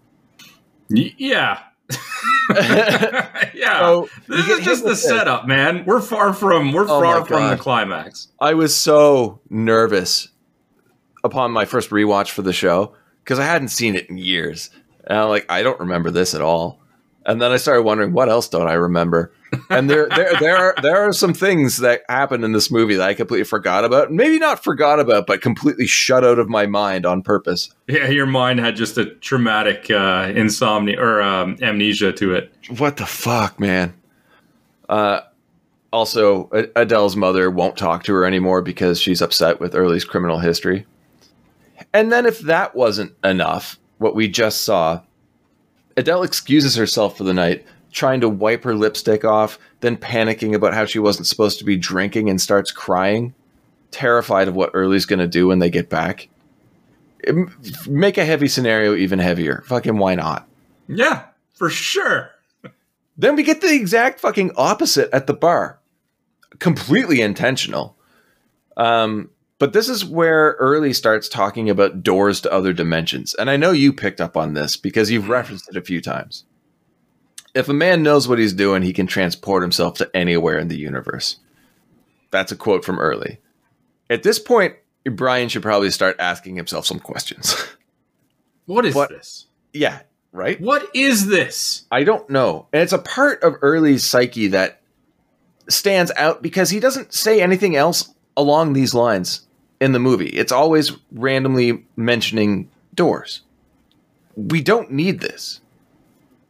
Yeah. 0.88 1.60
yeah. 2.50 3.78
So, 3.80 4.08
this 4.26 4.48
is 4.48 4.64
just 4.64 4.84
the 4.84 4.96
setup, 4.96 5.46
man. 5.46 5.84
We're 5.84 6.00
far 6.00 6.32
from 6.32 6.72
we're 6.72 6.84
Oh 6.84 7.00
far 7.00 7.24
from 7.24 7.50
the 7.50 7.56
climax. 7.56 8.28
I 8.40 8.54
was 8.54 8.74
so 8.74 9.40
nervous 9.50 10.28
upon 11.24 11.50
my 11.50 11.64
first 11.64 11.90
rewatch 11.90 12.30
for 12.30 12.42
the 12.42 12.52
show 12.52 12.94
because 13.24 13.38
I 13.38 13.46
hadn't 13.46 13.68
seen 13.68 13.96
it 13.96 14.08
in 14.08 14.18
years. 14.18 14.70
And 15.06 15.18
I'm 15.18 15.28
like, 15.28 15.46
I 15.50 15.62
don't 15.62 15.80
remember 15.80 16.10
this 16.10 16.34
at 16.34 16.42
all. 16.42 16.80
And 17.26 17.40
then 17.40 17.52
I 17.52 17.56
started 17.56 17.82
wondering, 17.82 18.12
what 18.12 18.28
else 18.28 18.48
don't 18.48 18.68
I 18.68 18.74
remember? 18.74 19.32
and 19.70 19.88
there, 19.88 20.08
there, 20.14 20.34
there 20.40 20.56
are 20.56 20.74
there 20.82 20.96
are 20.96 21.12
some 21.12 21.32
things 21.32 21.78
that 21.78 22.02
happen 22.08 22.44
in 22.44 22.52
this 22.52 22.70
movie 22.70 22.96
that 22.96 23.08
I 23.08 23.14
completely 23.14 23.44
forgot 23.44 23.84
about. 23.84 24.12
Maybe 24.12 24.38
not 24.38 24.62
forgot 24.62 25.00
about, 25.00 25.26
but 25.26 25.40
completely 25.40 25.86
shut 25.86 26.24
out 26.24 26.38
of 26.38 26.50
my 26.50 26.66
mind 26.66 27.06
on 27.06 27.22
purpose. 27.22 27.72
Yeah, 27.88 28.08
your 28.08 28.26
mind 28.26 28.60
had 28.60 28.76
just 28.76 28.98
a 28.98 29.06
traumatic 29.06 29.90
uh, 29.90 30.32
insomnia 30.34 31.00
or 31.00 31.22
um, 31.22 31.56
amnesia 31.62 32.12
to 32.12 32.34
it. 32.34 32.52
What 32.76 32.98
the 32.98 33.06
fuck, 33.06 33.58
man? 33.58 33.94
Uh, 34.88 35.20
also, 35.92 36.50
Adele's 36.74 37.16
mother 37.16 37.50
won't 37.50 37.76
talk 37.76 38.02
to 38.04 38.12
her 38.14 38.24
anymore 38.26 38.60
because 38.60 39.00
she's 39.00 39.22
upset 39.22 39.60
with 39.60 39.74
Early's 39.74 40.04
criminal 40.04 40.40
history. 40.40 40.84
And 41.94 42.12
then, 42.12 42.26
if 42.26 42.40
that 42.40 42.74
wasn't 42.74 43.14
enough, 43.24 43.78
what 43.98 44.16
we 44.16 44.28
just 44.28 44.62
saw, 44.62 45.00
Adele 45.96 46.24
excuses 46.24 46.74
herself 46.74 47.16
for 47.16 47.22
the 47.22 47.32
night, 47.32 47.64
trying 47.92 48.20
to 48.20 48.28
wipe 48.28 48.64
her 48.64 48.74
lipstick 48.74 49.24
off, 49.24 49.60
then 49.80 49.96
panicking 49.96 50.54
about 50.54 50.74
how 50.74 50.84
she 50.84 50.98
wasn't 50.98 51.28
supposed 51.28 51.58
to 51.60 51.64
be 51.64 51.76
drinking 51.76 52.28
and 52.28 52.40
starts 52.40 52.72
crying, 52.72 53.32
terrified 53.92 54.48
of 54.48 54.56
what 54.56 54.72
Early's 54.74 55.06
going 55.06 55.20
to 55.20 55.28
do 55.28 55.46
when 55.46 55.60
they 55.60 55.70
get 55.70 55.88
back. 55.88 56.28
It, 57.20 57.36
make 57.88 58.18
a 58.18 58.24
heavy 58.24 58.48
scenario 58.48 58.96
even 58.96 59.20
heavier. 59.20 59.62
Fucking 59.66 59.96
why 59.96 60.16
not? 60.16 60.48
Yeah, 60.88 61.26
for 61.54 61.70
sure. 61.70 62.32
Then 63.16 63.36
we 63.36 63.44
get 63.44 63.60
the 63.60 63.72
exact 63.72 64.18
fucking 64.18 64.50
opposite 64.56 65.08
at 65.12 65.28
the 65.28 65.32
bar. 65.32 65.78
Completely 66.58 67.20
intentional. 67.20 67.96
Um, 68.76 69.30
but 69.58 69.72
this 69.72 69.88
is 69.88 70.04
where 70.04 70.56
Early 70.58 70.92
starts 70.92 71.28
talking 71.28 71.70
about 71.70 72.02
doors 72.02 72.40
to 72.42 72.52
other 72.52 72.72
dimensions. 72.72 73.34
And 73.34 73.48
I 73.48 73.56
know 73.56 73.70
you 73.70 73.92
picked 73.92 74.20
up 74.20 74.36
on 74.36 74.54
this 74.54 74.76
because 74.76 75.10
you've 75.10 75.24
mm-hmm. 75.24 75.32
referenced 75.32 75.68
it 75.68 75.76
a 75.76 75.82
few 75.82 76.00
times. 76.00 76.44
If 77.54 77.68
a 77.68 77.74
man 77.74 78.02
knows 78.02 78.26
what 78.26 78.40
he's 78.40 78.52
doing, 78.52 78.82
he 78.82 78.92
can 78.92 79.06
transport 79.06 79.62
himself 79.62 79.94
to 79.98 80.10
anywhere 80.14 80.58
in 80.58 80.68
the 80.68 80.76
universe. 80.76 81.36
That's 82.32 82.50
a 82.50 82.56
quote 82.56 82.84
from 82.84 82.98
Early. 82.98 83.38
At 84.10 84.24
this 84.24 84.40
point, 84.40 84.74
Brian 85.04 85.48
should 85.48 85.62
probably 85.62 85.90
start 85.90 86.16
asking 86.18 86.56
himself 86.56 86.86
some 86.86 87.00
questions. 87.00 87.54
What 88.66 88.86
is 88.86 88.94
What- 88.94 89.10
this? 89.10 89.46
yeah, 89.74 90.00
right? 90.32 90.58
What 90.58 90.88
is 90.94 91.26
this? 91.26 91.84
I 91.90 92.02
don't 92.02 92.30
know. 92.30 92.66
And 92.72 92.82
it's 92.82 92.94
a 92.94 92.98
part 92.98 93.42
of 93.42 93.56
Early's 93.60 94.06
psyche 94.06 94.48
that 94.48 94.80
stands 95.68 96.10
out 96.16 96.40
because 96.40 96.70
he 96.70 96.80
doesn't 96.80 97.12
say 97.12 97.42
anything 97.42 97.76
else 97.76 98.14
along 98.36 98.72
these 98.72 98.94
lines 98.94 99.46
in 99.80 99.92
the 99.92 99.98
movie. 99.98 100.28
It's 100.28 100.52
always 100.52 100.92
randomly 101.12 101.84
mentioning 101.96 102.70
doors. 102.94 103.42
We 104.36 104.62
don't 104.62 104.90
need 104.90 105.20
this. 105.20 105.60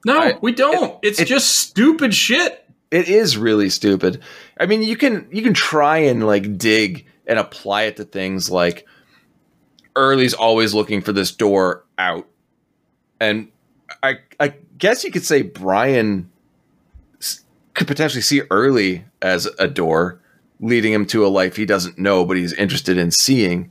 No, 0.06 0.18
I- 0.18 0.38
we 0.40 0.52
don't. 0.52 0.98
it's 1.02 1.20
it- 1.20 1.26
just 1.26 1.50
stupid 1.56 2.14
shit. 2.14 2.60
It 2.90 3.08
is 3.08 3.36
really 3.36 3.70
stupid. 3.70 4.22
I 4.58 4.66
mean, 4.66 4.82
you 4.82 4.96
can 4.96 5.26
you 5.32 5.42
can 5.42 5.54
try 5.54 5.98
and 5.98 6.24
like 6.26 6.56
dig 6.58 7.06
and 7.26 7.38
apply 7.38 7.82
it 7.84 7.96
to 7.96 8.04
things 8.04 8.50
like 8.50 8.86
Early's 9.96 10.34
always 10.34 10.74
looking 10.74 11.00
for 11.00 11.12
this 11.12 11.32
door 11.32 11.84
out. 11.98 12.26
And 13.18 13.48
I 14.02 14.18
I 14.38 14.54
guess 14.78 15.02
you 15.02 15.10
could 15.10 15.24
say 15.24 15.42
Brian 15.42 16.30
could 17.74 17.88
potentially 17.88 18.22
see 18.22 18.42
Early 18.50 19.04
as 19.20 19.46
a 19.58 19.66
door 19.66 20.20
leading 20.64 20.92
him 20.92 21.06
to 21.06 21.24
a 21.24 21.28
life 21.28 21.56
he 21.56 21.64
doesn't 21.66 21.98
know 21.98 22.24
but 22.24 22.36
he's 22.36 22.52
interested 22.54 22.98
in 22.98 23.10
seeing. 23.10 23.70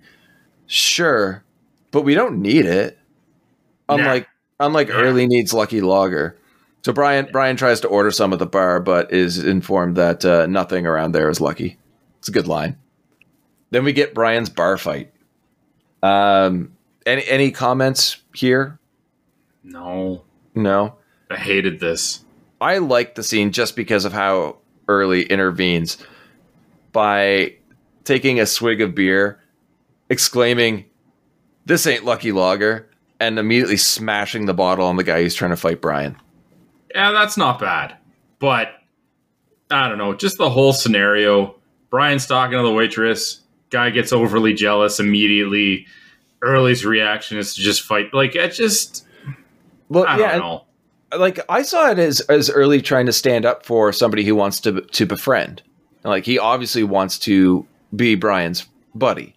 Sure, 0.68 1.44
but 1.92 2.04
we 2.04 2.14
don't 2.16 2.42
need 2.42 2.66
it. 2.66 2.98
Unlike 3.90 4.28
unlike 4.60 4.88
Yeah. 4.88 4.96
Early 4.96 5.28
needs 5.28 5.54
Lucky 5.54 5.82
Lager. 5.82 6.38
So 6.86 6.94
Brian 6.94 7.28
Brian 7.32 7.56
tries 7.58 7.80
to 7.82 7.88
order 7.88 8.12
some 8.12 8.34
at 8.34 8.40
the 8.40 8.46
bar, 8.46 8.80
but 8.80 9.12
is 9.14 9.38
informed 9.44 9.96
that 9.98 10.24
uh, 10.26 10.46
nothing 10.48 10.86
around 10.86 11.12
there 11.14 11.30
is 11.30 11.42
lucky. 11.42 11.78
It's 12.20 12.30
a 12.30 12.32
good 12.32 12.48
line. 12.48 12.78
Then 13.72 13.84
we 13.84 13.92
get 13.94 14.14
Brian's 14.14 14.50
bar 14.50 14.78
fight. 14.78 15.12
Um, 16.02 16.74
any 17.06 17.24
any 17.28 17.52
comments 17.52 18.18
here? 18.34 18.80
No, 19.64 20.24
No. 20.56 20.96
I 21.30 21.38
hated 21.38 21.80
this. 21.80 22.24
I 22.62 22.78
like 22.78 23.16
the 23.16 23.24
scene 23.24 23.52
just 23.52 23.76
because 23.76 24.06
of 24.06 24.14
how 24.14 24.58
early 24.88 25.24
intervenes 25.24 25.98
by 26.94 27.56
taking 28.06 28.40
a 28.40 28.46
swig 28.46 28.80
of 28.82 28.96
beer, 28.96 29.40
exclaiming, 30.10 30.86
"This 31.66 31.86
ain't 31.88 32.06
Lucky 32.06 32.32
Lager," 32.32 32.90
and 33.20 33.38
immediately 33.38 33.78
smashing 33.78 34.46
the 34.46 34.54
bottle 34.54 34.86
on 34.86 34.96
the 34.96 35.04
guy 35.04 35.22
who's 35.22 35.36
trying 35.36 35.52
to 35.52 35.58
fight 35.58 35.82
Brian. 35.82 36.16
Yeah, 36.94 37.12
that's 37.12 37.36
not 37.38 37.60
bad. 37.60 37.96
But 38.40 38.70
I 39.72 39.90
don't 39.90 39.98
know, 39.98 40.14
just 40.14 40.38
the 40.38 40.50
whole 40.50 40.74
scenario. 40.74 41.56
Brian's 41.90 42.26
talking 42.26 42.58
to 42.58 42.64
the 42.64 42.72
waitress. 42.72 43.42
Guy 43.70 43.90
gets 43.90 44.14
overly 44.14 44.54
jealous 44.54 45.00
immediately. 45.00 45.88
Early's 46.42 46.86
reaction 46.86 47.38
is 47.38 47.56
to 47.56 47.62
just 47.62 47.82
fight. 47.82 48.14
Like, 48.14 48.36
it 48.36 48.50
just, 48.50 49.06
Well, 49.90 50.06
I 50.08 50.20
yeah, 50.20 50.32
don't 50.38 50.40
know. 50.40 51.18
like 51.18 51.40
I 51.50 51.62
saw 51.64 51.90
it 51.90 51.98
as 52.00 52.20
as 52.22 52.50
early 52.50 52.82
trying 52.82 53.06
to 53.06 53.14
stand 53.14 53.46
up 53.46 53.66
for 53.66 53.92
somebody 53.94 54.24
who 54.26 54.36
wants 54.36 54.60
to 54.62 54.82
to 54.82 55.06
befriend. 55.06 55.64
Like 56.04 56.26
he 56.26 56.38
obviously 56.40 56.84
wants 56.84 57.18
to 57.20 57.66
be 57.96 58.16
Brian's 58.16 58.66
buddy, 58.96 59.36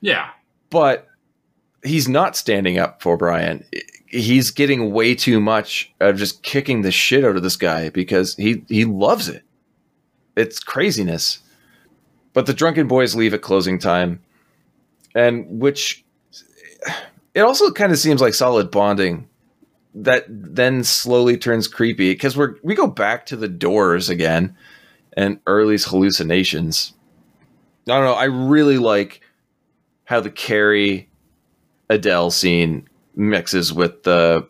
Yeah. 0.00 0.30
but 0.70 1.06
he's 1.84 2.08
not 2.08 2.36
standing 2.36 2.78
up 2.78 3.00
for 3.02 3.16
Brian. 3.16 3.64
He's 4.06 4.50
getting 4.50 4.92
way 4.92 5.14
too 5.14 5.38
much 5.40 5.92
of 6.00 6.16
just 6.16 6.42
kicking 6.42 6.82
the 6.82 6.90
shit 6.90 7.24
out 7.24 7.36
of 7.36 7.42
this 7.42 7.56
guy 7.56 7.90
because 7.90 8.34
he 8.36 8.64
he 8.68 8.84
loves 8.84 9.28
it. 9.28 9.42
It's 10.36 10.60
craziness. 10.60 11.40
But 12.32 12.46
the 12.46 12.54
drunken 12.54 12.86
boys 12.88 13.14
leave 13.14 13.34
at 13.34 13.42
closing 13.42 13.78
time, 13.78 14.20
and 15.14 15.60
which 15.60 16.04
it 17.34 17.40
also 17.40 17.70
kind 17.70 17.92
of 17.92 17.98
seems 17.98 18.20
like 18.20 18.34
solid 18.34 18.70
bonding 18.70 19.28
that 19.94 20.24
then 20.28 20.84
slowly 20.84 21.36
turns 21.36 21.66
creepy 21.68 22.12
because 22.12 22.36
we're 22.36 22.54
we 22.62 22.74
go 22.74 22.86
back 22.86 23.26
to 23.26 23.36
the 23.36 23.48
doors 23.48 24.08
again 24.08 24.56
and 25.18 25.40
Early's 25.48 25.84
hallucinations. 25.84 26.94
I 27.88 27.96
don't 27.96 28.04
know. 28.04 28.14
I 28.14 28.24
really 28.24 28.78
like 28.78 29.20
how 30.04 30.20
the 30.20 30.30
Carrie 30.30 31.08
Adele 31.90 32.30
scene 32.30 32.88
mixes 33.16 33.72
with 33.72 34.04
the 34.04 34.48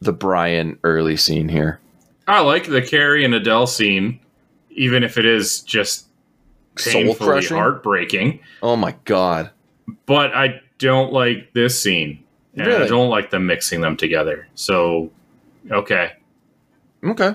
the 0.00 0.14
Brian 0.14 0.78
Early 0.82 1.16
scene 1.16 1.50
here. 1.50 1.80
I 2.26 2.40
like 2.40 2.66
the 2.66 2.80
Carrie 2.80 3.26
and 3.26 3.34
Adele 3.34 3.66
scene, 3.66 4.18
even 4.70 5.04
if 5.04 5.18
it 5.18 5.26
is 5.26 5.60
just 5.60 6.06
painfully 6.76 7.44
heartbreaking. 7.44 8.40
Oh 8.62 8.76
my 8.76 8.96
god. 9.04 9.50
But 10.06 10.34
I 10.34 10.62
don't 10.78 11.12
like 11.12 11.52
this 11.52 11.80
scene. 11.80 12.24
And 12.54 12.72
I 12.72 12.86
don't 12.86 13.10
like 13.10 13.30
them 13.30 13.44
mixing 13.46 13.82
them 13.82 13.98
together. 13.98 14.48
So, 14.54 15.10
okay. 15.70 16.12
Okay. 17.04 17.34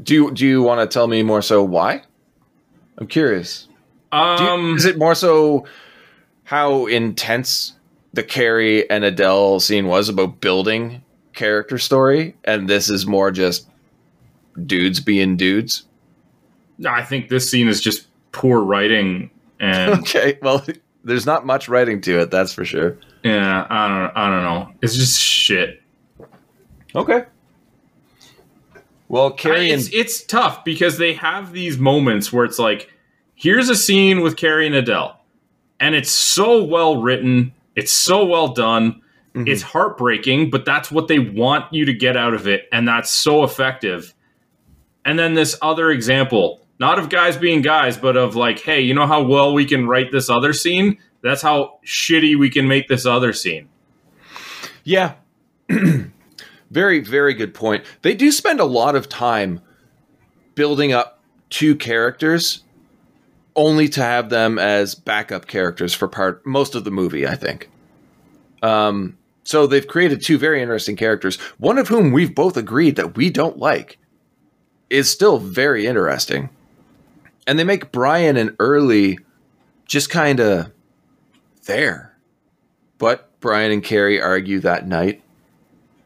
Do 0.00 0.14
you 0.14 0.30
do 0.30 0.46
you 0.46 0.62
want 0.62 0.80
to 0.80 0.92
tell 0.92 1.08
me 1.08 1.24
more 1.24 1.42
so 1.42 1.64
why? 1.64 2.04
I'm 3.00 3.06
curious. 3.06 3.66
Do 4.12 4.18
you- 4.18 4.22
Um, 4.22 4.76
is 4.76 4.84
it 4.84 4.98
more 4.98 5.14
so 5.14 5.64
how 6.44 6.86
intense 6.86 7.74
the 8.12 8.22
Carrie 8.22 8.88
and 8.90 9.04
Adele 9.04 9.60
scene 9.60 9.86
was 9.86 10.08
about 10.08 10.40
building 10.40 11.02
character 11.32 11.78
story, 11.78 12.34
and 12.44 12.68
this 12.68 12.90
is 12.90 13.06
more 13.06 13.30
just 13.30 13.68
dudes 14.66 15.00
being 15.00 15.36
dudes? 15.36 15.84
I 16.86 17.02
think 17.02 17.28
this 17.28 17.50
scene 17.50 17.68
is 17.68 17.80
just 17.80 18.06
poor 18.32 18.60
writing, 18.60 19.30
and 19.60 19.92
Okay, 20.00 20.38
well, 20.42 20.64
there's 21.04 21.26
not 21.26 21.46
much 21.46 21.68
writing 21.68 22.00
to 22.02 22.20
it, 22.20 22.30
that's 22.30 22.52
for 22.52 22.64
sure. 22.64 22.96
yeah, 23.22 23.66
I 23.70 23.88
don't, 23.88 24.16
I 24.16 24.30
don't 24.30 24.42
know. 24.42 24.72
It's 24.82 24.96
just 24.96 25.20
shit. 25.20 25.80
Okay. 26.94 27.24
Well, 29.10 29.32
I- 29.34 29.36
Carrie 29.36 29.70
and 29.70 29.80
it's 29.80 29.90
it's 29.92 30.22
tough 30.22 30.64
because 30.64 30.96
they 30.98 31.14
have 31.14 31.52
these 31.52 31.78
moments 31.78 32.32
where 32.32 32.44
it's 32.44 32.58
like, 32.60 32.88
here's 33.34 33.68
a 33.68 33.74
scene 33.74 34.20
with 34.20 34.36
Carrie 34.36 34.66
and 34.66 34.74
Adele, 34.76 35.18
and 35.80 35.94
it's 35.96 36.10
so 36.12 36.62
well 36.62 37.02
written, 37.02 37.52
it's 37.74 37.90
so 37.90 38.24
well 38.24 38.48
done, 38.48 39.02
Mhm. 39.34 39.48
it's 39.48 39.62
heartbreaking, 39.62 40.50
but 40.50 40.64
that's 40.64 40.92
what 40.92 41.08
they 41.08 41.18
want 41.18 41.72
you 41.72 41.84
to 41.86 41.92
get 41.92 42.16
out 42.16 42.34
of 42.34 42.46
it, 42.46 42.68
and 42.72 42.86
that's 42.86 43.10
so 43.10 43.42
effective. 43.42 44.14
And 45.04 45.18
then 45.18 45.34
this 45.34 45.58
other 45.60 45.90
example, 45.90 46.64
not 46.78 46.98
of 47.00 47.08
guys 47.08 47.36
being 47.36 47.62
guys, 47.62 47.96
but 47.96 48.16
of 48.16 48.36
like, 48.36 48.60
hey, 48.60 48.80
you 48.80 48.94
know 48.94 49.06
how 49.08 49.22
well 49.24 49.52
we 49.54 49.64
can 49.64 49.88
write 49.88 50.12
this 50.12 50.30
other 50.30 50.52
scene? 50.52 50.98
That's 51.22 51.42
how 51.42 51.80
shitty 51.84 52.38
we 52.38 52.48
can 52.48 52.68
make 52.68 52.86
this 52.86 53.06
other 53.06 53.32
scene. 53.32 53.68
Yeah. 54.84 55.14
very, 56.70 57.00
very 57.00 57.34
good 57.34 57.54
point. 57.54 57.84
They 58.02 58.14
do 58.14 58.30
spend 58.30 58.60
a 58.60 58.64
lot 58.64 58.94
of 58.96 59.08
time 59.08 59.60
building 60.54 60.92
up 60.92 61.20
two 61.50 61.74
characters 61.76 62.62
only 63.56 63.88
to 63.88 64.02
have 64.02 64.30
them 64.30 64.58
as 64.58 64.94
backup 64.94 65.46
characters 65.46 65.92
for 65.92 66.06
part 66.08 66.46
most 66.46 66.74
of 66.74 66.84
the 66.84 66.90
movie, 66.90 67.26
I 67.26 67.34
think. 67.34 67.68
Um 68.62 69.16
so 69.42 69.66
they've 69.66 69.86
created 69.86 70.22
two 70.22 70.38
very 70.38 70.62
interesting 70.62 70.96
characters, 70.96 71.36
one 71.58 71.78
of 71.78 71.88
whom 71.88 72.12
we've 72.12 72.34
both 72.34 72.56
agreed 72.56 72.96
that 72.96 73.16
we 73.16 73.30
don't 73.30 73.58
like. 73.58 73.98
is 74.90 75.10
still 75.10 75.38
very 75.38 75.86
interesting. 75.86 76.50
And 77.46 77.58
they 77.58 77.64
make 77.64 77.92
Brian 77.92 78.36
and 78.36 78.54
Early 78.58 79.18
just 79.86 80.10
kind 80.10 80.40
of 80.40 80.70
there. 81.66 82.16
But 82.98 83.40
Brian 83.40 83.72
and 83.72 83.82
Carrie 83.82 84.20
argue 84.20 84.60
that 84.60 84.86
night. 84.86 85.22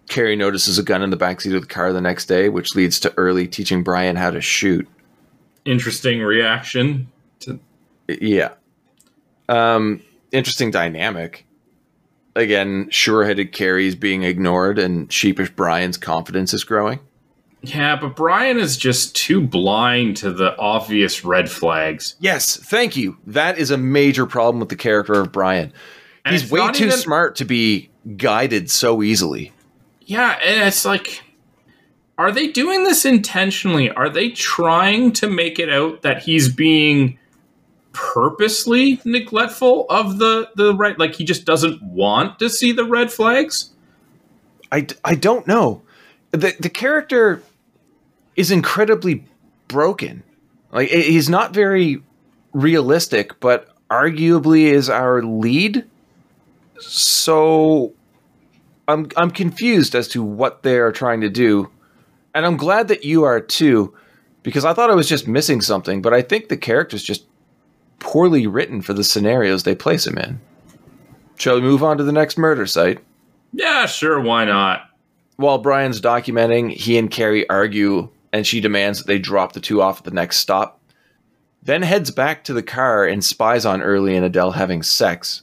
Carrie 0.08 0.36
notices 0.36 0.78
a 0.78 0.82
gun 0.82 1.02
in 1.02 1.10
the 1.10 1.16
backseat 1.16 1.54
of 1.54 1.62
the 1.62 1.66
car 1.68 1.92
the 1.92 2.00
next 2.00 2.26
day, 2.26 2.48
which 2.48 2.74
leads 2.74 3.00
to 3.00 3.12
Early 3.16 3.46
teaching 3.48 3.82
Brian 3.82 4.16
how 4.16 4.30
to 4.30 4.40
shoot. 4.40 4.86
Interesting 5.64 6.20
reaction. 6.20 7.08
To, 7.40 7.58
Yeah. 8.08 8.50
Um, 9.48 10.02
interesting 10.32 10.70
dynamic. 10.70 11.46
Again, 12.36 12.88
sure-headed 12.90 13.52
Carrie's 13.52 13.94
being 13.94 14.24
ignored, 14.24 14.78
and 14.78 15.10
sheepish 15.12 15.50
Brian's 15.50 15.96
confidence 15.96 16.52
is 16.52 16.64
growing. 16.64 16.98
yeah, 17.62 17.96
but 17.96 18.14
Brian 18.14 18.58
is 18.58 18.76
just 18.76 19.16
too 19.16 19.40
blind 19.40 20.18
to 20.18 20.30
the 20.30 20.54
obvious 20.58 21.24
red 21.24 21.50
flags. 21.50 22.14
Yes, 22.20 22.56
thank 22.58 22.94
you. 22.94 23.16
That 23.26 23.56
is 23.56 23.70
a 23.70 23.78
major 23.78 24.26
problem 24.26 24.60
with 24.60 24.68
the 24.68 24.76
character 24.76 25.14
of 25.14 25.32
Brian. 25.32 25.72
And 26.26 26.34
He's 26.34 26.50
way 26.50 26.60
too 26.72 26.86
even- 26.86 26.98
smart 26.98 27.36
to 27.36 27.46
be 27.46 27.88
guided 28.18 28.70
so 28.70 29.02
easily. 29.02 29.52
Yeah, 30.06 30.38
and 30.44 30.68
it's 30.68 30.84
like, 30.84 31.22
are 32.18 32.30
they 32.30 32.48
doing 32.48 32.84
this 32.84 33.04
intentionally? 33.04 33.90
Are 33.90 34.08
they 34.08 34.30
trying 34.30 35.12
to 35.14 35.28
make 35.28 35.58
it 35.58 35.70
out 35.70 36.02
that 36.02 36.22
he's 36.22 36.52
being 36.52 37.18
purposely 37.92 39.00
neglectful 39.04 39.86
of 39.88 40.18
the 40.18 40.50
the 40.56 40.74
right? 40.74 40.98
Like 40.98 41.14
he 41.14 41.24
just 41.24 41.44
doesn't 41.44 41.82
want 41.82 42.38
to 42.38 42.48
see 42.48 42.72
the 42.72 42.84
red 42.84 43.12
flags? 43.12 43.70
I, 44.70 44.86
I 45.04 45.14
don't 45.14 45.46
know. 45.46 45.82
The 46.32 46.54
the 46.60 46.70
character 46.70 47.42
is 48.36 48.50
incredibly 48.50 49.24
broken. 49.68 50.22
Like 50.72 50.88
he's 50.88 51.30
not 51.30 51.54
very 51.54 52.02
realistic, 52.52 53.38
but 53.40 53.70
arguably 53.88 54.64
is 54.64 54.90
our 54.90 55.22
lead. 55.22 55.84
So 56.80 57.94
I'm 58.88 59.08
I'm 59.16 59.30
confused 59.30 59.94
as 59.94 60.08
to 60.08 60.22
what 60.22 60.62
they 60.62 60.78
are 60.78 60.92
trying 60.92 61.20
to 61.22 61.30
do. 61.30 61.70
And 62.34 62.44
I'm 62.44 62.56
glad 62.56 62.88
that 62.88 63.04
you 63.04 63.24
are 63.24 63.40
too 63.40 63.94
because 64.42 64.64
I 64.64 64.74
thought 64.74 64.90
I 64.90 64.94
was 64.94 65.08
just 65.08 65.26
missing 65.26 65.60
something, 65.60 66.02
but 66.02 66.12
I 66.12 66.22
think 66.22 66.48
the 66.48 66.56
character's 66.56 67.02
just 67.02 67.24
poorly 67.98 68.46
written 68.46 68.82
for 68.82 68.92
the 68.92 69.04
scenarios 69.04 69.62
they 69.62 69.74
place 69.74 70.06
him 70.06 70.18
in. 70.18 70.40
Shall 71.36 71.56
we 71.56 71.62
move 71.62 71.82
on 71.82 71.98
to 71.98 72.04
the 72.04 72.12
next 72.12 72.38
murder 72.38 72.66
site? 72.66 73.00
Yeah, 73.52 73.86
sure, 73.86 74.20
why 74.20 74.44
not? 74.44 74.88
While 75.36 75.58
Brian's 75.58 76.00
documenting, 76.00 76.70
he 76.70 76.98
and 76.98 77.10
Carrie 77.10 77.48
argue, 77.48 78.08
and 78.32 78.46
she 78.46 78.60
demands 78.60 78.98
that 78.98 79.06
they 79.06 79.18
drop 79.18 79.52
the 79.52 79.60
two 79.60 79.80
off 79.80 79.98
at 79.98 80.04
the 80.04 80.10
next 80.10 80.36
stop. 80.38 80.80
Then 81.62 81.82
heads 81.82 82.10
back 82.10 82.44
to 82.44 82.52
the 82.52 82.62
car 82.62 83.06
and 83.06 83.24
spies 83.24 83.64
on 83.64 83.80
Early 83.80 84.14
and 84.14 84.24
Adele 84.24 84.52
having 84.52 84.82
sex. 84.82 85.42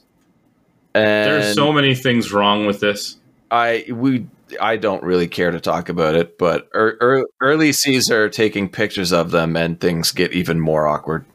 And 0.94 1.30
There's 1.30 1.54
so 1.54 1.72
many 1.72 1.94
things 1.94 2.32
wrong 2.32 2.64
with 2.64 2.80
this. 2.80 3.16
I 3.52 3.84
we 3.90 4.26
I 4.60 4.76
don't 4.78 5.02
really 5.02 5.28
care 5.28 5.50
to 5.50 5.60
talk 5.60 5.90
about 5.90 6.14
it, 6.14 6.38
but 6.38 6.68
er, 6.74 6.96
er, 7.00 7.26
Early 7.40 7.72
Caesar 7.72 8.30
taking 8.30 8.68
pictures 8.68 9.12
of 9.12 9.30
them, 9.30 9.56
and 9.56 9.78
things 9.78 10.10
get 10.10 10.32
even 10.32 10.58
more 10.58 10.88
awkward. 10.88 11.26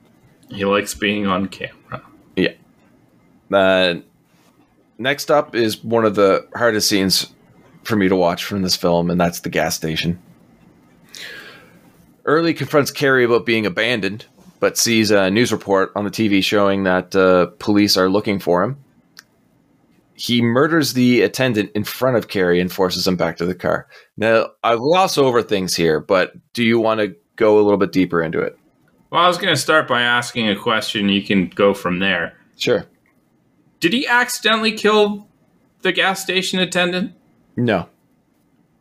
He 0.50 0.66
likes 0.66 0.96
being 0.96 1.28
on 1.28 1.48
camera. 1.48 2.02
Yeah. 2.36 2.54
Uh, 3.52 3.96
next 4.98 5.30
up 5.30 5.56
is 5.56 5.84
one 5.84 6.06
of 6.06 6.16
the 6.16 6.48
hardest 6.56 6.90
scenes 6.90 7.28
for 7.84 7.96
me 7.96 8.10
to 8.10 8.16
watch 8.16 8.44
from 8.44 8.64
this 8.64 8.76
film, 8.76 9.12
and 9.12 9.22
that's 9.22 9.42
the 9.42 9.50
gas 9.50 9.76
station. 9.76 10.20
Early 12.26 12.54
confronts 12.54 12.92
Carrie 12.92 13.26
about 13.26 13.46
being 13.46 13.66
abandoned, 13.66 14.26
but 14.60 14.78
sees 14.78 15.12
a 15.12 15.30
news 15.30 15.52
report 15.52 15.92
on 15.96 16.04
the 16.04 16.12
TV 16.12 16.44
showing 16.44 16.84
that 16.84 17.16
uh, 17.16 17.48
police 17.60 17.96
are 17.96 18.10
looking 18.10 18.40
for 18.40 18.64
him. 18.64 18.78
He 20.18 20.42
murders 20.42 20.94
the 20.94 21.22
attendant 21.22 21.72
in 21.76 21.84
front 21.84 22.18
of 22.18 22.28
Carrie 22.28 22.60
and 22.60 22.72
forces 22.72 23.08
him 23.08 23.16
back 23.16 23.38
to 23.38 23.46
the 23.46 23.54
car. 23.54 23.88
Now, 24.18 24.48
I 24.64 24.76
gloss 24.76 25.16
over 25.16 25.44
things 25.44 25.76
here, 25.76 26.00
but 26.00 26.34
do 26.54 26.64
you 26.64 26.80
want 26.80 27.02
to 27.02 27.16
go 27.36 27.60
a 27.60 27.62
little 27.62 27.78
bit 27.78 27.92
deeper 27.92 28.24
into 28.24 28.40
it? 28.40 28.58
Well, 29.12 29.22
I 29.22 29.28
was 29.28 29.38
going 29.38 29.54
to 29.54 29.62
start 29.62 29.88
by 29.88 30.02
asking 30.02 30.50
a 30.50 30.56
question. 30.56 31.08
You 31.08 31.22
can 31.22 31.50
go 31.50 31.76
from 31.76 32.00
there. 32.00 32.36
Sure. 32.58 32.86
Did 33.80 33.94
he 33.94 34.08
accidentally 34.08 34.72
kill 34.72 35.28
the 35.84 35.92
gas 35.92 36.20
station 36.24 36.58
attendant? 36.58 37.14
No. 37.56 37.88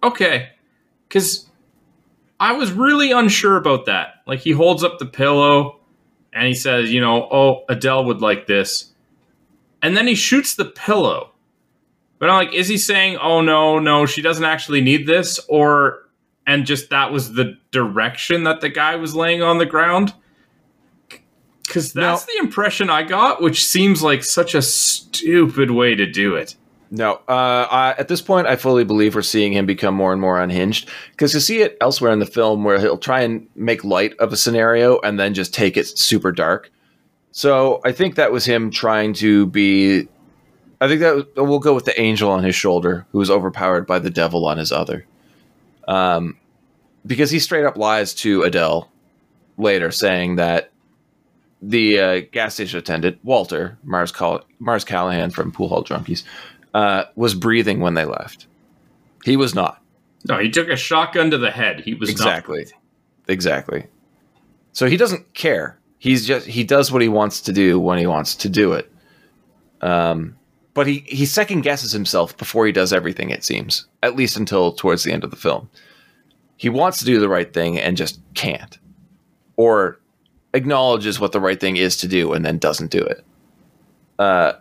Okay. 0.03 0.49
Because 1.07 1.51
I 2.41 2.53
was 2.53 2.73
really 2.73 3.13
unsure 3.13 3.59
about 3.59 3.85
that. 3.85 4.23
Like, 4.27 4.41
he 4.41 4.53
holds 4.53 4.83
up 4.83 4.99
the 4.99 5.05
pillow 5.07 5.81
and 6.33 6.49
he 6.49 6.55
says, 6.55 6.91
you 6.91 7.03
know, 7.03 7.29
oh, 7.31 7.65
Adele 7.69 8.07
would 8.07 8.23
like 8.23 8.47
this. 8.47 8.95
And 9.83 9.97
then 9.97 10.07
he 10.07 10.15
shoots 10.15 10.55
the 10.55 10.65
pillow. 10.65 11.33
But 12.19 12.31
I'm 12.31 12.47
like, 12.47 12.55
is 12.55 12.69
he 12.69 12.79
saying, 12.79 13.19
oh, 13.19 13.41
no, 13.41 13.79
no, 13.79 14.07
she 14.07 14.23
doesn't 14.23 14.45
actually 14.45 14.81
need 14.81 15.07
this? 15.07 15.39
Or, 15.49 16.09
and 16.47 16.65
just 16.65 16.91
that 16.91 17.13
was 17.13 17.35
the 17.35 17.59
direction 17.71 18.45
that 18.45 18.61
the 18.61 18.71
guy 18.71 18.97
was 18.97 19.15
laying 19.15 19.43
on 19.43 19.59
the 19.59 19.67
ground? 19.67 20.15
Because 21.67 21.93
that's 21.93 22.25
the 22.25 22.39
impression 22.39 22.89
I 22.89 23.03
got, 23.03 23.43
which 23.43 23.67
seems 23.67 24.03
like 24.03 24.25
such 24.25 24.55
a 24.55 24.63
stupid 24.63 25.71
way 25.71 25.95
to 25.95 26.07
do 26.07 26.37
it. 26.37 26.55
No, 26.91 27.15
uh, 27.29 27.67
I, 27.69 27.95
at 27.99 28.07
this 28.09 28.23
point, 28.23 28.47
I 28.47 28.55
fully 28.55 28.85
believe 28.85 29.15
we're 29.15 29.23
seeing 29.23 29.53
him 29.53 29.67
become 29.67 29.95
more 29.95 30.13
and 30.13 30.21
more 30.21 30.41
unhinged 30.41 30.89
because 31.11 31.35
you 31.35 31.41
see 31.41 31.61
it 31.61 31.77
elsewhere 31.81 32.13
in 32.13 32.21
the 32.21 32.27
film 32.27 32.63
where 32.63 32.79
he'll 32.79 32.97
try 32.97 33.23
and 33.23 33.49
make 33.57 33.83
light 33.83 34.17
of 34.19 34.33
a 34.33 34.37
scenario 34.37 35.01
and 35.01 35.19
then 35.19 35.35
just 35.35 35.53
take 35.53 35.77
it 35.77 35.87
super 35.99 36.31
dark. 36.31 36.71
So 37.37 37.83
I 37.85 37.93
think 37.93 38.15
that 38.15 38.33
was 38.33 38.47
him 38.47 38.71
trying 38.71 39.13
to 39.15 39.45
be. 39.45 40.09
I 40.81 40.89
think 40.89 41.01
that 41.03 41.15
was, 41.15 41.25
we'll 41.37 41.59
go 41.59 41.75
with 41.75 41.85
the 41.85 42.01
angel 42.01 42.31
on 42.31 42.43
his 42.43 42.55
shoulder 42.55 43.05
who 43.13 43.19
was 43.19 43.31
overpowered 43.31 43.87
by 43.87 43.99
the 43.99 44.09
devil 44.09 44.47
on 44.47 44.57
his 44.57 44.73
other. 44.73 45.05
Um, 45.87 46.39
because 47.05 47.31
he 47.31 47.39
straight 47.39 47.67
up 47.67 47.77
lies 47.77 48.15
to 48.15 48.41
Adele 48.41 48.91
later, 49.59 49.91
saying 49.91 50.37
that 50.37 50.71
the 51.61 52.01
uh, 52.01 52.21
gas 52.33 52.55
station 52.55 52.79
attendant 52.79 53.19
Walter 53.23 53.77
Mars, 53.85 54.13
Call- 54.13 54.47
Mars 54.59 54.85
Callahan 54.85 55.31
from 55.31 55.53
Poolhall 55.53 55.87
Junkies 55.87 56.25
uh, 56.73 57.05
was 57.17 57.35
breathing 57.35 57.81
when 57.81 57.93
they 57.93 58.07
left. 58.07 58.47
He 59.27 59.37
was 59.37 59.55
not. 59.55 59.83
No, 60.27 60.39
he 60.39 60.49
took 60.49 60.69
a 60.69 60.77
shotgun 60.77 61.31
to 61.33 61.37
the 61.37 61.51
head. 61.51 61.81
He 61.81 61.93
was 61.93 62.09
not 62.09 62.13
Exactly. 62.13 62.67
Exactly. 63.29 63.87
So 64.73 64.87
he 64.87 64.97
doesn't 64.97 65.35
care. 65.35 65.79
He's 65.99 66.27
just 66.27 66.47
he 66.47 66.65
does 66.65 66.93
what 66.93 67.03
he 67.03 67.09
wants 67.09 67.41
to 67.43 67.53
do 67.53 67.81
when 67.81 67.99
he 67.99 68.07
wants 68.07 68.35
to 68.37 68.49
do 68.49 68.73
it. 68.73 68.91
Um, 69.81 70.37
but 70.75 70.87
he 70.87 71.05
he 71.07 71.27
second 71.27 71.63
guesses 71.63 71.93
himself 71.93 72.37
before 72.37 72.67
he 72.67 72.73
does 72.73 72.93
everything. 72.93 73.31
It 73.31 73.45
seems, 73.45 73.87
at 74.03 74.17
least 74.17 74.37
until 74.37 74.73
towards 74.73 75.05
the 75.05 75.13
end 75.13 75.25
of 75.25 75.31
the 75.31 75.37
film, 75.37 75.71
he 76.57 76.69
wants 76.69 76.99
to 76.99 77.05
do 77.05 77.19
the 77.19 77.29
right 77.29 77.53
thing 77.53 77.79
and 77.79 77.97
just 77.97 78.21
can't, 78.35 78.79
or 79.57 80.01
acknowledges 80.53 81.19
what 81.19 81.33
the 81.33 81.41
right 81.41 81.61
thing 81.61 81.77
is 81.77 81.97
to 81.99 82.09
do 82.09 82.33
and 82.33 82.45
then 82.45 82.59
doesn't 82.59 82.91
do 82.91 83.01
it. 83.01 83.25
Uh, 84.19 84.55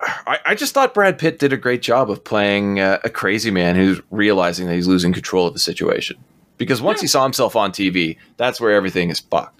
I, 0.00 0.38
I 0.46 0.54
just 0.54 0.74
thought 0.74 0.94
Brad 0.94 1.18
Pitt 1.18 1.38
did 1.38 1.52
a 1.52 1.56
great 1.56 1.82
job 1.82 2.10
of 2.10 2.24
playing 2.24 2.80
uh, 2.80 2.98
a 3.04 3.10
crazy 3.10 3.50
man 3.50 3.76
who's 3.76 4.00
realizing 4.10 4.66
that 4.66 4.74
he's 4.74 4.88
losing 4.88 5.12
control 5.12 5.46
of 5.46 5.52
the 5.52 5.60
situation. 5.60 6.16
Because 6.58 6.82
once 6.82 7.00
he 7.00 7.06
saw 7.06 7.22
himself 7.22 7.56
on 7.56 7.72
TV, 7.72 8.18
that's 8.36 8.60
where 8.60 8.72
everything 8.72 9.10
is 9.10 9.20
fucked. 9.20 9.59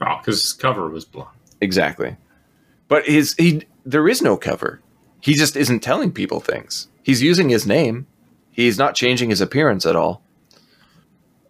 Oh, 0.00 0.16
because 0.18 0.42
his 0.42 0.52
cover 0.52 0.88
was 0.88 1.04
blown. 1.04 1.28
Exactly. 1.60 2.16
But 2.88 3.06
his 3.06 3.34
he 3.34 3.62
there 3.84 4.08
is 4.08 4.22
no 4.22 4.36
cover. 4.36 4.80
He 5.20 5.34
just 5.34 5.56
isn't 5.56 5.80
telling 5.80 6.12
people 6.12 6.40
things. 6.40 6.88
He's 7.02 7.22
using 7.22 7.48
his 7.48 7.66
name. 7.66 8.06
He's 8.50 8.78
not 8.78 8.94
changing 8.94 9.30
his 9.30 9.40
appearance 9.40 9.86
at 9.86 9.96
all. 9.96 10.22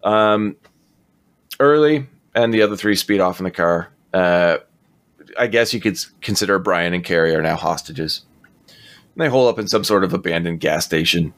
Um, 0.03 0.57
early 1.59 2.07
and 2.35 2.53
the 2.53 2.63
other 2.63 2.77
three 2.77 2.97
speed 2.97 3.21
off 3.21 3.41
in 3.41 3.45
the 3.45 3.51
car. 3.51 3.93
Uh, 4.13 4.59
I 5.39 5.47
guess 5.47 5.75
you 5.75 5.81
could 5.81 5.99
consider 6.21 6.59
Brian 6.59 6.95
and 6.95 7.05
Carrie 7.05 7.35
are 7.35 7.43
now 7.43 7.57
hostages. 7.57 8.25
And 8.69 9.25
they 9.25 9.29
hole 9.29 9.49
up 9.49 9.59
in 9.59 9.69
some 9.69 9.85
sort 9.85 10.05
of 10.05 10.13
abandoned 10.13 10.61
gas 10.61 10.85
station. 10.85 11.35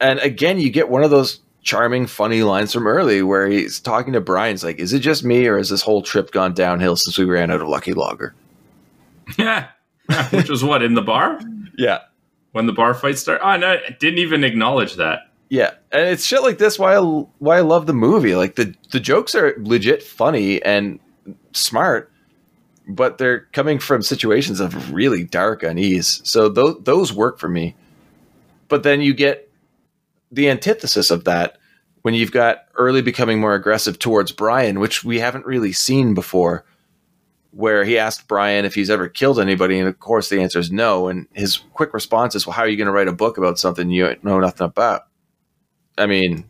And 0.00 0.18
again, 0.20 0.58
you 0.58 0.70
get 0.70 0.88
one 0.88 1.04
of 1.04 1.10
those 1.10 1.40
charming, 1.62 2.06
funny 2.06 2.42
lines 2.42 2.72
from 2.72 2.86
early 2.86 3.22
where 3.22 3.48
he's 3.48 3.80
talking 3.80 4.12
to 4.12 4.20
Brian. 4.20 4.54
He's 4.54 4.64
like, 4.64 4.78
Is 4.78 4.92
it 4.92 5.00
just 5.00 5.24
me, 5.24 5.46
or 5.46 5.58
has 5.58 5.68
this 5.68 5.82
whole 5.82 6.02
trip 6.02 6.30
gone 6.30 6.54
downhill 6.54 6.96
since 6.96 7.18
we 7.18 7.24
ran 7.24 7.50
out 7.50 7.60
of 7.60 7.68
Lucky 7.68 7.94
Lager? 7.94 8.34
Yeah. 9.36 9.68
Which 10.30 10.48
was 10.48 10.64
what, 10.64 10.82
in 10.82 10.94
the 10.94 11.02
bar? 11.02 11.40
Yeah. 11.76 12.00
When 12.52 12.66
the 12.66 12.72
bar 12.72 12.94
fight 12.94 13.18
started? 13.18 13.46
Oh, 13.46 13.56
no, 13.56 13.72
I 13.72 13.96
didn't 14.00 14.18
even 14.18 14.42
acknowledge 14.42 14.94
that. 14.94 15.28
Yeah, 15.50 15.72
and 15.92 16.08
it's 16.08 16.24
shit 16.24 16.42
like 16.42 16.58
this 16.58 16.78
why 16.78 16.96
I 16.96 17.00
why 17.00 17.56
I 17.56 17.60
love 17.60 17.86
the 17.86 17.94
movie. 17.94 18.34
Like 18.34 18.56
the 18.56 18.74
the 18.90 19.00
jokes 19.00 19.34
are 19.34 19.54
legit 19.58 20.02
funny 20.02 20.62
and 20.62 21.00
smart, 21.52 22.12
but 22.86 23.18
they're 23.18 23.40
coming 23.52 23.78
from 23.78 24.02
situations 24.02 24.60
of 24.60 24.92
really 24.92 25.24
dark 25.24 25.62
unease. 25.62 26.20
So 26.24 26.50
those 26.50 26.76
those 26.82 27.12
work 27.14 27.38
for 27.38 27.48
me. 27.48 27.76
But 28.68 28.82
then 28.82 29.00
you 29.00 29.14
get 29.14 29.47
the 30.30 30.50
antithesis 30.50 31.10
of 31.10 31.24
that 31.24 31.58
when 32.02 32.14
you've 32.14 32.32
got 32.32 32.64
early 32.76 33.02
becoming 33.02 33.40
more 33.40 33.54
aggressive 33.54 33.98
towards 33.98 34.32
Brian, 34.32 34.80
which 34.80 35.04
we 35.04 35.18
haven't 35.18 35.46
really 35.46 35.72
seen 35.72 36.14
before, 36.14 36.64
where 37.50 37.84
he 37.84 37.98
asked 37.98 38.28
Brian 38.28 38.64
if 38.64 38.74
he's 38.74 38.90
ever 38.90 39.08
killed 39.08 39.40
anybody, 39.40 39.78
and 39.78 39.88
of 39.88 39.98
course 39.98 40.28
the 40.28 40.40
answer 40.40 40.58
is 40.58 40.70
no. 40.70 41.08
And 41.08 41.26
his 41.32 41.58
quick 41.72 41.92
response 41.92 42.34
is, 42.34 42.46
"Well, 42.46 42.54
how 42.54 42.62
are 42.62 42.68
you 42.68 42.76
going 42.76 42.86
to 42.86 42.92
write 42.92 43.08
a 43.08 43.12
book 43.12 43.38
about 43.38 43.58
something 43.58 43.90
you 43.90 44.16
know 44.22 44.38
nothing 44.38 44.66
about?" 44.66 45.06
I 45.96 46.06
mean, 46.06 46.44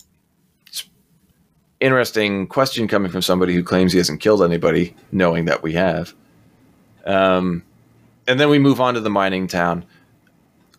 interesting 1.81 2.47
question 2.47 2.89
coming 2.89 3.11
from 3.11 3.23
somebody 3.23 3.55
who 3.55 3.63
claims 3.63 3.93
he 3.93 3.99
hasn't 3.99 4.21
killed 4.21 4.43
anybody, 4.43 4.95
knowing 5.13 5.47
that 5.47 5.63
we 5.63 5.73
have. 5.75 6.15
Um, 7.07 7.63
and 8.27 8.39
then 8.39 8.51
we 8.51 8.59
move 8.59 8.81
on 8.81 8.95
to 8.95 9.01
the 9.01 9.11
mining 9.11 9.47
town. 9.47 9.87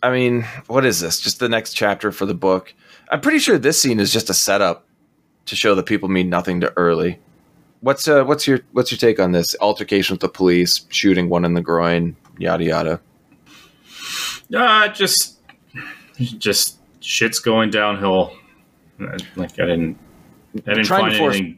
I 0.02 0.10
mean, 0.12 0.46
what 0.68 0.86
is 0.86 1.00
this? 1.00 1.20
Just 1.20 1.40
the 1.40 1.48
next 1.48 1.74
chapter 1.74 2.12
for 2.12 2.26
the 2.26 2.34
book. 2.34 2.72
I'm 3.10 3.20
pretty 3.20 3.38
sure 3.40 3.58
this 3.58 3.80
scene 3.80 4.00
is 4.00 4.12
just 4.12 4.30
a 4.30 4.34
setup 4.34 4.86
to 5.46 5.56
show 5.56 5.74
that 5.74 5.86
people 5.86 6.08
mean 6.08 6.30
nothing 6.30 6.60
to 6.60 6.72
early. 6.76 7.18
What's 7.80 8.06
uh, 8.06 8.24
what's 8.24 8.46
your 8.46 8.60
what's 8.72 8.90
your 8.92 8.98
take 8.98 9.18
on 9.18 9.32
this 9.32 9.56
altercation 9.60 10.14
with 10.14 10.20
the 10.20 10.28
police, 10.28 10.86
shooting 10.90 11.28
one 11.28 11.44
in 11.44 11.54
the 11.54 11.62
groin, 11.62 12.14
yada 12.38 12.64
yada? 12.64 13.00
Uh, 14.54 14.88
just, 14.88 15.38
just 16.18 16.78
shit's 17.00 17.38
going 17.38 17.70
downhill. 17.70 18.32
Like 19.36 19.52
I 19.58 19.64
didn't, 19.64 19.98
I 20.66 20.74
didn't 20.74 20.84
Trying 20.84 21.04
to 21.04 21.10
find 21.10 21.16
force- 21.16 21.36
anything. 21.36 21.56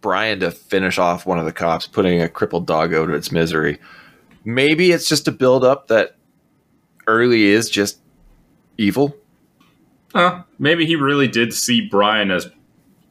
Brian 0.00 0.40
to 0.40 0.50
finish 0.50 0.98
off 0.98 1.26
one 1.26 1.38
of 1.38 1.44
the 1.44 1.52
cops, 1.52 1.86
putting 1.86 2.20
a 2.20 2.28
crippled 2.28 2.66
dog 2.66 2.92
out 2.92 3.08
of 3.08 3.14
its 3.14 3.30
misery. 3.30 3.78
Maybe 4.44 4.90
it's 4.90 5.08
just 5.08 5.28
a 5.28 5.32
build 5.32 5.64
up 5.64 5.86
that 5.88 6.16
early 7.06 7.44
is 7.44 7.70
just 7.70 8.00
evil. 8.78 9.16
Uh, 10.14 10.42
maybe 10.58 10.86
he 10.86 10.96
really 10.96 11.28
did 11.28 11.54
see 11.54 11.80
Brian 11.88 12.30
as 12.30 12.48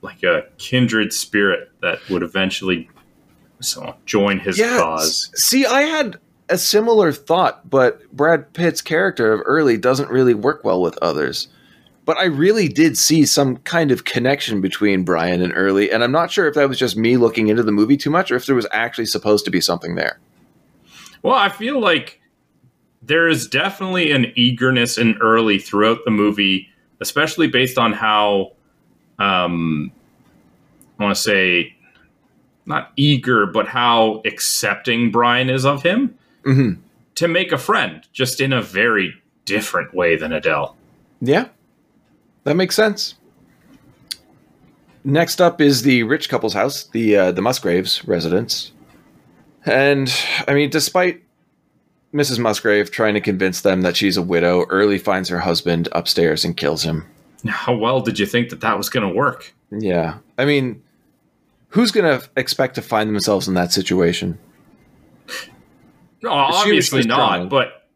like 0.02 0.24
a 0.24 0.46
kindred 0.58 1.14
spirit 1.14 1.72
that 1.82 2.00
would 2.10 2.24
eventually 2.24 2.90
so 3.60 3.96
join 4.06 4.40
his 4.40 4.58
cause. 4.58 5.32
See, 5.36 5.66
I 5.66 5.82
had 5.82 6.18
a 6.50 6.58
similar 6.58 7.12
thought, 7.12 7.70
but 7.70 8.12
Brad 8.12 8.54
Pitt's 8.54 8.82
character 8.82 9.32
of 9.34 9.42
Early 9.46 9.78
doesn't 9.78 10.10
really 10.10 10.34
work 10.34 10.64
well 10.64 10.82
with 10.82 10.98
others. 11.02 11.48
But 12.04 12.18
I 12.18 12.26
really 12.26 12.68
did 12.68 12.98
see 12.98 13.26
some 13.26 13.58
kind 13.58 13.92
of 13.92 14.06
connection 14.06 14.60
between 14.60 15.04
Brian 15.04 15.42
and 15.42 15.54
Early, 15.56 15.92
and 15.92 16.04
I'm 16.04 16.12
not 16.12 16.32
sure 16.32 16.48
if 16.48 16.56
that 16.56 16.68
was 16.68 16.80
just 16.80 16.98
me 16.98 17.16
looking 17.16 17.48
into 17.48 17.64
the 17.64 17.72
movie 17.72 17.96
too 17.96 18.10
much 18.10 18.32
or 18.32 18.36
if 18.36 18.48
there 18.48 18.56
was 18.56 18.68
actually 18.72 19.06
supposed 19.06 19.46
to 19.46 19.52
be 19.52 19.62
something 19.62 19.96
there. 19.96 20.20
Well, 21.22 21.36
I 21.36 21.50
feel 21.50 21.80
like 21.80 22.20
there 23.04 23.28
is 23.28 23.48
definitely 23.48 24.12
an 24.12 24.34
eagerness 24.36 24.98
in 24.98 25.18
early 25.22 25.60
throughout 25.60 26.00
the 26.04 26.12
movie, 26.12 26.70
especially 27.02 27.48
based 27.48 27.78
on 27.78 27.92
how 27.92 28.54
um, 29.20 29.92
I 31.00 31.04
want 31.04 31.16
to 31.16 31.22
say 31.22 31.76
not 32.66 32.92
eager, 32.96 33.46
but 33.48 33.68
how 33.68 34.22
accepting 34.24 35.12
Brian 35.12 35.50
is 35.50 35.66
of 35.66 35.84
him 35.84 36.18
hmm 36.44 36.74
to 37.14 37.28
make 37.28 37.52
a 37.52 37.58
friend, 37.58 38.02
just 38.14 38.40
in 38.40 38.54
a 38.54 38.62
very 38.62 39.14
different 39.46 39.94
way 39.94 40.16
than 40.16 40.32
Adele. 40.32 40.76
Yeah, 41.20 41.50
that 42.46 42.56
makes 42.56 42.74
sense. 42.74 43.16
Next 45.04 45.42
up 45.42 45.60
is 45.60 45.82
the 45.82 46.04
rich 46.04 46.30
couple's 46.30 46.54
house, 46.54 46.86
the 46.86 47.18
uh, 47.18 47.32
the 47.32 47.42
Musgraves 47.42 48.08
residence, 48.08 48.72
and 49.66 50.12
I 50.48 50.54
mean, 50.54 50.70
despite 50.70 51.22
Mrs. 52.14 52.40
Musgrave 52.40 52.92
trying 52.92 53.14
to 53.14 53.22
convince 53.22 53.62
them 53.62 53.82
that 53.82 53.96
she's 53.96 54.18
a 54.18 54.22
widow, 54.22 54.66
Early 54.70 54.98
finds 54.98 55.30
her 55.30 55.40
husband 55.40 55.88
upstairs 55.94 56.44
and 56.44 56.58
kills 56.58 56.84
him. 56.84 57.06
How 57.48 57.76
well 57.76 58.02
did 58.02 58.20
you 58.20 58.26
think 58.26 58.50
that 58.50 58.62
that 58.62 58.78
was 58.78 58.90
going 58.90 59.08
to 59.08 59.14
work? 59.16 59.54
Yeah, 59.72 60.18
I 60.38 60.46
mean, 60.46 60.84
who's 61.70 61.92
gonna 61.92 62.22
expect 62.36 62.76
to 62.76 62.82
find 62.82 63.10
themselves 63.10 63.48
in 63.48 63.54
that 63.56 63.72
situation? 63.72 64.38
No, 66.22 66.30
obviously 66.30 67.04
not. 67.04 67.16
strong. 67.16 67.50
But 67.50 67.88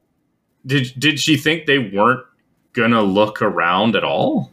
did 0.66 0.94
did 0.98 1.20
she 1.20 1.38
think 1.38 1.66
they 1.66 1.78
weren't 1.80 2.26
gonna 2.74 3.04
look 3.04 3.42
around 3.42 3.96
at 3.96 4.04
all? 4.04 4.52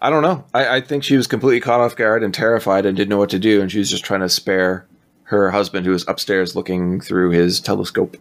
I 0.00 0.10
don't 0.10 0.22
know. 0.22 0.44
I, 0.52 0.76
I 0.76 0.80
think 0.80 1.04
she 1.04 1.16
was 1.16 1.26
completely 1.26 1.60
caught 1.60 1.80
off 1.80 1.94
guard 1.96 2.22
and 2.24 2.34
terrified 2.34 2.84
and 2.84 2.96
didn't 2.96 3.10
know 3.10 3.18
what 3.18 3.30
to 3.30 3.38
do, 3.38 3.60
and 3.60 3.70
she 3.70 3.78
was 3.78 3.90
just 3.90 4.04
trying 4.04 4.20
to 4.20 4.28
spare 4.28 4.86
her 5.24 5.50
husband, 5.50 5.86
who 5.86 5.92
was 5.92 6.06
upstairs 6.08 6.56
looking 6.56 7.00
through 7.00 7.30
his 7.30 7.60
telescope. 7.60 8.16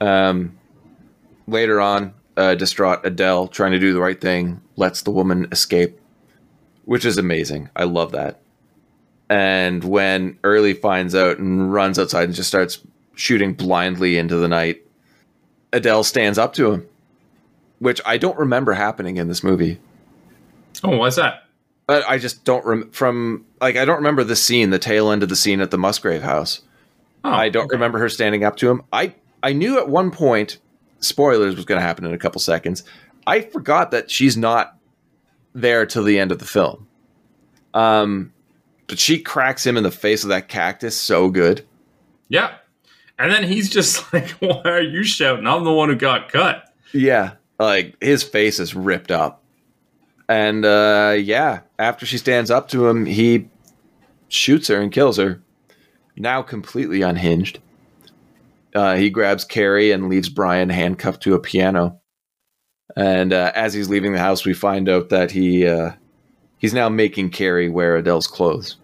Um, 0.00 0.58
later 1.46 1.80
on, 1.80 2.14
uh, 2.36 2.54
distraught 2.54 3.00
Adele, 3.04 3.48
trying 3.48 3.72
to 3.72 3.78
do 3.78 3.92
the 3.92 4.00
right 4.00 4.20
thing, 4.20 4.60
lets 4.76 5.02
the 5.02 5.10
woman 5.10 5.46
escape, 5.52 5.98
which 6.84 7.04
is 7.04 7.18
amazing. 7.18 7.70
I 7.76 7.84
love 7.84 8.12
that. 8.12 8.40
And 9.28 9.82
when 9.82 10.38
Early 10.44 10.74
finds 10.74 11.14
out 11.14 11.38
and 11.38 11.72
runs 11.72 11.98
outside 11.98 12.24
and 12.24 12.34
just 12.34 12.48
starts 12.48 12.80
shooting 13.14 13.54
blindly 13.54 14.18
into 14.18 14.36
the 14.36 14.48
night, 14.48 14.82
Adele 15.72 16.04
stands 16.04 16.38
up 16.38 16.52
to 16.54 16.72
him, 16.72 16.86
which 17.78 18.00
I 18.04 18.18
don't 18.18 18.38
remember 18.38 18.74
happening 18.74 19.16
in 19.16 19.28
this 19.28 19.42
movie. 19.42 19.80
Oh, 20.82 20.96
why's 20.96 21.16
that? 21.16 21.44
But 21.86 22.04
I 22.08 22.18
just 22.18 22.44
don't 22.44 22.64
rem- 22.64 22.90
from 22.90 23.44
like 23.60 23.76
I 23.76 23.84
don't 23.84 23.96
remember 23.96 24.24
the 24.24 24.36
scene, 24.36 24.70
the 24.70 24.78
tail 24.78 25.10
end 25.10 25.22
of 25.22 25.28
the 25.28 25.36
scene 25.36 25.60
at 25.60 25.70
the 25.70 25.78
Musgrave 25.78 26.22
house. 26.22 26.62
Oh, 27.24 27.30
I 27.30 27.48
don't 27.48 27.64
okay. 27.64 27.74
remember 27.74 27.98
her 27.98 28.08
standing 28.08 28.44
up 28.44 28.56
to 28.56 28.70
him. 28.70 28.82
I 28.92 29.14
I 29.44 29.52
knew 29.52 29.78
at 29.78 29.90
one 29.90 30.10
point, 30.10 30.58
spoilers 31.00 31.54
was 31.54 31.66
going 31.66 31.78
to 31.78 31.86
happen 31.86 32.06
in 32.06 32.14
a 32.14 32.18
couple 32.18 32.40
seconds. 32.40 32.82
I 33.26 33.42
forgot 33.42 33.90
that 33.90 34.10
she's 34.10 34.38
not 34.38 34.78
there 35.54 35.84
till 35.84 36.02
the 36.02 36.18
end 36.18 36.32
of 36.32 36.38
the 36.38 36.46
film. 36.46 36.88
Um, 37.74 38.32
but 38.86 38.98
she 38.98 39.20
cracks 39.20 39.66
him 39.66 39.76
in 39.76 39.82
the 39.82 39.90
face 39.90 40.24
with 40.24 40.30
that 40.30 40.48
cactus 40.48 40.96
so 40.96 41.28
good. 41.28 41.66
Yeah. 42.28 42.56
And 43.18 43.30
then 43.30 43.44
he's 43.44 43.68
just 43.68 44.12
like, 44.14 44.30
Why 44.40 44.62
are 44.64 44.80
you 44.80 45.04
shouting? 45.04 45.46
I'm 45.46 45.64
the 45.64 45.72
one 45.72 45.90
who 45.90 45.96
got 45.96 46.32
cut. 46.32 46.72
Yeah, 46.92 47.32
like 47.58 47.96
his 48.02 48.22
face 48.22 48.58
is 48.58 48.74
ripped 48.74 49.10
up. 49.10 49.42
And 50.26 50.64
uh 50.64 51.16
yeah, 51.18 51.60
after 51.78 52.06
she 52.06 52.16
stands 52.16 52.50
up 52.50 52.68
to 52.68 52.88
him, 52.88 53.04
he 53.04 53.48
shoots 54.28 54.68
her 54.68 54.80
and 54.80 54.90
kills 54.90 55.18
her. 55.18 55.42
Now 56.16 56.40
completely 56.40 57.02
unhinged. 57.02 57.58
Uh, 58.74 58.96
he 58.96 59.10
grabs 59.10 59.44
Carrie 59.44 59.92
and 59.92 60.08
leaves 60.08 60.28
Brian 60.28 60.68
handcuffed 60.68 61.22
to 61.22 61.34
a 61.34 61.40
piano. 61.40 62.00
And 62.96 63.32
uh, 63.32 63.52
as 63.54 63.72
he's 63.72 63.88
leaving 63.88 64.12
the 64.12 64.18
house, 64.18 64.44
we 64.44 64.54
find 64.54 64.88
out 64.88 65.08
that 65.10 65.30
he 65.30 65.66
uh, 65.66 65.92
he's 66.58 66.74
now 66.74 66.88
making 66.88 67.30
Carrie 67.30 67.68
wear 67.68 67.96
Adele's 67.96 68.26
clothes. 68.26 68.76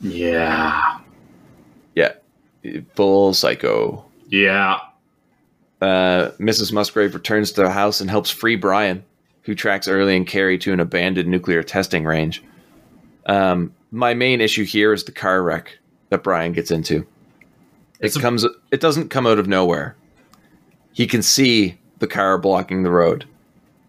Yeah. 0.00 0.98
Yeah, 1.94 2.12
full 2.94 3.34
psycho. 3.34 4.04
Yeah. 4.28 4.78
Uh, 5.80 6.30
Mrs. 6.38 6.72
Musgrave 6.72 7.14
returns 7.14 7.52
to 7.52 7.62
the 7.62 7.70
house 7.70 8.00
and 8.00 8.10
helps 8.10 8.30
free 8.30 8.56
Brian, 8.56 9.04
who 9.42 9.54
tracks 9.54 9.86
Early 9.86 10.16
and 10.16 10.26
Carrie 10.26 10.58
to 10.58 10.72
an 10.72 10.80
abandoned 10.80 11.28
nuclear 11.28 11.62
testing 11.62 12.04
range. 12.04 12.42
Um, 13.26 13.74
my 13.90 14.14
main 14.14 14.40
issue 14.40 14.64
here 14.64 14.92
is 14.92 15.04
the 15.04 15.12
car 15.12 15.42
wreck 15.42 15.78
that 16.08 16.22
Brian 16.22 16.52
gets 16.52 16.70
into. 16.70 17.06
It 18.06 18.16
a- 18.16 18.20
comes. 18.20 18.44
It 18.70 18.80
doesn't 18.80 19.08
come 19.10 19.26
out 19.26 19.38
of 19.38 19.46
nowhere. 19.48 19.96
He 20.92 21.06
can 21.06 21.22
see 21.22 21.78
the 21.98 22.06
car 22.06 22.38
blocking 22.38 22.82
the 22.82 22.90
road, 22.90 23.24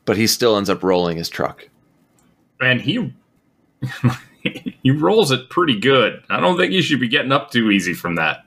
but 0.05 0.17
he 0.17 0.27
still 0.27 0.57
ends 0.57 0.69
up 0.69 0.83
rolling 0.83 1.17
his 1.17 1.29
truck. 1.29 1.67
And 2.61 2.81
he 2.81 3.13
he 4.83 4.91
rolls 4.91 5.31
it 5.31 5.49
pretty 5.49 5.79
good. 5.79 6.23
I 6.29 6.39
don't 6.39 6.57
think 6.57 6.71
you 6.71 6.81
should 6.81 6.99
be 6.99 7.07
getting 7.07 7.31
up 7.31 7.51
too 7.51 7.71
easy 7.71 7.93
from 7.93 8.15
that. 8.15 8.45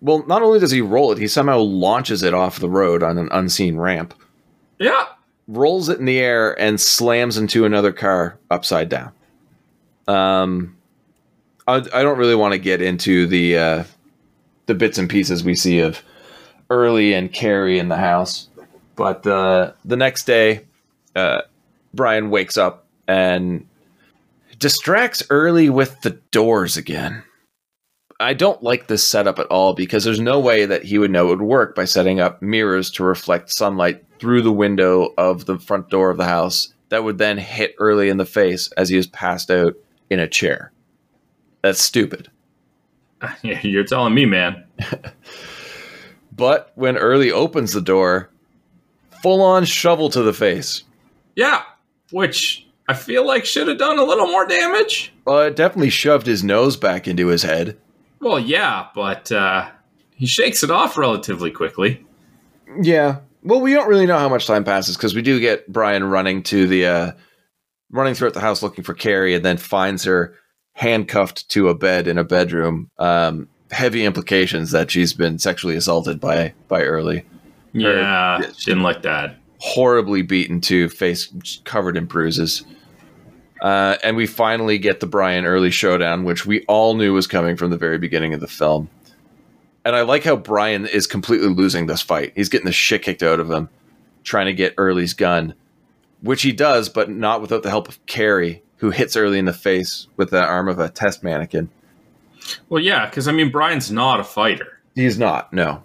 Well, 0.00 0.24
not 0.26 0.42
only 0.42 0.58
does 0.58 0.70
he 0.70 0.80
roll 0.80 1.12
it, 1.12 1.18
he 1.18 1.28
somehow 1.28 1.58
launches 1.58 2.22
it 2.22 2.32
off 2.32 2.58
the 2.58 2.70
road 2.70 3.02
on 3.02 3.18
an 3.18 3.28
unseen 3.32 3.76
ramp, 3.76 4.14
Yeah. 4.78 5.04
rolls 5.46 5.90
it 5.90 5.98
in 5.98 6.06
the 6.06 6.18
air, 6.18 6.58
and 6.58 6.80
slams 6.80 7.36
into 7.36 7.66
another 7.66 7.92
car 7.92 8.38
upside 8.50 8.88
down. 8.88 9.12
Um, 10.08 10.76
I, 11.68 11.76
I 11.76 12.02
don't 12.02 12.16
really 12.18 12.34
want 12.34 12.52
to 12.52 12.58
get 12.58 12.80
into 12.80 13.26
the 13.26 13.58
uh, 13.58 13.84
the 14.70 14.74
bits 14.76 14.98
and 14.98 15.10
pieces 15.10 15.42
we 15.42 15.56
see 15.56 15.80
of 15.80 16.00
Early 16.70 17.12
and 17.12 17.32
Carrie 17.32 17.80
in 17.80 17.88
the 17.88 17.96
house, 17.96 18.48
but 18.94 19.26
uh, 19.26 19.72
the 19.84 19.96
next 19.96 20.24
day, 20.24 20.64
uh, 21.16 21.42
Brian 21.92 22.30
wakes 22.30 22.56
up 22.56 22.86
and 23.08 23.66
distracts 24.60 25.24
Early 25.28 25.68
with 25.70 26.00
the 26.02 26.10
doors 26.30 26.76
again. 26.76 27.24
I 28.20 28.34
don't 28.34 28.62
like 28.62 28.86
this 28.86 29.04
setup 29.04 29.40
at 29.40 29.48
all 29.48 29.74
because 29.74 30.04
there's 30.04 30.20
no 30.20 30.38
way 30.38 30.66
that 30.66 30.84
he 30.84 30.98
would 30.98 31.10
know 31.10 31.26
it 31.26 31.30
would 31.30 31.42
work 31.42 31.74
by 31.74 31.86
setting 31.86 32.20
up 32.20 32.40
mirrors 32.40 32.92
to 32.92 33.02
reflect 33.02 33.50
sunlight 33.50 34.04
through 34.20 34.42
the 34.42 34.52
window 34.52 35.12
of 35.18 35.46
the 35.46 35.58
front 35.58 35.90
door 35.90 36.10
of 36.10 36.16
the 36.18 36.26
house 36.26 36.72
that 36.90 37.02
would 37.02 37.18
then 37.18 37.38
hit 37.38 37.74
Early 37.80 38.08
in 38.08 38.18
the 38.18 38.24
face 38.24 38.70
as 38.76 38.88
he 38.88 38.96
is 38.96 39.08
passed 39.08 39.50
out 39.50 39.74
in 40.08 40.20
a 40.20 40.28
chair. 40.28 40.70
That's 41.62 41.80
stupid. 41.80 42.30
You're 43.42 43.84
telling 43.84 44.14
me, 44.14 44.26
man. 44.26 44.64
But 46.40 46.72
when 46.74 46.96
Early 46.96 47.30
opens 47.30 47.74
the 47.74 47.82
door, 47.82 48.30
full 49.22 49.42
on 49.42 49.66
shovel 49.66 50.08
to 50.08 50.22
the 50.22 50.32
face. 50.32 50.84
Yeah. 51.36 51.64
Which 52.12 52.66
I 52.88 52.94
feel 52.94 53.26
like 53.26 53.44
should 53.44 53.68
have 53.68 53.76
done 53.76 53.98
a 53.98 54.04
little 54.04 54.26
more 54.26 54.46
damage. 54.46 55.12
Well, 55.26 55.40
it 55.42 55.54
definitely 55.54 55.90
shoved 55.90 56.26
his 56.26 56.42
nose 56.42 56.78
back 56.78 57.06
into 57.06 57.26
his 57.26 57.42
head. 57.42 57.76
Well, 58.20 58.40
yeah, 58.40 58.86
but 58.94 59.30
uh, 59.30 59.68
he 60.16 60.24
shakes 60.24 60.62
it 60.62 60.70
off 60.70 60.96
relatively 60.96 61.50
quickly. 61.50 62.06
Yeah. 62.80 63.18
Well, 63.42 63.60
we 63.60 63.74
don't 63.74 63.88
really 63.88 64.06
know 64.06 64.18
how 64.18 64.30
much 64.30 64.46
time 64.46 64.64
passes 64.64 64.96
because 64.96 65.14
we 65.14 65.20
do 65.20 65.40
get 65.40 65.70
Brian 65.70 66.04
running 66.04 66.42
to 66.44 66.66
the 66.66 66.86
uh 66.86 67.12
running 67.90 68.14
throughout 68.14 68.32
the 68.32 68.40
house 68.40 68.62
looking 68.62 68.84
for 68.84 68.94
Carrie 68.94 69.34
and 69.34 69.44
then 69.44 69.58
finds 69.58 70.04
her 70.04 70.36
handcuffed 70.80 71.46
to 71.50 71.68
a 71.68 71.74
bed 71.74 72.08
in 72.08 72.16
a 72.18 72.24
bedroom. 72.24 72.90
Um 72.98 73.48
heavy 73.70 74.04
implications 74.04 74.72
that 74.72 74.90
she's 74.90 75.12
been 75.12 75.38
sexually 75.38 75.76
assaulted 75.76 76.20
by 76.20 76.54
by 76.68 76.82
Early. 76.82 77.24
Yeah, 77.72 78.42
didn't 78.64 78.82
like 78.82 79.02
that. 79.02 79.36
Horribly 79.58 80.22
beaten 80.22 80.60
to 80.62 80.88
face 80.88 81.32
covered 81.64 81.96
in 81.96 82.06
bruises. 82.06 82.64
Uh, 83.60 83.96
and 84.02 84.16
we 84.16 84.26
finally 84.26 84.78
get 84.78 85.00
the 85.00 85.06
Brian 85.06 85.44
Early 85.44 85.70
showdown, 85.70 86.24
which 86.24 86.46
we 86.46 86.64
all 86.64 86.94
knew 86.94 87.12
was 87.12 87.26
coming 87.26 87.56
from 87.56 87.70
the 87.70 87.76
very 87.76 87.98
beginning 87.98 88.32
of 88.32 88.40
the 88.40 88.48
film. 88.48 88.88
And 89.84 89.94
I 89.94 90.02
like 90.02 90.24
how 90.24 90.36
Brian 90.36 90.86
is 90.86 91.06
completely 91.06 91.48
losing 91.48 91.86
this 91.86 92.02
fight. 92.02 92.32
He's 92.34 92.48
getting 92.48 92.66
the 92.66 92.72
shit 92.72 93.02
kicked 93.02 93.22
out 93.22 93.38
of 93.38 93.50
him, 93.50 93.68
trying 94.24 94.46
to 94.46 94.54
get 94.54 94.74
Early's 94.78 95.14
gun, 95.14 95.54
which 96.22 96.42
he 96.42 96.52
does, 96.52 96.88
but 96.88 97.10
not 97.10 97.40
without 97.42 97.62
the 97.62 97.70
help 97.70 97.86
of 97.86 98.04
Carrie, 98.06 98.62
who 98.80 98.90
hits 98.90 99.14
Early 99.14 99.38
in 99.38 99.44
the 99.44 99.52
face 99.52 100.06
with 100.16 100.30
the 100.30 100.42
arm 100.42 100.66
of 100.66 100.78
a 100.78 100.88
test 100.88 101.22
mannequin. 101.22 101.68
Well, 102.70 102.82
yeah, 102.82 103.06
because 103.06 103.28
I 103.28 103.32
mean, 103.32 103.50
Brian's 103.50 103.90
not 103.90 104.20
a 104.20 104.24
fighter. 104.24 104.78
He's 104.94 105.18
not, 105.18 105.52
no. 105.52 105.82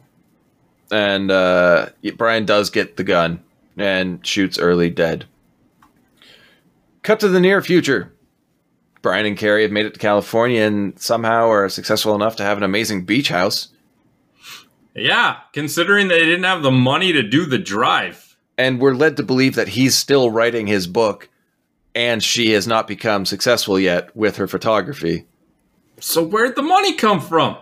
And 0.92 1.30
uh, 1.30 1.90
Brian 2.16 2.46
does 2.46 2.70
get 2.70 2.96
the 2.96 3.04
gun 3.04 3.44
and 3.78 4.26
shoots 4.26 4.58
Early 4.58 4.90
dead. 4.90 5.26
Cut 7.04 7.20
to 7.20 7.28
the 7.28 7.42
near 7.42 7.62
future. 7.62 8.14
Brian 9.02 9.26
and 9.26 9.38
Carrie 9.38 9.64
have 9.64 9.72
made 9.72 9.86
it 9.86 9.94
to 9.94 10.00
California 10.00 10.62
and 10.62 10.98
somehow 10.98 11.50
are 11.50 11.68
successful 11.68 12.16
enough 12.16 12.38
to 12.38 12.44
have 12.44 12.58
an 12.58 12.64
amazing 12.64 13.04
beach 13.06 13.28
house. 13.28 13.68
Yeah, 14.96 15.40
considering 15.52 16.08
they 16.08 16.20
didn't 16.20 16.46
have 16.46 16.64
the 16.64 16.72
money 16.72 17.12
to 17.12 17.22
do 17.22 17.46
the 17.46 17.60
drive. 17.60 18.38
And 18.58 18.80
we're 18.80 18.96
led 18.96 19.18
to 19.18 19.24
believe 19.24 19.56
that 19.56 19.68
he's 19.68 19.96
still 19.96 20.32
writing 20.32 20.66
his 20.66 20.88
book 20.88 21.30
and 21.96 22.22
she 22.22 22.52
has 22.52 22.68
not 22.68 22.88
become 22.88 23.26
successful 23.26 23.80
yet 23.80 24.16
with 24.16 24.36
her 24.36 24.48
photography. 24.48 25.26
So 26.02 26.22
where'd 26.24 26.56
the 26.56 26.62
money 26.62 26.94
come 26.94 27.22
from? 27.22 27.58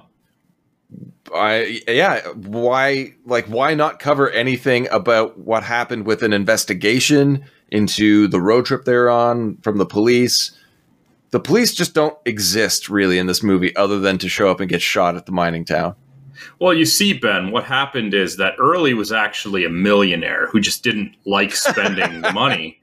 I 1.33 1.81
yeah, 1.87 2.27
why 2.29 3.13
like 3.25 3.45
why 3.45 3.73
not 3.75 3.99
cover 3.99 4.29
anything 4.29 4.87
about 4.89 5.39
what 5.39 5.63
happened 5.63 6.05
with 6.05 6.21
an 6.21 6.33
investigation 6.33 7.45
into 7.69 8.27
the 8.27 8.41
road 8.41 8.65
trip 8.65 8.85
they're 8.85 9.09
on 9.09 9.57
from 9.57 9.77
the 9.77 9.85
police? 9.85 10.51
The 11.31 11.39
police 11.39 11.73
just 11.73 11.95
don't 11.95 12.17
exist 12.25 12.89
really 12.89 13.17
in 13.17 13.25
this 13.25 13.41
movie 13.41 13.75
other 13.75 13.99
than 13.99 14.19
to 14.19 14.29
show 14.29 14.49
up 14.49 14.59
and 14.59 14.69
get 14.69 14.81
shot 14.81 15.15
at 15.15 15.25
the 15.25 15.31
mining 15.31 15.65
town. 15.65 15.95
Well, 16.59 16.73
you 16.73 16.85
see, 16.85 17.13
Ben, 17.13 17.51
what 17.51 17.63
happened 17.63 18.13
is 18.13 18.37
that 18.37 18.55
Early 18.59 18.93
was 18.93 19.11
actually 19.11 19.65
a 19.65 19.69
millionaire 19.69 20.47
who 20.47 20.59
just 20.59 20.83
didn't 20.83 21.15
like 21.25 21.55
spending 21.55 22.21
the 22.21 22.33
money. 22.33 22.79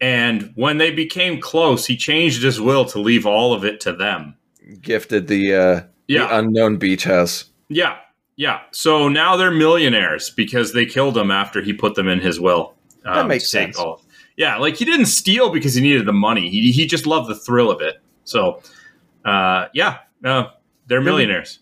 And 0.00 0.52
when 0.54 0.78
they 0.78 0.90
became 0.90 1.40
close, 1.40 1.86
he 1.86 1.96
changed 1.96 2.42
his 2.42 2.60
will 2.60 2.84
to 2.86 3.00
leave 3.00 3.26
all 3.26 3.52
of 3.52 3.64
it 3.64 3.80
to 3.80 3.92
them. 3.92 4.36
Gifted 4.80 5.26
the 5.28 5.54
uh 5.54 5.80
Yeah. 6.06 6.26
the 6.28 6.38
unknown 6.38 6.76
beach 6.76 7.04
house. 7.04 7.46
Yeah, 7.68 7.96
yeah. 8.36 8.60
So 8.70 9.08
now 9.08 9.36
they're 9.36 9.50
millionaires 9.50 10.30
because 10.30 10.72
they 10.72 10.86
killed 10.86 11.16
him 11.16 11.30
after 11.30 11.60
he 11.60 11.72
put 11.72 11.94
them 11.96 12.06
in 12.08 12.20
his 12.20 12.38
will. 12.40 12.74
um, 13.04 13.14
That 13.14 13.26
makes 13.26 13.50
sense. 13.50 13.78
Yeah, 14.36 14.56
like 14.58 14.76
he 14.76 14.84
didn't 14.84 15.06
steal 15.06 15.50
because 15.50 15.74
he 15.74 15.80
needed 15.82 16.06
the 16.06 16.12
money. 16.12 16.48
He 16.48 16.70
he 16.70 16.86
just 16.86 17.06
loved 17.06 17.28
the 17.28 17.34
thrill 17.34 17.70
of 17.70 17.80
it. 17.80 17.96
So, 18.24 18.62
uh, 19.24 19.66
yeah, 19.74 19.98
uh, 20.24 20.44
they're 20.86 21.00
millionaires. 21.00 21.58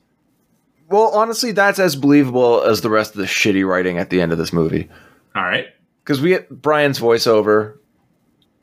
Well, 0.91 1.09
honestly, 1.15 1.53
that's 1.53 1.79
as 1.79 1.97
believable 1.97 2.63
as 2.63 2.83
the 2.83 2.91
rest 2.91 3.13
of 3.13 3.19
the 3.19 3.25
shitty 3.27 3.67
writing 3.67 3.99
at 3.99 4.11
the 4.11 4.21
end 4.21 4.31
of 4.33 4.39
this 4.39 4.53
movie. 4.53 4.89
All 5.35 5.43
right. 5.43 5.67
Because 6.05 6.21
we 6.21 6.29
get 6.29 6.63
Brian's 6.63 7.01
voiceover 7.01 7.79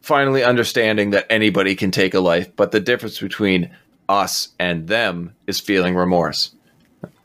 finally 0.04 0.44
understanding 0.44 1.10
that 1.12 1.26
anybody 1.30 1.76
can 1.76 1.90
take 1.90 2.14
a 2.14 2.20
life, 2.20 2.54
but 2.56 2.72
the 2.72 2.80
difference 2.80 3.20
between 3.20 3.72
us 4.10 4.50
and 4.60 4.88
them 4.88 5.34
is 5.48 5.60
feeling 5.60 5.96
remorse. 5.96 6.54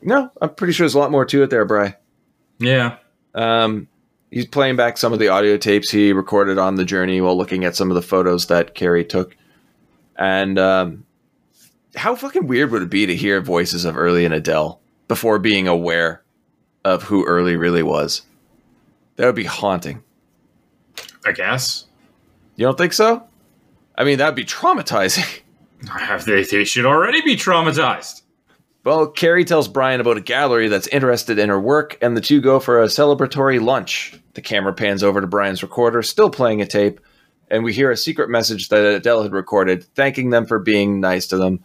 No, 0.01 0.31
I'm 0.41 0.55
pretty 0.55 0.73
sure 0.73 0.85
there's 0.85 0.95
a 0.95 0.99
lot 0.99 1.11
more 1.11 1.25
to 1.25 1.43
it 1.43 1.49
there, 1.49 1.65
Bry. 1.65 1.95
Yeah. 2.57 2.95
Um, 3.35 3.87
he's 4.31 4.47
playing 4.47 4.77
back 4.77 4.97
some 4.97 5.11
of 5.11 5.19
the 5.19 5.27
audio 5.27 5.57
tapes 5.57 5.91
he 5.91 6.13
recorded 6.13 6.57
on 6.57 6.75
the 6.75 6.85
journey 6.85 7.19
while 7.19 7.37
looking 7.37 7.65
at 7.65 7.75
some 7.75 7.91
of 7.91 7.95
the 7.95 8.01
photos 8.01 8.47
that 8.47 8.75
Carrie 8.75 9.05
took. 9.05 9.35
And 10.15 10.57
um, 10.57 11.05
how 11.95 12.15
fucking 12.15 12.47
weird 12.47 12.71
would 12.71 12.81
it 12.83 12.89
be 12.89 13.05
to 13.05 13.15
hear 13.15 13.41
voices 13.41 13.83
of 13.83 13.97
Early 13.97 14.23
and 14.23 14.33
Adele 14.33 14.79
before 15.09 15.37
being 15.37 15.67
aware 15.67 16.23
of 16.85 17.03
who 17.03 17.25
Early 17.25 17.57
really 17.57 17.83
was? 17.83 18.21
That 19.17 19.25
would 19.25 19.35
be 19.35 19.43
haunting. 19.43 20.01
I 21.25 21.33
guess. 21.33 21.85
You 22.59 22.65
don't 22.65 22.77
think 22.77 22.91
so? 22.91 23.23
I 23.95 24.03
mean, 24.03 24.17
that'd 24.17 24.35
be 24.35 24.45
traumatizing. 24.45 25.41
They, 26.25 26.43
they 26.43 26.65
should 26.65 26.85
already 26.85 27.21
be 27.21 27.37
traumatized. 27.37 28.23
Well, 28.83 29.07
Carrie 29.07 29.45
tells 29.45 29.69
Brian 29.69 30.01
about 30.01 30.17
a 30.17 30.21
gallery 30.21 30.67
that's 30.67 30.87
interested 30.87 31.39
in 31.39 31.47
her 31.47 31.57
work, 31.57 31.97
and 32.01 32.17
the 32.17 32.21
two 32.21 32.41
go 32.41 32.59
for 32.59 32.81
a 32.81 32.87
celebratory 32.87 33.61
lunch. 33.61 34.19
The 34.33 34.41
camera 34.41 34.73
pans 34.73 35.03
over 35.03 35.21
to 35.21 35.27
Brian's 35.27 35.63
recorder, 35.63 36.03
still 36.03 36.29
playing 36.29 36.61
a 36.61 36.65
tape, 36.65 36.99
and 37.49 37.63
we 37.63 37.71
hear 37.71 37.91
a 37.91 37.95
secret 37.95 38.29
message 38.29 38.67
that 38.67 38.83
Adele 38.83 39.23
had 39.23 39.31
recorded, 39.31 39.85
thanking 39.95 40.31
them 40.31 40.45
for 40.45 40.59
being 40.59 40.99
nice 40.99 41.27
to 41.27 41.37
them, 41.37 41.63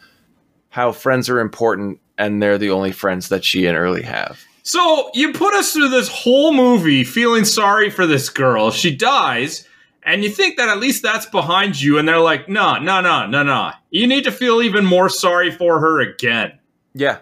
how 0.69 0.93
friends 0.93 1.29
are 1.29 1.41
important, 1.41 1.99
and 2.17 2.41
they're 2.41 2.57
the 2.57 2.71
only 2.71 2.93
friends 2.93 3.31
that 3.31 3.45
she 3.45 3.67
and 3.67 3.77
Early 3.77 4.03
have. 4.03 4.39
So 4.63 5.11
you 5.13 5.33
put 5.33 5.55
us 5.55 5.73
through 5.73 5.89
this 5.89 6.09
whole 6.09 6.55
movie 6.55 7.03
feeling 7.03 7.45
sorry 7.45 7.91
for 7.91 8.07
this 8.07 8.29
girl. 8.29 8.71
She 8.71 8.95
dies, 8.95 9.69
and 10.05 10.23
you 10.23 10.31
think 10.31 10.57
that 10.59 10.69
at 10.69 10.79
least 10.79 11.03
that's 11.03 11.27
behind 11.27 11.81
you, 11.81 11.99
and 11.99 12.07
they're 12.07 12.21
like, 12.21 12.49
no, 12.49 12.79
no, 12.79 13.01
no, 13.01 13.27
no, 13.27 13.43
no. 13.43 13.73
You 13.91 14.07
need 14.07 14.25
to 14.25 14.33
feel 14.33 14.63
even 14.63 14.85
more 14.85 15.09
sorry 15.09 15.51
for 15.51 15.81
her 15.81 16.01
again. 16.01 16.59
Yeah. 16.95 17.19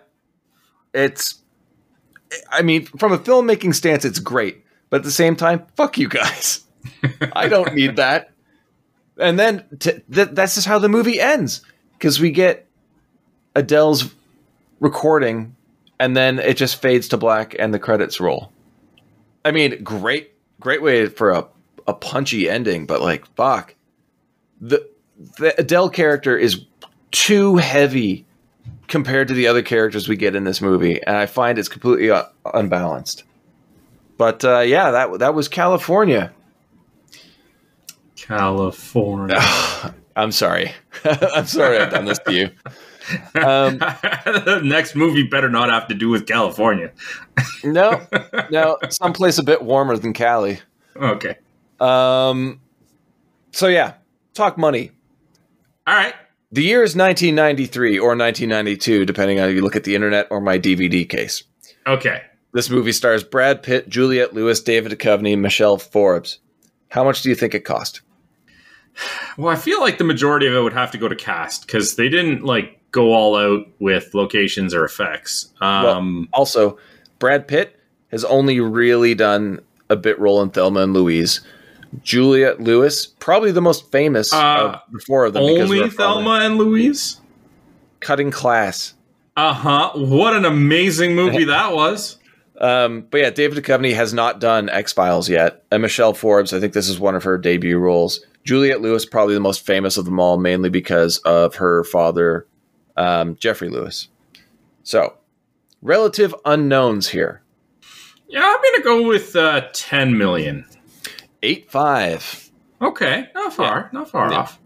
It's, 0.92 1.36
I 2.50 2.62
mean, 2.62 2.86
from 2.86 3.12
a 3.12 3.18
filmmaking 3.18 3.74
stance, 3.74 4.04
it's 4.04 4.18
great, 4.18 4.64
but 4.90 4.98
at 4.98 5.04
the 5.04 5.10
same 5.10 5.36
time, 5.36 5.66
fuck 5.76 5.96
you 5.96 6.08
guys. 6.08 6.64
I 7.32 7.48
don't 7.48 7.74
need 7.74 7.96
that. 7.96 8.32
And 9.18 9.38
then 9.38 9.64
t- 9.78 10.00
th- 10.12 10.30
that's 10.32 10.54
just 10.54 10.66
how 10.66 10.78
the 10.78 10.88
movie 10.88 11.20
ends 11.20 11.62
because 11.92 12.20
we 12.20 12.30
get 12.30 12.66
Adele's 13.54 14.12
recording 14.80 15.54
and 16.00 16.16
then 16.16 16.38
it 16.38 16.56
just 16.56 16.82
fades 16.82 17.08
to 17.08 17.16
black 17.16 17.54
and 17.58 17.72
the 17.72 17.78
credits 17.78 18.20
roll. 18.20 18.50
I 19.44 19.52
mean, 19.52 19.82
great, 19.84 20.32
great 20.60 20.82
way 20.82 21.06
for 21.06 21.30
a, 21.30 21.46
a 21.86 21.94
punchy 21.94 22.48
ending, 22.48 22.86
but 22.86 23.00
like, 23.00 23.26
fuck. 23.34 23.74
The, 24.60 24.88
the 25.38 25.58
Adele 25.58 25.90
character 25.90 26.36
is 26.36 26.64
too 27.10 27.56
heavy 27.56 28.24
compared 28.88 29.28
to 29.28 29.34
the 29.34 29.46
other 29.46 29.62
characters 29.62 30.08
we 30.08 30.16
get 30.16 30.34
in 30.34 30.44
this 30.44 30.60
movie, 30.60 31.02
and 31.02 31.16
I 31.16 31.26
find 31.26 31.58
it's 31.58 31.68
completely 31.68 32.10
uh, 32.10 32.24
unbalanced. 32.52 33.24
But 34.18 34.44
uh, 34.44 34.60
yeah, 34.60 34.90
that 34.90 35.18
that 35.20 35.34
was 35.34 35.48
Kalifornia. 35.48 36.30
California. 38.16 39.40
I'm 40.16 40.30
sorry. 40.30 40.72
I'm 41.04 41.46
sorry 41.46 41.78
I've 41.78 41.90
done 41.90 42.04
this 42.04 42.18
to 42.20 42.32
you. 42.32 42.50
Um, 43.40 43.78
the 43.78 44.60
next 44.64 44.94
movie 44.94 45.24
better 45.24 45.48
not 45.48 45.70
have 45.70 45.88
to 45.88 45.94
do 45.94 46.08
with 46.08 46.26
California. 46.26 46.92
no, 47.64 48.00
no, 48.50 48.78
someplace 48.90 49.38
a 49.38 49.42
bit 49.42 49.62
warmer 49.62 49.96
than 49.96 50.12
Cali. 50.12 50.60
Okay. 50.96 51.36
Um, 51.82 52.60
so 53.50 53.66
yeah, 53.68 53.94
talk 54.34 54.56
money. 54.56 54.92
All 55.86 55.94
right. 55.94 56.14
The 56.52 56.62
year 56.62 56.82
is 56.82 56.94
1993 56.94 57.98
or 57.98 58.08
1992, 58.08 59.06
depending 59.06 59.40
on 59.40 59.48
if 59.48 59.54
you 59.54 59.62
look 59.62 59.74
at 59.74 59.84
the 59.84 59.94
internet 59.94 60.28
or 60.30 60.40
my 60.40 60.58
DVD 60.58 61.08
case. 61.08 61.42
Okay. 61.86 62.22
This 62.52 62.68
movie 62.68 62.92
stars 62.92 63.24
Brad 63.24 63.62
Pitt, 63.62 63.88
Juliette 63.88 64.34
Lewis, 64.34 64.60
David 64.60 64.92
Duchovny, 64.92 65.38
Michelle 65.38 65.78
Forbes. 65.78 66.38
How 66.90 67.02
much 67.04 67.22
do 67.22 67.30
you 67.30 67.34
think 67.34 67.54
it 67.54 67.60
cost? 67.60 68.02
Well, 69.38 69.48
I 69.48 69.56
feel 69.56 69.80
like 69.80 69.96
the 69.96 70.04
majority 70.04 70.46
of 70.46 70.52
it 70.52 70.60
would 70.60 70.74
have 70.74 70.90
to 70.90 70.98
go 70.98 71.08
to 71.08 71.16
cast 71.16 71.66
because 71.66 71.96
they 71.96 72.10
didn't 72.10 72.44
like 72.44 72.78
go 72.90 73.14
all 73.14 73.34
out 73.36 73.66
with 73.80 74.12
locations 74.12 74.74
or 74.74 74.84
effects. 74.84 75.50
Um, 75.62 76.28
Also, 76.34 76.78
Brad 77.18 77.48
Pitt 77.48 77.80
has 78.10 78.24
only 78.26 78.60
really 78.60 79.14
done 79.14 79.60
a 79.88 79.96
bit 79.96 80.18
role 80.20 80.42
in 80.42 80.50
Thelma 80.50 80.80
and 80.80 80.92
Louise. 80.92 81.40
Juliette 82.03 82.61
Lewis, 82.61 83.07
probably 83.07 83.53
the 83.53 83.61
most 83.61 83.90
famous 83.93 84.32
Uh, 84.32 84.36
of 84.36 84.80
the 84.93 84.99
four 85.01 85.24
of 85.26 85.34
them. 85.34 85.43
only. 85.43 85.88
Thelma 85.90 86.40
and 86.43 86.57
Louise. 86.57 87.20
Cutting 88.01 88.30
Class. 88.30 88.95
Uh 89.36 89.53
huh. 89.53 89.90
What 89.95 90.34
an 90.34 90.45
amazing 90.45 91.14
movie 91.14 91.45
that 91.45 91.72
was. 91.72 92.18
Um, 92.61 93.07
but 93.11 93.20
yeah, 93.20 93.30
David 93.30 93.62
Duchovny 93.62 93.95
has 93.95 94.12
not 94.14 94.40
done 94.40 94.68
X 94.68 94.93
Files 94.93 95.28
yet, 95.28 95.64
and 95.70 95.82
Michelle 95.82 96.14
Forbes. 96.14 96.53
I 96.53 96.61
think 96.61 96.72
this 96.74 96.88
is 96.88 96.99
one 97.01 97.14
of 97.14 97.24
her 97.24 97.36
debut 97.38 97.78
roles. 97.78 98.24
Juliette 98.45 98.80
Lewis, 98.80 99.05
probably 99.07 99.34
the 99.34 99.40
most 99.40 99.64
famous 99.64 99.97
of 99.97 100.05
them 100.05 100.18
all, 100.20 100.36
mainly 100.36 100.68
because 100.68 101.18
of 101.18 101.57
her 101.57 101.84
father, 101.84 102.47
um, 102.97 103.36
Geoffrey 103.36 103.68
Lewis. 103.68 104.09
So, 104.82 105.14
relative 105.80 106.34
unknowns 106.45 107.09
here. 107.09 107.43
Yeah, 108.28 108.43
I'm 108.45 108.61
gonna 108.72 108.84
go 108.84 109.07
with 109.09 109.34
uh, 109.36 109.62
10 109.72 110.16
million. 110.18 110.64
Eight 111.43 111.70
five. 111.70 112.51
Okay, 112.80 113.28
not 113.34 113.53
far, 113.53 113.90
not 113.93 114.11
far 114.11 114.30
Yeah. 114.30 114.38
off. 114.38 114.59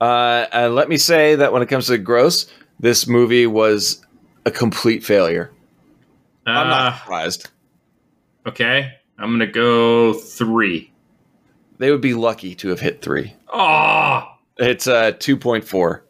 Uh, 0.00 0.46
and 0.52 0.74
let 0.74 0.88
me 0.88 0.96
say 0.96 1.34
that 1.34 1.52
when 1.52 1.62
it 1.62 1.66
comes 1.66 1.86
to 1.88 1.98
gross, 1.98 2.46
this 2.78 3.06
movie 3.06 3.46
was 3.46 4.04
a 4.44 4.50
complete 4.50 5.04
failure. 5.04 5.50
I'm 6.46 6.66
Uh, 6.66 6.70
not 6.70 6.98
surprised. 7.00 7.50
okay, 8.46 8.92
I'm 9.18 9.30
gonna 9.32 9.46
go 9.46 10.12
three. 10.14 10.92
They 11.78 11.90
would 11.90 12.00
be 12.00 12.14
lucky 12.14 12.54
to 12.56 12.68
have 12.68 12.80
hit 12.80 13.02
three. 13.02 13.34
Oh, 13.52 14.24
It's 14.56 14.86
uh, 14.88 15.12
2.4. 15.12 16.00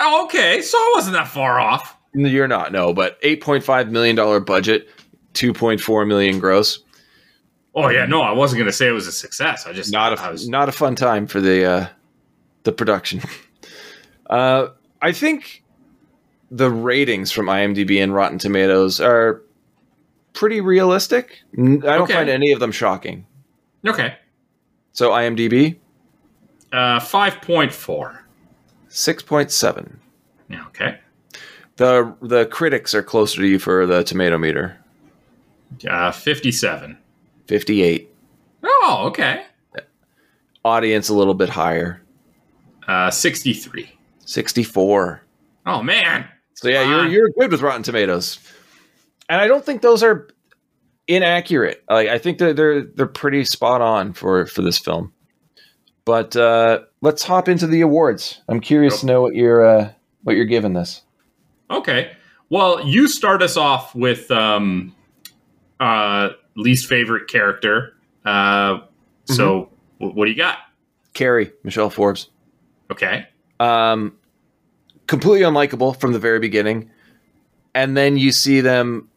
oh, 0.00 0.24
okay, 0.24 0.62
so 0.62 0.78
I 0.78 0.92
wasn't 0.94 1.14
that 1.16 1.28
far 1.28 1.58
off. 1.58 1.96
You're 2.14 2.46
not, 2.48 2.72
no, 2.72 2.94
but 2.94 3.20
$8.5 3.22 3.90
million 3.90 4.16
budget, 4.44 4.88
2.4 5.34 6.06
million 6.06 6.38
gross. 6.38 6.78
Oh 7.78 7.88
yeah, 7.90 8.06
no, 8.06 8.22
I 8.22 8.32
wasn't 8.32 8.58
gonna 8.60 8.72
say 8.72 8.88
it 8.88 8.92
was 8.92 9.06
a 9.06 9.12
success. 9.12 9.66
I 9.66 9.72
just 9.74 9.92
Not 9.92 10.18
a, 10.18 10.30
was, 10.30 10.48
not 10.48 10.68
a 10.68 10.72
fun 10.72 10.94
time 10.94 11.26
for 11.26 11.40
the, 11.40 11.64
uh, 11.64 11.86
the 12.62 12.72
production. 12.72 13.20
uh, 14.30 14.68
I 15.02 15.12
think 15.12 15.62
the 16.50 16.70
ratings 16.70 17.30
from 17.32 17.46
IMDb 17.46 18.02
and 18.02 18.14
Rotten 18.14 18.38
Tomatoes 18.38 18.98
are 19.00 19.42
pretty 20.32 20.60
realistic. 20.60 21.38
I 21.58 21.60
don't 21.60 21.84
Okay. 22.02 22.14
find 22.14 22.28
any 22.30 22.52
of 22.52 22.60
them 22.60 22.72
shocking. 22.72 23.26
okay. 23.86 24.16
So 24.92 25.10
IMDb, 25.10 25.76
Uh, 26.72 26.98
five 27.00 27.40
point 27.42 27.72
four. 27.72 28.22
6.7. 28.88 29.96
Yeah, 30.48 30.64
okay. 30.68 30.98
The 31.76 32.14
the 32.22 32.46
critics 32.46 32.94
are 32.94 33.02
closer 33.02 33.42
to 33.42 33.46
you 33.46 33.58
for 33.58 33.84
the 33.84 34.02
tomato 34.02 34.38
meter. 34.38 34.78
Uh, 35.86 36.10
fifty-seven. 36.12 36.96
58. 37.46 38.12
Oh, 38.62 39.04
okay. 39.08 39.44
Audience 40.64 41.08
a 41.08 41.14
little 41.14 41.34
bit 41.34 41.48
higher. 41.48 42.02
Uh, 42.86 43.10
sixty-three. 43.10 43.90
64. 44.24 45.22
Oh 45.66 45.82
man. 45.82 46.28
So 46.54 46.68
yeah, 46.68 46.88
you're 46.88 47.06
you're 47.06 47.28
good 47.38 47.52
with 47.52 47.62
Rotten 47.62 47.82
Tomatoes. 47.82 48.38
And 49.28 49.40
I 49.40 49.46
don't 49.46 49.64
think 49.64 49.82
those 49.82 50.02
are 50.02 50.28
inaccurate. 51.06 51.84
Like 51.88 52.08
I 52.08 52.18
think 52.18 52.38
that 52.38 52.56
they're 52.56 52.82
they're 52.82 53.06
pretty 53.06 53.44
spot 53.44 53.80
on 53.80 54.12
for 54.12 54.46
for 54.46 54.62
this 54.62 54.78
film. 54.78 55.12
But 56.04 56.36
uh 56.36 56.80
let's 57.02 57.22
hop 57.22 57.48
into 57.48 57.68
the 57.68 57.82
awards. 57.82 58.40
I'm 58.48 58.60
curious 58.60 59.00
to 59.00 59.06
know 59.06 59.20
what 59.22 59.34
you're 59.34 59.64
uh 59.64 59.92
what 60.22 60.34
you're 60.34 60.44
giving 60.44 60.72
this. 60.72 61.02
Okay. 61.70 62.10
Well, 62.48 62.86
you 62.86 63.08
start 63.08 63.42
us 63.42 63.56
off 63.56 63.94
with 63.94 64.30
um, 64.30 64.94
uh, 65.80 66.30
least 66.56 66.86
favorite 66.88 67.28
character. 67.28 67.94
Uh, 68.24 68.80
so, 69.24 69.70
wh- 69.98 70.14
what 70.14 70.24
do 70.24 70.30
you 70.30 70.36
got? 70.36 70.58
Carrie, 71.14 71.52
Michelle 71.62 71.90
Forbes. 71.90 72.28
Okay. 72.90 73.26
um, 73.60 74.16
completely 75.06 75.42
unlikable 75.46 75.98
from 75.98 76.12
the 76.12 76.18
very 76.18 76.38
beginning. 76.40 76.90
And 77.74 77.96
then 77.96 78.16
you 78.16 78.32
see 78.32 78.60
them 78.60 79.08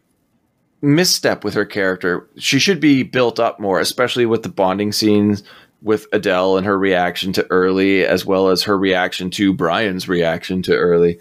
misstep 0.82 1.44
with 1.44 1.54
her 1.56 1.66
character. 1.66 2.28
She 2.38 2.60
should 2.60 2.80
be 2.80 3.04
built 3.04 3.40
up 3.40 3.60
more, 3.60 3.80
especially 3.80 4.26
with 4.26 4.44
the 4.44 4.50
bonding 4.50 4.92
scenes 4.92 5.44
with 5.82 6.08
Adele 6.12 6.58
and 6.58 6.66
her 6.66 6.78
reaction 6.78 7.34
to 7.34 7.48
Early, 7.50 8.06
as 8.06 8.26
well 8.26 8.50
as 8.50 8.64
her 8.64 8.78
reaction 8.78 9.30
to 9.32 9.54
Brian's 9.54 10.08
reaction 10.08 10.62
to 10.64 10.76
Early. 10.76 11.20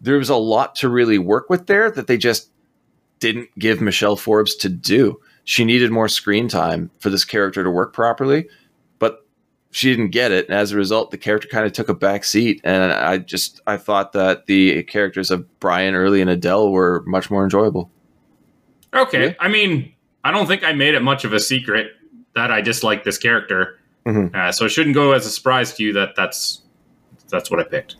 There 0.00 0.18
was 0.18 0.30
a 0.30 0.36
lot 0.36 0.74
to 0.76 0.88
really 0.88 1.18
work 1.18 1.50
with 1.50 1.66
there 1.66 1.90
that 1.90 2.06
they 2.06 2.16
just 2.16 2.50
didn't 3.18 3.50
give 3.58 3.80
Michelle 3.80 4.16
Forbes 4.16 4.54
to 4.56 4.68
do. 4.68 5.20
She 5.46 5.64
needed 5.64 5.92
more 5.92 6.08
screen 6.08 6.48
time 6.48 6.90
for 6.98 7.08
this 7.08 7.24
character 7.24 7.62
to 7.62 7.70
work 7.70 7.92
properly, 7.92 8.48
but 8.98 9.24
she 9.70 9.88
didn't 9.88 10.10
get 10.10 10.32
it, 10.32 10.46
and 10.48 10.58
as 10.58 10.72
a 10.72 10.76
result, 10.76 11.12
the 11.12 11.18
character 11.18 11.46
kind 11.48 11.64
of 11.64 11.72
took 11.72 11.88
a 11.88 11.94
back 11.94 12.24
seat. 12.24 12.60
And 12.64 12.92
I 12.92 13.18
just 13.18 13.60
I 13.66 13.76
thought 13.76 14.12
that 14.12 14.46
the 14.46 14.82
characters 14.82 15.30
of 15.30 15.46
Brian, 15.60 15.94
Early, 15.94 16.20
and 16.20 16.28
Adele 16.28 16.72
were 16.72 17.04
much 17.06 17.30
more 17.30 17.44
enjoyable. 17.44 17.90
Okay. 18.92 19.28
Yeah. 19.28 19.34
I 19.38 19.46
mean, 19.46 19.92
I 20.24 20.32
don't 20.32 20.46
think 20.48 20.64
I 20.64 20.72
made 20.72 20.94
it 20.94 21.00
much 21.00 21.24
of 21.24 21.32
a 21.32 21.38
secret 21.38 21.92
that 22.34 22.50
I 22.50 22.60
dislike 22.60 23.04
this 23.04 23.16
character. 23.16 23.78
Mhm. 24.04 24.34
Uh, 24.34 24.50
so 24.50 24.64
it 24.64 24.70
shouldn't 24.70 24.96
go 24.96 25.12
as 25.12 25.26
a 25.26 25.30
surprise 25.30 25.74
to 25.74 25.84
you 25.84 25.92
that 25.92 26.16
that's 26.16 26.62
that's 27.28 27.52
what 27.52 27.60
I 27.60 27.64
picked. 27.64 27.94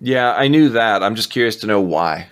Yeah, 0.00 0.34
I 0.34 0.48
knew 0.48 0.68
that. 0.70 1.04
I'm 1.04 1.14
just 1.14 1.30
curious 1.30 1.54
to 1.56 1.66
know 1.68 1.80
why. 1.80 2.28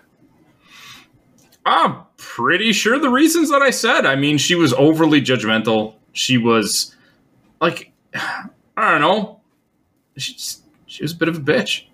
I'm 1.67 2.03
pretty 2.17 2.73
sure 2.73 2.97
the 2.99 3.11
reasons 3.11 3.51
that 3.51 3.61
I 3.61 3.71
said. 3.71 4.07
I 4.07 4.14
mean, 4.14 4.39
she 4.39 4.55
was 4.55 4.73
overly 4.75 5.21
judgmental. 5.21 5.95
She 6.12 6.39
was 6.39 6.95
like, 7.61 7.91
I 8.14 8.91
don't 8.93 9.01
know. 9.01 9.41
She 10.17 10.35
just, 10.35 10.62
she 10.87 11.03
was 11.03 11.12
a 11.12 11.17
bit 11.17 11.29
of 11.29 11.37
a 11.37 11.41
bitch. 11.41 11.85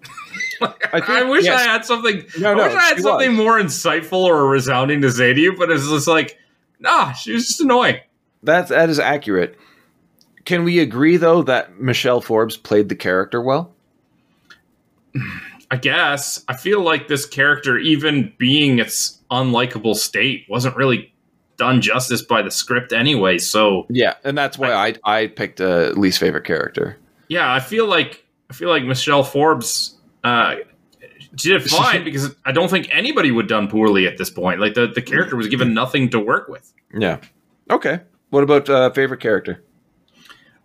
Like, 0.61 0.95
I 0.95 0.99
I, 1.21 1.23
wish 1.23 1.45
yes. 1.45 1.59
I 1.59 1.65
had 1.65 1.85
something. 1.87 2.23
No, 2.39 2.53
I 2.53 2.55
no, 2.55 2.65
wish 2.65 2.75
I 2.75 2.81
had 2.81 3.01
something 3.01 3.31
was. 3.31 3.39
more 3.39 3.59
insightful 3.59 4.25
or 4.25 4.47
resounding 4.47 5.01
to 5.01 5.11
say 5.11 5.33
to 5.33 5.41
you, 5.41 5.57
but 5.57 5.71
it's 5.71 5.89
just 5.89 6.07
like, 6.07 6.39
nah, 6.79 7.13
she 7.13 7.33
was 7.33 7.49
just 7.49 7.61
annoying. 7.63 7.97
That's 8.43 8.69
that 8.69 8.91
is 8.91 8.99
accurate. 8.99 9.57
Can 10.45 10.65
we 10.65 10.81
agree 10.81 11.17
though 11.17 11.43
that 11.45 11.81
Michelle 11.81 12.21
Forbes 12.21 12.57
played 12.57 12.89
the 12.89 12.97
character 12.97 13.41
well? 13.41 13.73
I 15.71 15.77
guess 15.77 16.45
I 16.49 16.57
feel 16.57 16.83
like 16.83 17.09
this 17.09 17.25
character, 17.25 17.79
even 17.79 18.33
being 18.37 18.79
its 18.79 19.19
unlikable 19.33 19.97
state, 19.97 20.45
wasn't 20.49 20.77
really 20.77 21.13
done 21.57 21.81
justice 21.81 22.23
by 22.23 22.43
the 22.43 22.51
script 22.51 22.93
anyway. 22.93 23.39
So 23.39 23.87
Yeah, 23.89 24.15
and 24.25 24.37
that's 24.39 24.59
why 24.59 24.73
I 24.73 24.95
I 25.05 25.27
picked 25.27 25.59
a 25.61 25.91
least 25.93 26.19
favorite 26.21 26.45
character. 26.45 26.99
yeah, 27.29 27.53
I 27.53 27.61
feel 27.61 27.87
like 27.87 28.25
I 28.51 28.55
feel 28.55 28.69
like 28.69 28.85
Michelle 28.85 29.25
Forbes 29.25 29.97
uh, 30.23 30.57
she 31.37 31.49
did 31.49 31.63
fine 31.71 32.05
because 32.05 32.35
I 32.45 32.53
don't 32.53 32.69
think 32.69 32.89
anybody 32.93 33.31
would 33.31 33.49
done 33.49 33.69
poorly 33.69 34.07
at 34.07 34.19
this 34.19 34.29
point. 34.31 34.61
Like 34.61 34.75
the, 34.75 34.87
the 34.87 35.03
character 35.03 35.35
was 35.37 35.49
given 35.49 35.73
nothing 35.73 36.11
to 36.11 36.21
work 36.21 36.49
with. 36.49 36.73
Yeah. 36.95 37.19
Okay. 37.71 38.01
What 38.31 38.43
about 38.45 38.69
uh, 38.69 38.91
favorite 38.91 39.21
character? 39.21 39.65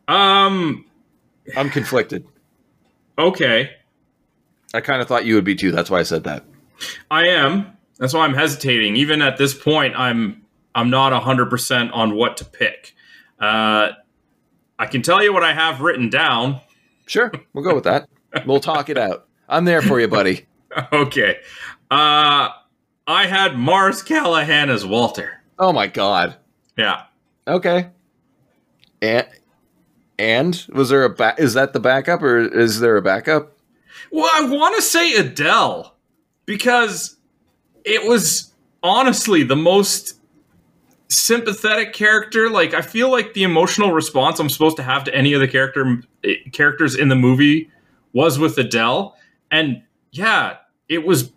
Um. 0.07 0.85
I'm 1.55 1.69
conflicted. 1.69 2.25
Okay, 3.17 3.71
I 4.73 4.81
kind 4.81 5.01
of 5.01 5.07
thought 5.07 5.25
you 5.25 5.35
would 5.35 5.45
be 5.45 5.55
too. 5.55 5.71
That's 5.71 5.89
why 5.89 5.99
I 5.99 6.03
said 6.03 6.25
that. 6.25 6.43
I 7.09 7.27
am. 7.29 7.76
That's 7.99 8.13
why 8.13 8.25
I'm 8.25 8.33
hesitating. 8.33 8.95
Even 8.95 9.21
at 9.21 9.37
this 9.37 9.53
point, 9.53 9.95
I'm 9.97 10.45
I'm 10.75 10.89
not 10.89 11.11
hundred 11.23 11.49
percent 11.49 11.91
on 11.91 12.15
what 12.15 12.37
to 12.37 12.45
pick. 12.45 12.95
Uh, 13.39 13.89
I 14.79 14.85
can 14.85 15.01
tell 15.01 15.23
you 15.23 15.33
what 15.33 15.43
I 15.43 15.53
have 15.53 15.81
written 15.81 16.09
down. 16.09 16.61
Sure, 17.07 17.31
we'll 17.53 17.63
go 17.63 17.75
with 17.75 17.85
that. 17.85 18.07
We'll 18.45 18.59
talk 18.59 18.89
it 18.89 18.97
out. 18.97 19.27
I'm 19.49 19.65
there 19.65 19.81
for 19.81 19.99
you, 19.99 20.07
buddy. 20.07 20.45
Okay. 20.91 21.37
Uh, 21.89 22.49
I 23.07 23.25
had 23.25 23.57
Mars 23.57 24.03
Callahan 24.03 24.69
as 24.69 24.85
Walter. 24.85 25.41
Oh 25.57 25.73
my 25.73 25.87
god. 25.87 26.35
Yeah. 26.77 27.03
Okay. 27.47 27.89
And 29.01 29.27
and 30.19 30.65
was 30.71 30.89
there 30.89 31.03
a 31.03 31.09
back? 31.09 31.39
Is 31.39 31.53
that 31.53 31.73
the 31.73 31.79
backup, 31.79 32.21
or 32.21 32.37
is 32.37 32.79
there 32.79 32.97
a 32.97 33.01
backup? 33.01 33.57
Well, 34.11 34.29
I 34.31 34.47
want 34.49 34.75
to 34.75 34.81
say 34.81 35.15
Adele 35.15 35.95
because 36.45 37.16
it 37.87 38.07
was 38.07 38.53
honestly 38.83 39.43
the 39.43 39.55
most 39.55 40.15
sympathetic 41.09 41.93
character. 41.93 42.49
Like 42.49 42.73
I 42.73 42.81
feel 42.81 43.09
like 43.09 43.33
the 43.33 43.43
emotional 43.43 43.91
response 43.93 44.39
I'm 44.39 44.49
supposed 44.49 44.75
to 44.77 44.83
have 44.83 45.03
to 45.05 45.15
any 45.15 45.33
of 45.33 45.39
the 45.41 45.47
character 45.47 46.01
eh, 46.23 46.35
characters 46.51 46.95
in 46.95 47.07
the 47.07 47.15
movie 47.15 47.69
was 48.13 48.37
with 48.37 48.57
Adele, 48.57 49.15
and 49.51 49.81
yeah, 50.11 50.57
it 50.89 51.05
was 51.05 51.31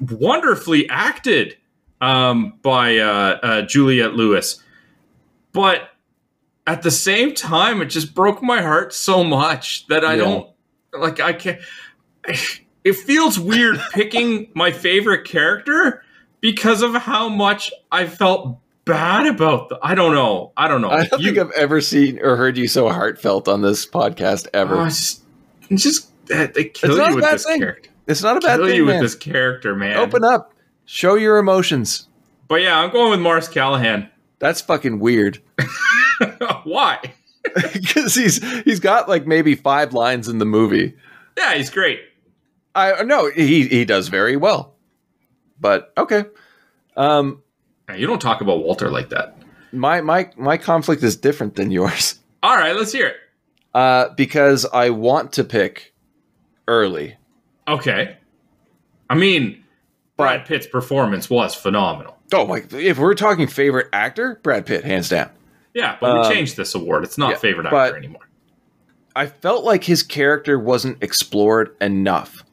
wonderfully 0.00 0.88
acted 0.88 1.56
um, 2.00 2.54
by 2.62 2.96
uh, 2.98 3.38
uh, 3.42 3.62
Juliette 3.62 4.14
Lewis, 4.14 4.62
but 5.52 5.90
at 6.66 6.82
the 6.82 6.90
same 6.90 7.34
time, 7.34 7.80
it 7.80 7.86
just 7.86 8.14
broke 8.14 8.42
my 8.42 8.60
heart 8.62 8.92
so 8.92 9.24
much 9.24 9.86
that 9.88 10.04
I 10.04 10.12
Yeah. 10.14 10.24
don't 10.24 10.50
like. 10.98 11.20
I 11.20 11.32
can't. 11.32 11.60
It 12.88 12.96
feels 12.96 13.38
weird 13.38 13.78
picking 13.92 14.50
my 14.54 14.70
favorite 14.72 15.24
character 15.26 16.02
because 16.40 16.82
of 16.82 16.94
how 16.94 17.28
much 17.28 17.70
I 17.92 18.06
felt 18.06 18.58
bad 18.84 19.26
about 19.26 19.68
the. 19.68 19.78
I 19.82 19.94
don't 19.94 20.14
know. 20.14 20.52
I 20.56 20.68
don't 20.68 20.80
know. 20.80 20.90
I 20.90 21.04
don't 21.06 21.20
You- 21.20 21.26
think 21.34 21.38
I've 21.38 21.50
ever 21.52 21.80
seen 21.80 22.18
or 22.22 22.36
heard 22.36 22.56
you 22.56 22.66
so 22.68 22.88
heartfelt 22.88 23.48
on 23.48 23.60
this 23.62 23.84
podcast 23.86 24.46
ever. 24.54 24.76
Oh, 24.76 24.84
it's 24.86 24.98
just, 24.98 25.22
it's 25.70 25.82
just 25.82 26.10
uh, 26.32 26.46
they 26.54 26.64
kill 26.64 26.96
not 26.96 27.08
a 27.08 27.10
you 27.10 27.14
with 27.16 27.24
bad 27.24 27.34
this 27.34 27.44
thing. 27.44 27.60
character. 27.60 27.90
it's 28.06 28.22
not 28.22 28.36
a 28.36 28.40
bad 28.40 28.56
Kill 28.58 28.66
thing, 28.66 28.76
you 28.76 28.84
with 28.86 29.00
this 29.00 29.14
character, 29.14 29.74
man. 29.74 29.96
Open 29.98 30.24
up, 30.24 30.54
show 30.86 31.14
your 31.16 31.38
emotions. 31.38 32.08
But 32.48 32.62
yeah, 32.62 32.78
I'm 32.78 32.90
going 32.90 33.10
with 33.10 33.20
Mars 33.20 33.48
Callahan. 33.48 34.08
That's 34.38 34.60
fucking 34.62 34.98
weird. 35.00 35.42
Why? 36.64 37.00
because 37.72 38.14
he's 38.14 38.42
he's 38.62 38.80
got 38.80 39.08
like 39.08 39.26
maybe 39.26 39.54
five 39.54 39.92
lines 39.92 40.28
in 40.28 40.38
the 40.38 40.44
movie. 40.44 40.94
Yeah, 41.36 41.54
he's 41.54 41.70
great. 41.70 42.00
I 42.78 43.02
no, 43.02 43.30
he 43.30 43.66
he 43.68 43.84
does 43.84 44.08
very 44.08 44.36
well. 44.36 44.74
But 45.60 45.92
okay, 45.98 46.24
um, 46.96 47.42
You 47.96 48.06
don't 48.06 48.20
talk 48.20 48.40
about 48.40 48.62
Walter 48.64 48.90
like 48.90 49.08
that. 49.10 49.36
my 49.72 50.00
my 50.00 50.30
my 50.36 50.56
conflict 50.56 51.02
is 51.02 51.16
different 51.16 51.56
than 51.56 51.70
yours. 51.70 52.18
All 52.42 52.56
right, 52.56 52.74
let's 52.76 52.92
hear 52.92 53.08
it. 53.08 53.16
Uh, 53.74 54.08
because 54.16 54.64
I 54.72 54.90
want 54.90 55.32
to 55.34 55.44
pick 55.44 55.94
Early. 56.66 57.16
Okay. 57.66 58.16
I 59.10 59.14
mean, 59.14 59.64
Brad 60.18 60.44
Pitt's 60.46 60.66
performance 60.66 61.30
was 61.30 61.54
phenomenal. 61.54 62.18
Oh 62.32 62.46
my! 62.46 62.62
If 62.72 62.98
we're 62.98 63.14
talking 63.14 63.46
favorite 63.46 63.88
actor, 63.92 64.38
Brad 64.42 64.66
Pitt, 64.66 64.84
hands 64.84 65.08
down. 65.08 65.30
Yeah, 65.74 65.96
but 66.00 66.12
we 66.14 66.20
Um, 66.20 66.32
changed 66.32 66.56
this 66.58 66.74
award. 66.74 67.04
It's 67.04 67.16
not 67.16 67.30
yeah, 67.30 67.36
favorite 67.36 67.66
actor 67.66 67.76
but- 67.76 67.94
anymore. 67.96 68.22
I 69.16 69.26
felt 69.26 69.64
like 69.64 69.82
his 69.84 70.02
character 70.02 70.58
wasn't 70.58 71.02
explored 71.02 71.74
enough 71.80 72.44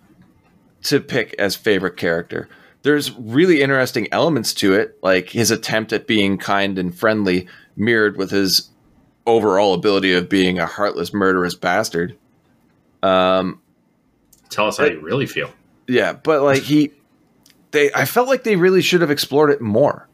to 0.85 0.99
pick 0.99 1.33
as 1.39 1.55
favorite 1.55 1.97
character. 1.97 2.47
There's 2.83 3.11
really 3.13 3.61
interesting 3.61 4.07
elements 4.11 4.53
to 4.55 4.73
it, 4.73 4.97
like 5.01 5.29
his 5.29 5.49
attempt 5.51 5.91
at 5.91 6.05
being 6.07 6.37
kind 6.37 6.77
and 6.77 6.95
friendly, 6.97 7.47
mirrored 7.75 8.17
with 8.17 8.29
his 8.31 8.69
overall 9.25 9.73
ability 9.73 10.13
of 10.13 10.29
being 10.29 10.59
a 10.59 10.65
heartless, 10.67 11.13
murderous 11.13 11.55
bastard. 11.55 12.15
Um, 13.01 13.59
Tell 14.49 14.67
us 14.67 14.77
how 14.77 14.85
you 14.85 14.99
really 15.01 15.25
feel. 15.25 15.51
yeah, 15.87 16.13
but 16.13 16.43
like 16.43 16.61
he, 16.61 16.91
they, 17.71 17.91
I 17.93 18.05
felt 18.05 18.27
like 18.27 18.43
they 18.43 18.55
really 18.55 18.81
should 18.81 19.01
have 19.01 19.11
explored 19.11 19.49
it 19.49 19.61
more. 19.61 20.07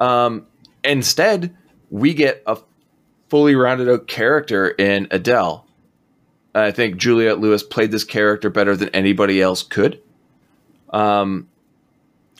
Um, 0.00 0.46
instead, 0.82 1.54
we 1.90 2.14
get 2.14 2.42
a 2.46 2.56
fully 3.28 3.54
rounded 3.54 3.88
out 3.90 4.06
character 4.08 4.70
in 4.70 5.08
Adele. 5.10 5.66
I 6.54 6.70
think 6.70 6.96
Juliette 6.96 7.38
Lewis 7.40 7.62
played 7.62 7.90
this 7.90 8.04
character 8.04 8.50
better 8.50 8.74
than 8.76 8.88
anybody 8.90 9.40
else 9.40 9.62
could. 9.62 10.00
Um, 10.90 11.48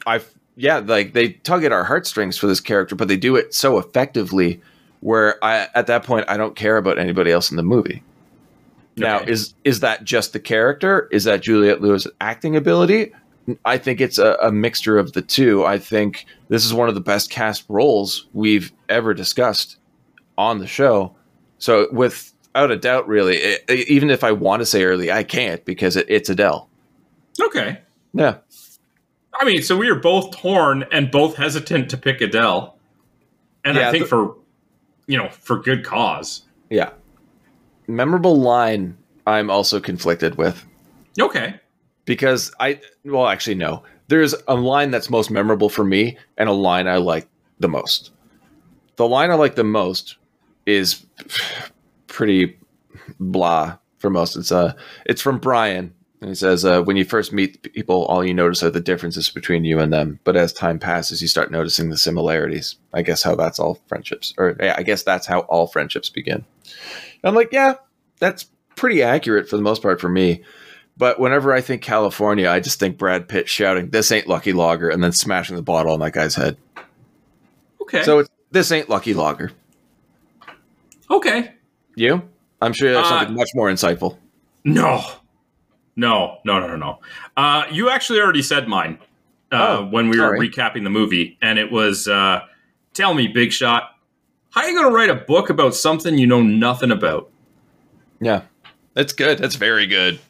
I 0.07 0.21
yeah, 0.57 0.79
like 0.79 1.13
they 1.13 1.31
tug 1.31 1.65
at 1.65 1.73
our 1.73 1.85
heartstrings 1.85 2.37
for 2.37 2.47
this 2.47 2.61
character, 2.61 2.95
but 2.97 3.09
they 3.09 3.17
do 3.17 3.37
it 3.37 3.55
so 3.55 3.79
effectively. 3.79 4.61
Where 5.01 5.43
I 5.45 5.69
at 5.75 5.87
that 5.87 6.03
point 6.05 6.25
I 6.29 6.37
don't 6.37 6.57
care 6.57 6.77
about 6.77 6.99
anybody 6.99 7.31
else 7.31 7.51
in 7.51 7.57
the 7.57 7.63
movie. 7.63 8.03
Now, 8.97 9.21
Okay. 9.21 9.31
is 9.31 9.55
is 9.65 9.81
that 9.81 10.03
just 10.05 10.33
the 10.33 10.41
character? 10.41 11.09
Is 11.13 11.25
that 11.25 11.43
Juliette 11.43 11.81
Lewis' 11.81 12.09
acting 12.21 12.57
ability? 12.57 13.13
I 13.65 13.79
think 13.79 14.01
it's 14.01 14.19
a, 14.19 14.37
a 14.43 14.51
mixture 14.51 14.99
of 14.99 15.13
the 15.13 15.23
two. 15.23 15.65
I 15.65 15.79
think 15.79 16.27
this 16.49 16.65
is 16.67 16.75
one 16.75 16.89
of 16.89 16.95
the 16.95 17.01
best 17.01 17.31
cast 17.31 17.65
roles 17.69 18.27
we've 18.33 18.73
ever 18.89 19.15
discussed 19.15 19.79
on 20.37 20.59
the 20.59 20.67
show. 20.67 21.15
So, 21.59 21.89
without 22.63 22.77
a 22.77 22.81
doubt, 22.81 23.09
really, 23.09 23.37
it, 23.37 23.71
even 23.89 24.11
if 24.11 24.25
I 24.25 24.33
want 24.33 24.61
to 24.61 24.67
say 24.67 24.85
Early, 24.85 25.11
I 25.13 25.23
can't 25.23 25.65
because 25.65 25.97
it, 25.97 26.07
it's 26.09 26.29
Adele. 26.29 26.69
Okay. 27.41 27.79
Yeah, 28.15 28.39
I 29.35 29.45
mean, 29.45 29.63
so 29.63 29.77
we 29.77 29.91
were 29.91 30.01
both 30.01 30.37
torn 30.37 30.85
and 30.91 31.11
both 31.11 31.37
hesitant 31.37 31.91
to 31.91 31.97
pick 31.97 32.21
Adele. 32.21 32.77
And 33.65 33.77
Yeah, 33.77 33.89
I 33.89 33.93
think 33.93 34.07
for, 34.07 34.35
you 35.07 35.17
know, 35.19 35.29
for 35.29 35.59
good 35.61 35.85
cause. 35.85 36.43
yeah. 36.71 36.91
Memorable 37.87 38.37
line. 38.41 38.97
I'm 39.27 39.51
also 39.51 39.79
conflicted 39.81 40.37
with. 40.37 40.65
Okay. 41.21 41.55
because 42.07 42.53
I 42.61 42.81
well 43.05 43.27
actually 43.29 43.55
no. 43.57 43.83
There's 44.09 44.35
a 44.47 44.55
line 44.55 44.91
that's 44.91 45.11
most 45.11 45.31
memorable 45.31 45.69
for 45.69 45.85
me 45.85 46.17
and 46.39 46.49
a 46.49 46.53
line 46.53 46.87
I 46.87 46.97
like 46.97 47.29
the 47.61 47.69
most. 47.69 48.11
The 48.97 49.07
line 49.07 49.31
I 49.31 49.35
like 49.35 49.55
the 49.55 49.65
most 49.65 50.17
is 50.67 51.05
pretty 52.19 52.59
blah 53.21 53.79
for 53.99 54.11
most. 54.11 54.35
It's 54.35 54.51
uh 54.51 54.75
it's 55.07 55.23
from 55.23 55.39
Brian. 55.39 55.95
And 56.21 56.29
he 56.29 56.35
says, 56.35 56.65
uh, 56.65 56.83
when 56.83 56.97
you 56.97 57.05
first 57.05 57.33
meet 57.33 57.63
people, 57.73 58.05
all 58.07 58.25
you 58.25 58.35
notice 58.35 58.61
are 58.65 58.71
the 58.71 58.81
differences 58.81 59.31
between 59.31 59.65
you 59.65 59.79
and 59.79 59.93
them. 59.93 60.19
But 60.25 60.35
as 60.35 60.53
time 60.53 60.81
passes, 60.81 61.23
you 61.23 61.29
start 61.29 61.53
noticing 61.53 61.91
the 61.91 61.97
similarities. 61.97 62.75
I 62.93 63.03
guess 63.03 63.23
how 63.23 63.37
that's 63.37 63.61
all 63.61 63.81
friendships, 63.87 64.35
or 64.37 64.57
yeah, 64.59 64.75
I 64.77 64.83
guess 64.83 65.05
that's 65.05 65.29
how 65.29 65.41
all 65.43 65.69
friendships 65.69 66.09
begin. 66.09 66.45
I'm 67.23 67.37
like, 67.37 67.53
yeah, 67.53 67.75
that's 68.19 68.47
pretty 68.75 69.01
accurate 69.01 69.49
for 69.49 69.57
the 69.57 69.63
most 69.63 69.81
part 69.81 70.01
for 70.01 70.09
me. 70.09 70.43
But 70.97 71.21
whenever 71.21 71.55
I 71.55 71.61
think 71.61 71.85
Kalifornia, 71.85 72.51
I 72.51 72.59
just 72.59 72.81
think 72.81 72.99
Brad 72.99 73.29
Pitt 73.29 73.49
shouting, 73.49 73.91
"This 73.91 74.11
ain't 74.11 74.27
Lucky 74.27 74.53
Lager," 74.53 74.89
and 74.89 75.05
then 75.05 75.13
smashing 75.13 75.55
the 75.55 75.63
bottle 75.63 75.93
on 75.93 76.01
that 76.01 76.15
guy's 76.15 76.35
head. 76.35 76.57
Okay. 77.81 78.03
So 78.03 78.19
it's 78.19 78.31
this 78.51 78.73
ain't 78.73 78.89
Lucky 78.89 79.15
Lager. 79.15 79.53
okay. 81.09 81.53
You? 81.99 82.23
I'm 82.63 82.73
sure 82.73 82.89
you 82.91 82.97
have 82.97 83.05
Uh, 83.05 83.09
something 83.09 83.35
much 83.37 83.51
more 83.55 83.69
insightful. 83.69 84.17
No. 84.65 85.03
No, 85.97 86.39
no, 86.45 86.61
no, 86.61 86.69
no, 86.69 86.77
no. 86.77 86.99
Uh, 87.37 87.65
you 87.71 87.91
actually 87.91 88.21
already 88.21 88.43
said 88.43 88.69
mine 88.69 88.99
uh, 89.51 89.79
Oh, 89.81 89.87
when 89.87 90.09
we 90.09 90.21
were 90.21 90.39
recapping 90.39 90.85
the 90.85 90.91
movie, 90.91 91.37
and 91.43 91.59
it 91.59 91.73
was 91.73 92.07
uh, 92.07 92.41
Tell 92.95 93.15
me, 93.15 93.27
Big 93.29 93.53
Shot, 93.53 93.95
how 94.51 94.61
are 94.63 94.69
you 94.69 94.75
going 94.79 94.91
to 94.91 94.95
write 94.95 95.11
a 95.11 95.15
book 95.15 95.51
about 95.51 95.75
something 95.75 96.17
you 96.17 96.27
know 96.27 96.43
nothing 96.43 96.91
about? 96.91 97.31
Yeah, 98.21 98.43
that's 98.95 99.13
good. 99.13 99.39
That's 99.39 99.55
very 99.57 99.87
good. 99.87 100.21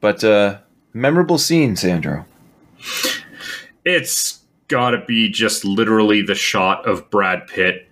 But 0.00 0.22
uh 0.22 0.58
memorable 0.92 1.38
scene, 1.38 1.76
Sandro. 1.76 2.26
It's 3.84 4.40
got 4.68 4.90
to 4.90 5.04
be 5.06 5.28
just 5.30 5.64
literally 5.64 6.22
the 6.22 6.34
shot 6.34 6.86
of 6.86 7.08
Brad 7.10 7.46
Pitt 7.46 7.88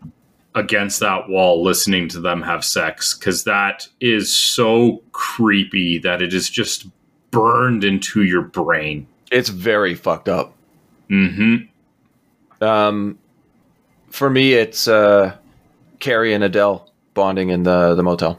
against 0.54 1.00
that 1.00 1.28
wall 1.28 1.62
listening 1.62 2.08
to 2.08 2.20
them 2.20 2.42
have 2.42 2.64
sex 2.64 3.14
because 3.14 3.44
that 3.44 3.88
is 4.00 4.34
so 4.34 5.02
creepy 5.12 5.98
that 5.98 6.20
it 6.20 6.34
is 6.34 6.50
just 6.50 6.86
burned 7.30 7.84
into 7.84 8.22
your 8.22 8.42
brain. 8.42 9.06
It's 9.30 9.48
very 9.48 9.94
fucked 9.94 10.28
up. 10.28 10.54
hmm 11.08 11.56
Um, 12.60 13.18
for 14.10 14.28
me, 14.28 14.52
it's 14.52 14.86
uh, 14.86 15.34
Carrie 16.00 16.34
and 16.34 16.44
Adele 16.44 16.90
bonding 17.14 17.48
in 17.48 17.62
the 17.62 17.94
the 17.94 18.02
motel. 18.02 18.38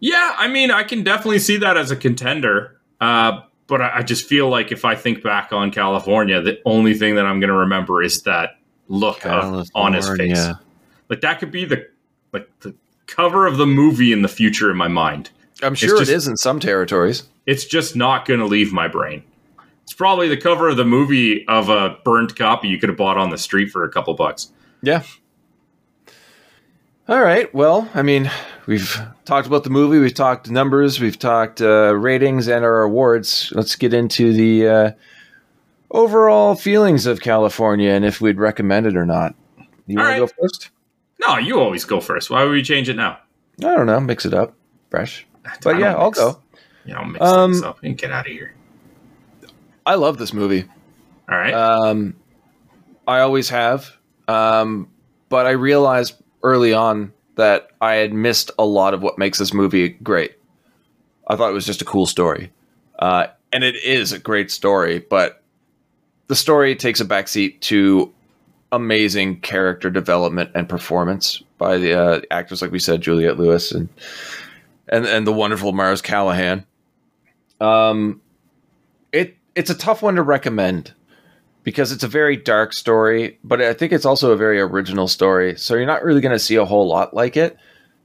Yeah, 0.00 0.34
I 0.38 0.48
mean, 0.48 0.70
I 0.70 0.82
can 0.82 1.02
definitely 1.02 1.38
see 1.40 1.58
that 1.58 1.76
as 1.76 1.90
a 1.90 1.96
contender. 1.96 2.78
Uh, 3.00 3.42
but 3.66 3.80
I, 3.80 3.98
I 3.98 4.02
just 4.02 4.26
feel 4.26 4.48
like 4.48 4.72
if 4.72 4.84
I 4.84 4.94
think 4.94 5.22
back 5.22 5.52
on 5.52 5.70
Kalifornia, 5.70 6.42
the 6.44 6.60
only 6.64 6.94
thing 6.94 7.14
that 7.14 7.26
I'm 7.26 7.40
going 7.40 7.48
to 7.48 7.56
remember 7.56 8.02
is 8.02 8.22
that 8.22 8.58
look 8.88 9.24
of, 9.24 9.68
on 9.74 9.94
his 9.94 10.08
face. 10.10 10.48
Like 11.10 11.20
that 11.20 11.40
could 11.40 11.50
be 11.50 11.64
the 11.66 11.86
like 12.32 12.48
the 12.60 12.74
cover 13.06 13.46
of 13.46 13.58
the 13.58 13.66
movie 13.66 14.12
in 14.12 14.22
the 14.22 14.28
future 14.28 14.70
in 14.70 14.76
my 14.76 14.88
mind. 14.88 15.30
I'm 15.62 15.74
sure 15.74 15.98
just- 15.98 16.10
it 16.10 16.14
is 16.14 16.26
in 16.28 16.36
some 16.38 16.60
territories. 16.60 17.24
It's 17.46 17.64
just 17.64 17.96
not 17.96 18.26
going 18.26 18.38
to 18.40 18.46
leave 18.46 18.72
my 18.72 18.86
brain. 18.86 19.24
It's 19.82 19.92
probably 19.92 20.28
the 20.28 20.36
cover 20.36 20.68
of 20.68 20.76
the 20.76 20.84
movie 20.84 21.44
of 21.48 21.68
a 21.68 21.98
burned 22.04 22.36
copy 22.36 22.68
you 22.68 22.78
could 22.78 22.88
have 22.90 22.96
bought 22.98 23.18
on 23.18 23.30
the 23.30 23.38
street 23.38 23.70
for 23.70 23.82
a 23.82 23.90
couple 23.90 24.14
bucks. 24.14 24.52
Yeah. 24.82 25.02
All 27.08 27.20
right. 27.20 27.52
Well, 27.52 27.88
I 27.92 28.02
mean, 28.02 28.30
we've 28.66 29.00
talked 29.24 29.48
about 29.48 29.64
the 29.64 29.70
movie, 29.70 29.98
we've 29.98 30.14
talked 30.14 30.48
numbers, 30.48 31.00
we've 31.00 31.18
talked 31.18 31.60
uh, 31.60 31.96
ratings 31.96 32.46
and 32.46 32.64
our 32.64 32.82
awards. 32.82 33.52
Let's 33.56 33.74
get 33.74 33.92
into 33.92 34.32
the 34.32 34.68
uh, 34.68 34.90
overall 35.90 36.54
feelings 36.54 37.06
of 37.06 37.18
Kalifornia 37.18 37.90
and 37.90 38.04
if 38.04 38.20
we'd 38.20 38.38
recommend 38.38 38.86
it 38.86 38.96
or 38.96 39.06
not. 39.06 39.34
You 39.88 39.96
want 39.98 40.14
to 40.14 40.20
go 40.20 40.26
first? 40.40 40.70
No, 41.20 41.36
you 41.38 41.60
always 41.60 41.84
go 41.84 42.00
first. 42.00 42.30
Why 42.30 42.42
would 42.44 42.52
we 42.52 42.62
change 42.62 42.88
it 42.88 42.96
now? 42.96 43.18
I 43.60 43.74
don't 43.76 43.86
know. 43.86 44.00
Mix 44.00 44.24
it 44.24 44.34
up. 44.34 44.54
Fresh. 44.90 45.26
But 45.62 45.78
yeah, 45.78 45.92
don't 45.92 46.00
I'll 46.00 46.06
mix- 46.06 46.18
go. 46.18 46.40
You 46.84 46.94
know, 46.94 47.04
mix 47.04 47.24
Um, 47.24 47.52
things 47.52 47.62
up 47.62 47.78
and 47.82 47.96
get 47.98 48.10
out 48.10 48.26
of 48.26 48.32
here. 48.32 48.54
I 49.84 49.94
love 49.96 50.18
this 50.18 50.32
movie. 50.32 50.64
All 51.30 51.36
right. 51.38 51.52
Um, 51.54 52.16
I 53.06 53.20
always 53.20 53.48
have. 53.50 53.90
Um, 54.28 54.88
but 55.28 55.46
I 55.46 55.50
realized 55.50 56.14
early 56.42 56.72
on 56.72 57.12
that 57.36 57.70
I 57.80 57.94
had 57.94 58.12
missed 58.12 58.50
a 58.58 58.64
lot 58.64 58.94
of 58.94 59.02
what 59.02 59.18
makes 59.18 59.38
this 59.38 59.52
movie 59.52 59.90
great. 59.90 60.32
I 61.26 61.36
thought 61.36 61.50
it 61.50 61.54
was 61.54 61.66
just 61.66 61.82
a 61.82 61.84
cool 61.84 62.06
story. 62.06 62.52
Uh, 62.98 63.26
and 63.52 63.62
it 63.64 63.76
is 63.84 64.12
a 64.12 64.18
great 64.18 64.50
story, 64.50 64.98
but 64.98 65.42
the 66.28 66.36
story 66.36 66.76
takes 66.76 67.00
a 67.00 67.04
backseat 67.04 67.60
to 67.60 68.12
amazing 68.72 69.40
character 69.40 69.90
development 69.90 70.50
and 70.54 70.68
performance 70.68 71.42
by 71.58 71.78
the 71.78 71.94
uh, 71.94 72.20
actors, 72.30 72.62
like 72.62 72.70
we 72.70 72.78
said, 72.78 73.00
Juliette 73.00 73.38
Lewis 73.38 73.72
and 73.72 73.88
and 74.88 75.06
and 75.06 75.26
the 75.26 75.32
wonderful 75.32 75.72
Mars 75.72 76.02
Callahan. 76.02 76.64
Um, 77.60 78.20
it 79.12 79.36
it's 79.54 79.70
a 79.70 79.74
tough 79.74 80.02
one 80.02 80.16
to 80.16 80.22
recommend 80.22 80.94
because 81.62 81.92
it's 81.92 82.04
a 82.04 82.08
very 82.08 82.36
dark 82.36 82.72
story, 82.72 83.38
but 83.44 83.60
I 83.60 83.74
think 83.74 83.92
it's 83.92 84.06
also 84.06 84.32
a 84.32 84.36
very 84.36 84.60
original 84.60 85.08
story. 85.08 85.56
So 85.56 85.74
you're 85.74 85.86
not 85.86 86.02
really 86.02 86.20
going 86.20 86.32
to 86.32 86.38
see 86.38 86.56
a 86.56 86.64
whole 86.64 86.88
lot 86.88 87.14
like 87.14 87.36
it. 87.36 87.56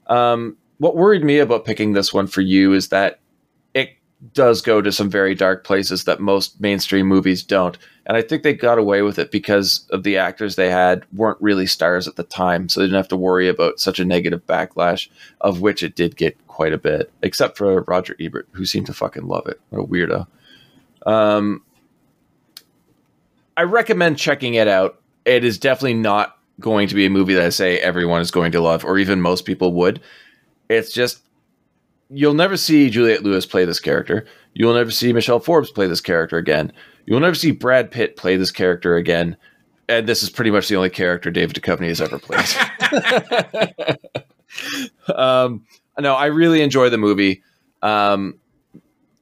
Um, 0.08 0.58
what 0.78 0.96
worried 0.96 1.24
me 1.24 1.40
about 1.40 1.66
picking 1.66 1.94
this 1.94 2.14
one 2.14 2.28
for 2.28 2.42
you 2.42 2.74
is 2.74 2.90
that 2.90 3.20
does 4.34 4.62
go 4.62 4.82
to 4.82 4.92
some 4.92 5.10
very 5.10 5.36
dark 5.36 5.64
places 5.64 6.06
that 6.06 6.20
most 6.20 6.60
mainstream 6.60 7.06
movies 7.06 7.44
don't. 7.44 7.78
And 8.06 8.16
I 8.16 8.22
think 8.22 8.44
they 8.44 8.54
got 8.54 8.78
away 8.78 9.02
with 9.02 9.18
it 9.20 9.32
because 9.32 9.88
of 9.90 10.04
the 10.04 10.18
actors 10.18 10.56
they 10.56 10.70
had 10.70 11.06
weren't 11.14 11.42
really 11.42 11.66
stars 11.66 12.08
at 12.08 12.16
the 12.16 12.24
time, 12.24 12.70
so 12.70 12.80
they 12.80 12.86
didn't 12.86 12.98
have 12.98 13.08
to 13.10 13.18
worry 13.18 13.48
about 13.50 13.80
such 13.80 14.00
a 14.00 14.06
negative 14.06 14.46
backlash, 14.46 15.10
of 15.42 15.62
which 15.62 15.84
it 15.84 15.96
did 15.96 16.16
get 16.16 16.38
quite 16.48 16.74
a 16.74 16.78
bit, 16.78 17.12
except 17.24 17.58
for 17.58 17.82
Roger 17.84 18.16
Ebert, 18.20 18.48
who 18.52 18.66
seemed 18.66 18.86
to 18.86 18.94
fucking 18.94 19.28
love 19.28 19.48
it. 19.48 19.60
What 19.70 19.84
a 19.84 19.88
weirdo. 19.88 20.28
Um, 21.06 21.64
I 23.58 23.64
recommend 23.64 24.18
checking 24.18 24.54
it 24.54 24.68
out. 24.68 25.02
It 25.26 25.44
is 25.44 25.58
definitely 25.58 25.96
not 25.96 26.38
going 26.60 26.88
to 26.88 26.96
be 26.96 27.06
a 27.06 27.10
movie 27.10 27.34
that 27.34 27.44
I 27.44 27.50
say 27.50 27.80
everyone 27.80 28.22
is 28.22 28.32
going 28.32 28.52
to 28.54 28.62
love, 28.62 28.86
or 28.86 28.98
even 28.98 29.20
most 29.20 29.46
people 29.46 29.74
would. 29.74 30.00
It's 30.70 30.94
just 30.94 31.22
you'll 32.10 32.34
never 32.34 32.58
see 32.58 32.90
Juliette 32.90 33.24
Lewis 33.24 33.46
play 33.46 33.66
this 33.66 33.80
character. 33.80 34.26
You'll 34.54 34.74
never 34.74 34.92
see 34.92 35.14
Michelle 35.14 35.40
Forbes 35.40 35.72
play 35.72 35.88
this 35.88 36.02
character 36.02 36.38
again. 36.38 36.72
You'll 37.06 37.20
never 37.20 37.36
see 37.36 37.52
Brad 37.52 37.92
Pitt 37.92 38.16
play 38.16 38.38
this 38.38 38.52
character 38.52 38.96
again. 38.96 39.38
And 39.88 40.08
this 40.08 40.24
is 40.24 40.30
pretty 40.30 40.52
much 40.52 40.68
the 40.68 40.76
only 40.76 40.90
character 40.90 41.30
David 41.30 41.56
Duchovny 41.56 41.90
has 41.90 42.02
ever 42.02 42.18
played. 42.18 44.00
um, 45.16 45.66
no, 46.00 46.16
I 46.16 46.28
really 46.28 46.62
enjoy 46.62 46.90
the 46.90 46.98
movie. 46.98 47.44
Um, 47.82 48.40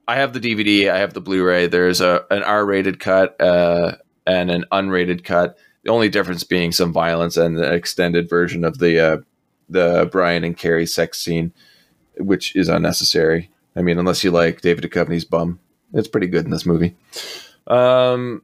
I 0.08 0.16
have 0.16 0.34
the 0.34 0.40
DVD, 0.40 0.90
I 0.90 1.00
have 1.00 1.14
the 1.14 1.22
Blu-ray. 1.22 1.68
There's 1.68 2.02
a 2.02 2.26
an 2.30 2.44
R-rated 2.44 3.00
cut 3.00 3.40
uh, 3.42 3.96
and 4.26 4.52
an 4.52 4.66
unrated 4.72 5.24
cut. 5.24 5.58
The 5.84 5.92
only 5.92 6.10
difference 6.10 6.44
being 6.44 6.72
some 6.72 6.94
violence 6.94 7.36
and 7.36 7.58
the 7.58 7.74
extended 7.74 8.30
version 8.30 8.64
of 8.64 8.80
the 8.80 9.00
uh, 9.00 9.18
the 9.70 10.10
Brian 10.12 10.44
and 10.44 10.58
Carrie 10.58 10.86
sex 10.86 11.20
scene, 11.20 11.54
which 12.18 12.56
is 12.56 12.70
unnecessary. 12.70 13.50
I 13.76 13.82
mean, 13.82 13.98
unless 13.98 14.24
you 14.24 14.32
like 14.32 14.62
David 14.62 14.84
Duchovny's 14.84 15.26
bum, 15.26 15.60
it's 15.94 16.08
pretty 16.08 16.28
good 16.28 16.46
in 16.46 16.52
this 16.52 16.66
movie. 16.66 16.96
Um, 17.68 18.44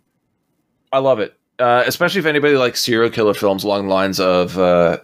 I 0.92 1.00
love 1.00 1.20
it, 1.20 1.38
uh, 1.60 1.84
especially 1.86 2.20
if 2.20 2.26
anybody 2.26 2.56
likes 2.56 2.84
serial 2.84 3.12
killer 3.12 3.34
films 3.34 3.64
along 3.64 3.88
the 3.88 3.94
lines 3.94 4.20
of 4.20 4.58
uh, 4.58 5.00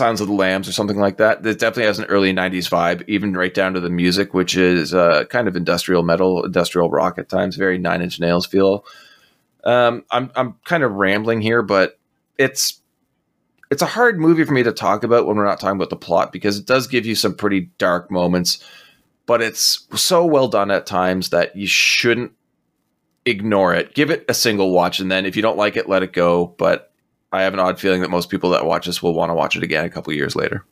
of 0.00 0.18
the 0.18 0.32
Lambs 0.32 0.68
or 0.68 0.72
something 0.72 0.98
like 0.98 1.18
that. 1.18 1.44
It 1.46 1.58
definitely 1.58 1.84
has 1.84 1.98
an 1.98 2.06
early 2.06 2.32
'90s 2.32 2.68
vibe, 2.68 3.04
even 3.08 3.34
right 3.34 3.54
down 3.54 3.74
to 3.74 3.80
the 3.80 3.90
music, 3.90 4.34
which 4.34 4.56
is 4.56 4.92
uh, 4.92 5.24
kind 5.26 5.48
of 5.48 5.56
industrial 5.56 6.02
metal, 6.02 6.44
industrial 6.44 6.90
rock 6.90 7.18
at 7.18 7.28
times, 7.28 7.56
very 7.56 7.78
Nine 7.78 8.02
Inch 8.02 8.18
Nails 8.20 8.46
feel. 8.46 8.84
Um, 9.64 10.04
I'm 10.10 10.30
I'm 10.34 10.54
kind 10.64 10.82
of 10.82 10.92
rambling 10.92 11.40
here, 11.40 11.62
but 11.62 11.98
it's 12.38 12.80
it's 13.70 13.82
a 13.82 13.86
hard 13.86 14.18
movie 14.18 14.44
for 14.44 14.52
me 14.52 14.62
to 14.62 14.72
talk 14.72 15.04
about 15.04 15.26
when 15.26 15.36
we're 15.36 15.44
not 15.44 15.60
talking 15.60 15.76
about 15.76 15.90
the 15.90 15.96
plot 15.96 16.32
because 16.32 16.58
it 16.58 16.66
does 16.66 16.86
give 16.86 17.04
you 17.04 17.14
some 17.14 17.34
pretty 17.34 17.70
dark 17.78 18.10
moments, 18.10 18.62
but 19.26 19.42
it's 19.42 19.86
so 19.94 20.24
well 20.24 20.48
done 20.48 20.70
at 20.70 20.86
times 20.86 21.30
that 21.30 21.54
you 21.54 21.66
shouldn't 21.66 22.32
ignore 23.26 23.74
it. 23.74 23.94
Give 23.94 24.10
it 24.10 24.24
a 24.28 24.34
single 24.34 24.70
watch, 24.70 25.00
and 25.00 25.10
then 25.10 25.26
if 25.26 25.36
you 25.36 25.42
don't 25.42 25.58
like 25.58 25.76
it, 25.76 25.88
let 25.88 26.02
it 26.02 26.12
go. 26.12 26.54
But 26.58 26.92
I 27.30 27.42
have 27.42 27.52
an 27.52 27.60
odd 27.60 27.78
feeling 27.78 28.00
that 28.00 28.10
most 28.10 28.30
people 28.30 28.50
that 28.50 28.64
watch 28.64 28.86
this 28.86 29.02
will 29.02 29.14
want 29.14 29.30
to 29.30 29.34
watch 29.34 29.56
it 29.56 29.62
again 29.62 29.84
a 29.84 29.90
couple 29.90 30.12
years 30.12 30.34
later. 30.34 30.64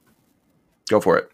Go 0.89 1.01
for 1.01 1.19
it. 1.19 1.31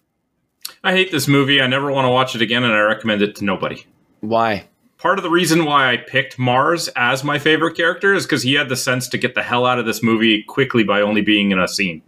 I 0.83 0.93
hate 0.93 1.13
this 1.13 1.29
movie. 1.29 1.61
I 1.61 1.67
never 1.69 1.93
want 1.93 2.07
to 2.07 2.11
watch 2.11 2.35
it 2.35 2.43
again, 2.43 2.65
and 2.65 2.73
I 2.73 2.81
recommend 2.81 3.23
it 3.23 3.37
to 3.37 3.45
nobody. 3.45 3.85
Why? 4.21 4.69
Part 5.03 5.19
of 5.19 5.25
the 5.25 5.31
reason 5.31 5.65
why 5.65 5.91
I 5.93 5.97
picked 5.97 6.39
Mars 6.39 6.87
as 6.95 7.25
my 7.25 7.37
favorite 7.37 7.77
character 7.77 8.15
is 8.15 8.25
because 8.25 8.45
he 8.45 8.55
had 8.55 8.69
the 8.69 8.77
sense 8.77 9.09
to 9.09 9.19
get 9.19 9.35
the 9.35 9.43
hell 9.43 9.67
out 9.67 9.81
of 9.81 9.85
this 9.85 10.01
movie 10.01 10.45
quickly 10.45 10.85
by 10.85 11.01
only 11.01 11.23
being 11.23 11.51
in 11.51 11.59
a 11.59 11.67
scene. 11.67 12.03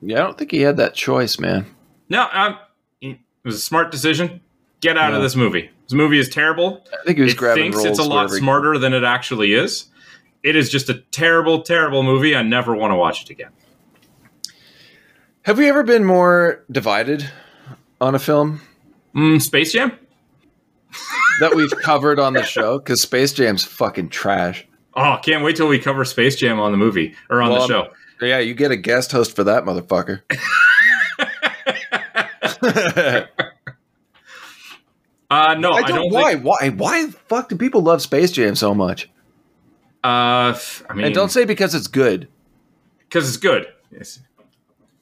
Yeah, 0.00 0.16
I 0.16 0.20
don't 0.22 0.38
think 0.38 0.50
he 0.50 0.62
had 0.62 0.78
that 0.78 0.94
choice, 0.94 1.38
man. 1.38 1.66
No, 2.08 2.26
um, 2.32 2.56
it 3.02 3.18
was 3.44 3.56
a 3.56 3.60
smart 3.60 3.90
decision. 3.90 4.40
Get 4.80 4.96
out 4.96 5.10
Yeah. 5.10 5.18
of 5.18 5.22
this 5.22 5.36
movie. 5.36 5.68
This 5.86 5.92
movie 5.92 6.18
is 6.18 6.30
terrible. 6.30 6.82
I 6.90 7.04
think 7.04 7.18
he 7.18 7.22
was 7.22 7.32
it 7.32 7.36
grabbing 7.36 7.70
thinks 7.72 7.84
it's 7.84 7.98
a 7.98 8.02
lot 8.02 8.30
smarter 8.30 8.78
than 8.78 8.94
it 8.94 9.04
actually 9.04 9.52
is. 9.52 9.90
It 10.42 10.56
is 10.56 10.70
just 10.70 10.88
a 10.88 10.94
terrible, 11.10 11.60
terrible 11.60 12.02
movie. 12.02 12.34
I 12.34 12.40
never 12.42 12.74
want 12.74 12.92
to 12.92 12.96
watch 12.96 13.24
it 13.24 13.28
again. 13.30 13.50
Have 15.42 15.58
we 15.58 15.68
ever 15.68 15.82
been 15.82 16.04
more 16.06 16.64
divided 16.70 17.28
on 18.00 18.14
a 18.14 18.18
film 18.18 18.62
Mm, 19.14 19.42
Space 19.42 19.72
Jam? 19.74 19.92
that 21.40 21.54
we've 21.54 21.70
covered 21.70 22.18
on 22.18 22.34
the 22.34 22.44
show? 22.44 22.78
Because 22.78 23.02
Space 23.02 23.32
Jam's 23.32 23.64
fucking 23.64 24.10
trash. 24.10 24.66
Oh, 24.94 25.18
can't 25.24 25.42
wait 25.42 25.56
till 25.56 25.68
we 25.68 25.78
cover 25.78 26.04
Space 26.04 26.36
Jam 26.36 26.60
on 26.60 26.70
the 26.72 26.78
movie 26.78 27.14
or 27.30 27.40
on 27.42 27.50
Well, 27.50 27.62
the 27.62 27.68
show. 27.68 27.88
Yeah, 28.20 28.38
you 28.38 28.54
get 28.54 28.70
a 28.70 28.76
guest 28.76 29.10
host 29.12 29.34
for 29.34 29.44
that 29.44 29.64
motherfucker. 29.64 30.22
Uh, 35.30 35.54
no, 35.58 35.70
I 35.70 35.78
I 35.78 35.82
don't, 35.82 35.96
don't. 35.96 36.12
why, 36.12 36.32
Think, 36.34 36.44
why, 36.44 36.68
why 36.68 37.06
the 37.06 37.12
fuck 37.12 37.48
do 37.48 37.56
people 37.56 37.80
love 37.80 38.02
Space 38.02 38.32
Jam 38.32 38.54
so 38.54 38.74
much? 38.74 39.08
uh, 40.04 40.52
I 40.90 40.94
mean, 40.94 41.06
And 41.06 41.14
don't 41.14 41.30
say 41.30 41.46
because 41.46 41.74
it's 41.74 41.86
good. 41.86 42.28
because 43.08 43.26
it's 43.28 43.38
good. 43.38 43.66
Yes. 43.90 44.20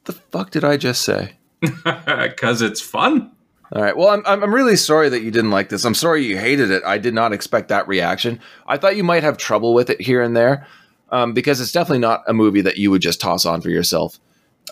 The 0.05 0.13
fuck 0.13 0.51
did 0.51 0.65
I 0.65 0.77
just 0.77 1.03
say? 1.03 1.35
Because 1.85 2.63
it's 2.63 2.81
fun. 2.81 3.33
All 3.73 3.83
right. 3.83 3.97
Well, 3.97 4.09
I'm, 4.09 4.23
I'm 4.27 4.43
I'm 4.43 4.55
really 4.55 4.77
sorry 4.77 5.09
that 5.09 5.23
you 5.23 5.31
didn't 5.31 5.51
like 5.51 5.69
this. 5.69 5.85
I'm 5.85 5.95
sorry 5.95 6.25
you 6.25 6.37
hated 6.37 6.71
it. 6.71 6.83
I 6.85 6.99
did 6.99 7.15
not 7.15 7.33
expect 7.33 7.69
that 7.69 7.87
reaction. 7.87 8.41
I 8.67 8.77
thought 8.77 8.97
you 8.97 9.05
might 9.05 9.23
have 9.23 9.37
trouble 9.37 9.75
with 9.75 9.91
it 9.91 10.01
here 10.01 10.23
and 10.23 10.37
there, 10.37 10.67
um, 11.11 11.33
because 11.35 11.61
it's 11.61 11.73
definitely 11.73 12.01
not 12.01 12.23
a 12.27 12.35
movie 12.35 12.63
that 12.63 12.79
you 12.79 12.91
would 12.91 13.03
just 13.03 13.21
toss 13.21 13.47
on 13.47 13.61
for 13.61 13.71
yourself. 13.71 14.19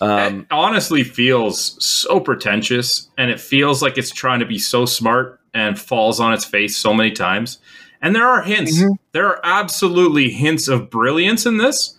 Um, 0.01 0.41
it 0.41 0.47
honestly 0.51 1.03
feels 1.03 1.83
so 1.83 2.19
pretentious, 2.19 3.09
and 3.17 3.31
it 3.31 3.39
feels 3.39 3.81
like 3.81 3.97
it's 3.97 4.11
trying 4.11 4.39
to 4.39 4.45
be 4.45 4.59
so 4.59 4.85
smart 4.85 5.39
and 5.53 5.79
falls 5.79 6.19
on 6.19 6.33
its 6.33 6.45
face 6.45 6.77
so 6.77 6.93
many 6.93 7.11
times. 7.11 7.59
And 8.01 8.15
there 8.15 8.27
are 8.27 8.41
hints. 8.41 8.79
Mm-hmm. 8.79 8.93
There 9.11 9.27
are 9.27 9.41
absolutely 9.43 10.29
hints 10.29 10.67
of 10.67 10.89
brilliance 10.89 11.45
in 11.45 11.57
this 11.57 11.95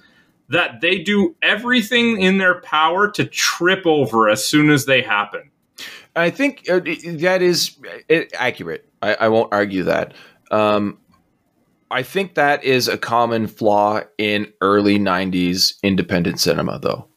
that 0.48 0.80
they 0.80 0.98
do 0.98 1.36
everything 1.42 2.20
in 2.20 2.38
their 2.38 2.60
power 2.60 3.08
to 3.08 3.24
trip 3.24 3.86
over 3.86 4.28
as 4.28 4.44
soon 4.44 4.68
as 4.68 4.84
they 4.84 5.00
happen. 5.00 5.50
I 6.20 6.30
think 6.30 6.68
uh, 6.68 6.80
that 6.80 7.38
is 7.40 7.76
uh, 8.10 8.20
accurate. 8.34 8.88
I, 9.02 9.14
I 9.14 9.28
won't 9.28 9.52
argue 9.52 9.84
that. 9.84 10.14
Um, 10.50 10.98
I 11.90 12.02
think 12.02 12.34
that 12.34 12.62
is 12.64 12.88
a 12.88 12.98
common 12.98 13.46
flaw 13.46 14.02
in 14.18 14.52
early 14.60 14.98
'90s 14.98 15.74
independent 15.82 16.40
cinema, 16.40 16.78
though. 16.78 17.08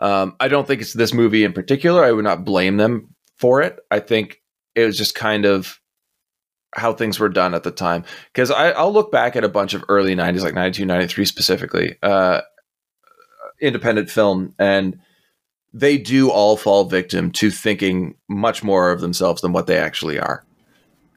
Um, 0.00 0.36
I 0.40 0.48
don't 0.48 0.66
think 0.66 0.80
it's 0.80 0.92
this 0.92 1.12
movie 1.12 1.44
in 1.44 1.52
particular. 1.52 2.04
I 2.04 2.12
would 2.12 2.24
not 2.24 2.44
blame 2.44 2.76
them 2.76 3.14
for 3.36 3.62
it. 3.62 3.78
I 3.90 4.00
think 4.00 4.40
it 4.74 4.84
was 4.84 4.96
just 4.96 5.14
kind 5.14 5.44
of 5.44 5.80
how 6.74 6.92
things 6.92 7.18
were 7.18 7.28
done 7.28 7.54
at 7.54 7.64
the 7.64 7.70
time. 7.70 8.04
Because 8.32 8.50
I'll 8.50 8.92
look 8.92 9.10
back 9.10 9.36
at 9.36 9.44
a 9.44 9.48
bunch 9.48 9.74
of 9.74 9.84
early 9.88 10.14
'90s, 10.14 10.42
like 10.42 10.54
'92, 10.54 10.86
'93 10.86 11.24
specifically, 11.24 11.96
uh, 12.02 12.42
independent 13.60 14.10
film, 14.10 14.54
and 14.58 15.00
they 15.74 15.98
do 15.98 16.30
all 16.30 16.56
fall 16.56 16.84
victim 16.84 17.30
to 17.32 17.50
thinking 17.50 18.14
much 18.28 18.62
more 18.62 18.90
of 18.90 19.00
themselves 19.00 19.42
than 19.42 19.52
what 19.52 19.66
they 19.66 19.76
actually 19.78 20.18
are. 20.18 20.44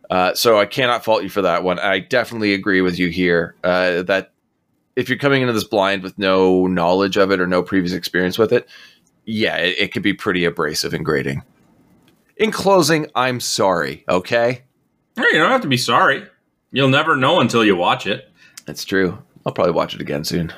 Uh, 0.09 0.33
so 0.33 0.59
I 0.59 0.65
cannot 0.65 1.05
fault 1.05 1.23
you 1.23 1.29
for 1.29 1.41
that 1.41 1.63
one. 1.63 1.79
I 1.79 1.99
definitely 1.99 2.53
agree 2.53 2.81
with 2.81 2.99
you 2.99 3.07
here 3.07 3.55
uh, 3.63 4.03
that 4.03 4.33
if 4.97 5.07
you're 5.07 5.17
coming 5.17 5.41
into 5.41 5.53
this 5.53 5.63
blind 5.63 6.03
with 6.03 6.17
no 6.17 6.67
knowledge 6.67 7.15
of 7.15 7.31
it 7.31 7.39
or 7.39 7.47
no 7.47 7.63
previous 7.63 7.93
experience 7.93 8.37
with 8.37 8.51
it, 8.51 8.67
yeah, 9.25 9.55
it, 9.55 9.77
it 9.79 9.93
could 9.93 10.03
be 10.03 10.13
pretty 10.13 10.43
abrasive 10.43 10.93
and 10.93 11.05
grating. 11.05 11.43
In 12.35 12.51
closing, 12.51 13.07
I'm 13.15 13.39
sorry. 13.39 14.03
Okay, 14.09 14.63
Hey, 15.15 15.23
you 15.33 15.39
don't 15.39 15.51
have 15.51 15.61
to 15.61 15.67
be 15.67 15.77
sorry. 15.77 16.25
You'll 16.71 16.89
never 16.89 17.15
know 17.15 17.39
until 17.41 17.63
you 17.65 17.75
watch 17.75 18.07
it. 18.07 18.29
that's 18.65 18.85
true. 18.85 19.17
I'll 19.45 19.53
probably 19.53 19.73
watch 19.73 19.93
it 19.93 20.01
again 20.01 20.23
soon. 20.23 20.53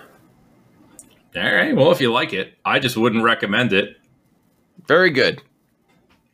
All 1.36 1.44
right. 1.44 1.76
Well, 1.76 1.92
if 1.92 2.00
you 2.02 2.12
like 2.12 2.34
it, 2.34 2.54
I 2.64 2.80
just 2.80 2.98
wouldn't 2.98 3.24
recommend 3.24 3.74
it. 3.74 3.98
Very 4.88 5.10
good. 5.10 5.42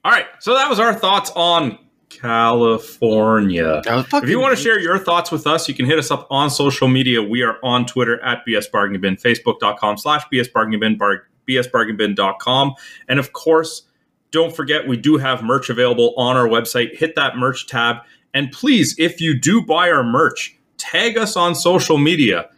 All 0.03 0.11
right. 0.11 0.25
So 0.39 0.55
that 0.55 0.69
was 0.69 0.79
our 0.79 0.93
thoughts 0.93 1.31
on 1.35 1.77
Kalifornia. 2.09 3.81
If 4.23 4.29
you 4.29 4.39
want 4.39 4.57
to 4.57 4.61
share 4.61 4.79
your 4.79 4.97
thoughts 4.97 5.31
with 5.31 5.47
us, 5.47 5.67
you 5.67 5.75
can 5.75 5.85
hit 5.85 5.99
us 5.99 6.11
up 6.11 6.27
on 6.29 6.49
social 6.49 6.87
media. 6.87 7.21
We 7.21 7.43
are 7.43 7.57
on 7.63 7.85
Twitter 7.85 8.21
at 8.23 8.45
BS 8.45 8.71
Bargain 8.71 8.99
Bin, 8.99 9.15
Facebook.com 9.15 9.97
slash 9.97 10.23
BS 10.33 10.51
Bargain 10.51 10.79
Bin, 10.79 10.97
bar, 10.97 11.27
BSBargainBin.com. 11.47 12.75
And 13.07 13.19
of 13.19 13.33
course, 13.33 13.83
don't 14.31 14.55
forget 14.55 14.87
we 14.87 14.97
do 14.97 15.17
have 15.17 15.43
merch 15.43 15.69
available 15.69 16.13
on 16.17 16.35
our 16.35 16.47
website. 16.47 16.95
Hit 16.95 17.15
that 17.15 17.37
merch 17.37 17.67
tab. 17.67 17.97
And 18.33 18.51
please, 18.51 18.95
if 18.97 19.19
you 19.21 19.37
do 19.37 19.61
buy 19.61 19.89
our 19.89 20.03
merch, 20.03 20.57
tag 20.77 21.17
us 21.17 21.35
on 21.35 21.55
social 21.55 21.97
media. 21.97 22.49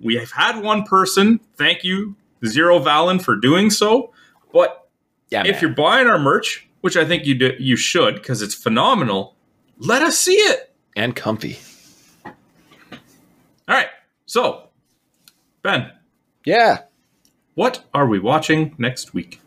We 0.00 0.16
have 0.16 0.30
had 0.32 0.62
one 0.62 0.84
person, 0.84 1.40
thank 1.56 1.84
you, 1.84 2.16
Zero 2.46 2.78
Valen, 2.78 3.20
for 3.22 3.36
doing 3.36 3.70
so. 3.70 4.12
But 4.52 4.88
yeah, 5.30 5.42
if 5.46 5.60
you're 5.60 5.70
buying 5.74 6.06
our 6.06 6.18
merch, 6.18 6.66
which 6.80 6.96
I 6.96 7.04
think 7.04 7.26
you 7.26 7.34
do, 7.34 7.52
you 7.58 7.76
should 7.76 8.14
because 8.14 8.40
it's 8.42 8.54
phenomenal, 8.54 9.36
let 9.78 10.02
us 10.02 10.18
see 10.18 10.34
it. 10.36 10.72
and 10.96 11.14
comfy. 11.14 11.58
All 12.24 12.32
right. 13.76 13.88
So, 14.26 14.68
Ben, 15.62 15.90
Yeah. 16.44 16.78
what 17.54 17.84
are 17.94 18.06
we 18.06 18.18
watching 18.18 18.74
next 18.78 19.14
week? 19.14 19.40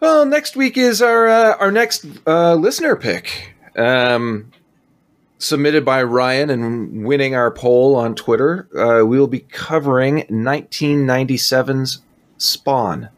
Well, 0.00 0.24
next 0.26 0.56
week 0.56 0.76
is 0.76 1.00
our 1.00 1.28
uh, 1.28 1.56
our 1.58 1.70
next 1.72 2.04
uh, 2.26 2.54
listener 2.54 2.96
pick, 2.96 3.54
Um, 3.76 4.50
submitted 5.38 5.84
by 5.84 6.02
Ryan 6.02 6.50
and 6.50 7.04
winning 7.04 7.34
our 7.34 7.50
poll 7.50 7.94
on 7.96 8.14
Twitter, 8.14 8.68
uh, 8.76 9.04
we 9.04 9.18
will 9.18 9.26
be 9.26 9.40
covering 9.40 10.22
1997's 10.30 12.02
Spawn. 12.38 13.08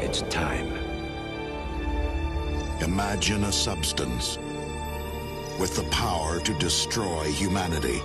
It's 0.00 0.22
time. 0.22 0.72
Imagine 2.82 3.44
a 3.44 3.52
substance 3.52 4.38
with 5.58 5.74
the 5.76 5.86
power 5.90 6.40
to 6.40 6.54
destroy 6.54 7.24
humanity. 7.24 8.00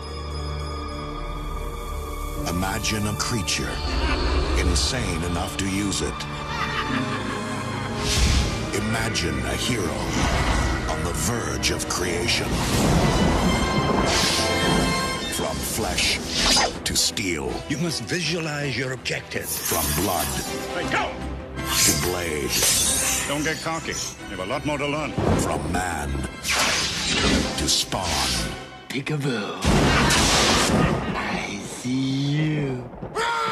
Imagine 2.50 3.08
a 3.08 3.14
creature 3.14 4.43
insane 4.64 5.22
enough 5.24 5.56
to 5.58 5.66
use 5.70 6.02
it. 6.02 6.14
Imagine 8.76 9.38
a 9.46 9.56
hero 9.56 9.98
on 10.92 11.04
the 11.04 11.14
verge 11.14 11.72
of 11.72 11.88
creation. 11.90 12.48
From 15.38 15.56
flesh 15.56 16.20
to 16.84 16.96
steel, 16.96 17.52
You 17.70 17.78
must 17.80 18.04
visualize 18.04 18.78
your 18.78 18.94
objective. 18.94 19.48
from 19.50 19.86
blood 20.04 20.28
Hey, 20.76 20.90
go! 20.92 21.12
to 21.86 21.92
blade, 22.08 22.52
Don't 23.28 23.44
get 23.44 23.58
cocky. 23.64 23.94
You 24.30 24.38
have 24.38 24.40
a 24.40 24.46
lot 24.46 24.66
more 24.66 24.78
to 24.78 24.88
learn. 24.88 25.12
from 25.40 25.72
man 25.72 26.10
to 27.58 27.68
spawn. 27.70 28.10
Peekaboo. 28.90 29.58
I 31.16 31.60
see 31.66 31.90
you. 32.38 32.90
Ah! 33.16 33.43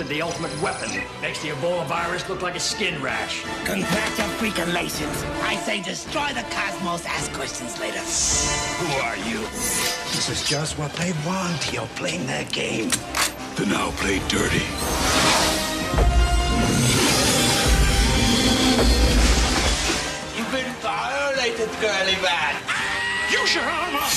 We 0.00 0.16
have 0.16 0.16
harvested 0.16 0.16
the 0.16 0.22
ultimate 0.22 0.62
weapon. 0.62 0.90
Makes 1.20 1.42
the 1.42 1.48
Ebola 1.48 1.86
virus 1.86 2.28
look 2.28 2.42
like 2.42 2.54
a 2.54 2.60
skin 2.60 3.02
rash. 3.02 3.44
Congratulations. 3.64 5.24
I 5.42 5.56
say 5.56 5.82
destroy 5.82 6.28
the 6.32 6.44
cosmos, 6.50 7.04
ask 7.04 7.30
questions 7.32 7.78
later. 7.78 7.98
Who 7.98 8.88
are 9.02 9.16
you? 9.28 9.40
This 10.12 10.30
is 10.30 10.48
just 10.48 10.78
what 10.78 10.92
they 10.94 11.12
want. 11.26 11.72
You're 11.72 11.86
playing 11.96 12.26
their 12.26 12.44
game. 12.44 12.90
Then 13.56 13.68
now 13.68 13.90
play 13.96 14.20
dirty. 14.28 14.64
You've 20.36 20.52
been 20.52 20.72
violated, 20.80 21.68
girly 21.80 22.16
man. 22.22 22.56
Use 23.30 23.54
your 23.54 23.64
armor! 23.64 24.08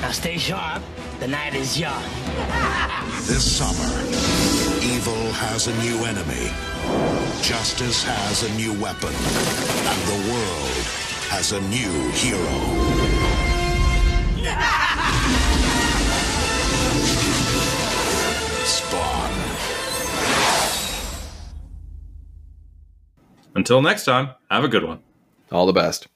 Now 0.00 0.10
stay 0.10 0.38
sharp. 0.38 0.82
The 1.22 1.28
night 1.28 1.54
is 1.54 1.78
young. 1.78 2.02
This 3.30 3.46
summer, 3.58 3.92
evil 4.82 5.30
has 5.34 5.68
a 5.68 5.74
new 5.78 6.04
enemy. 6.04 6.50
Justice 7.40 8.02
has 8.02 8.42
a 8.42 8.50
new 8.56 8.72
weapon. 8.82 9.14
And 9.14 10.02
the 10.10 10.18
world 10.32 10.84
has 11.30 11.52
a 11.52 11.60
new 11.60 12.10
hero. 12.10 12.58
Spawn. 18.66 19.32
Until 23.54 23.80
next 23.80 24.04
time, 24.04 24.30
have 24.50 24.64
a 24.64 24.68
good 24.68 24.82
one. 24.82 24.98
All 25.52 25.66
the 25.66 25.72
best. 25.72 26.08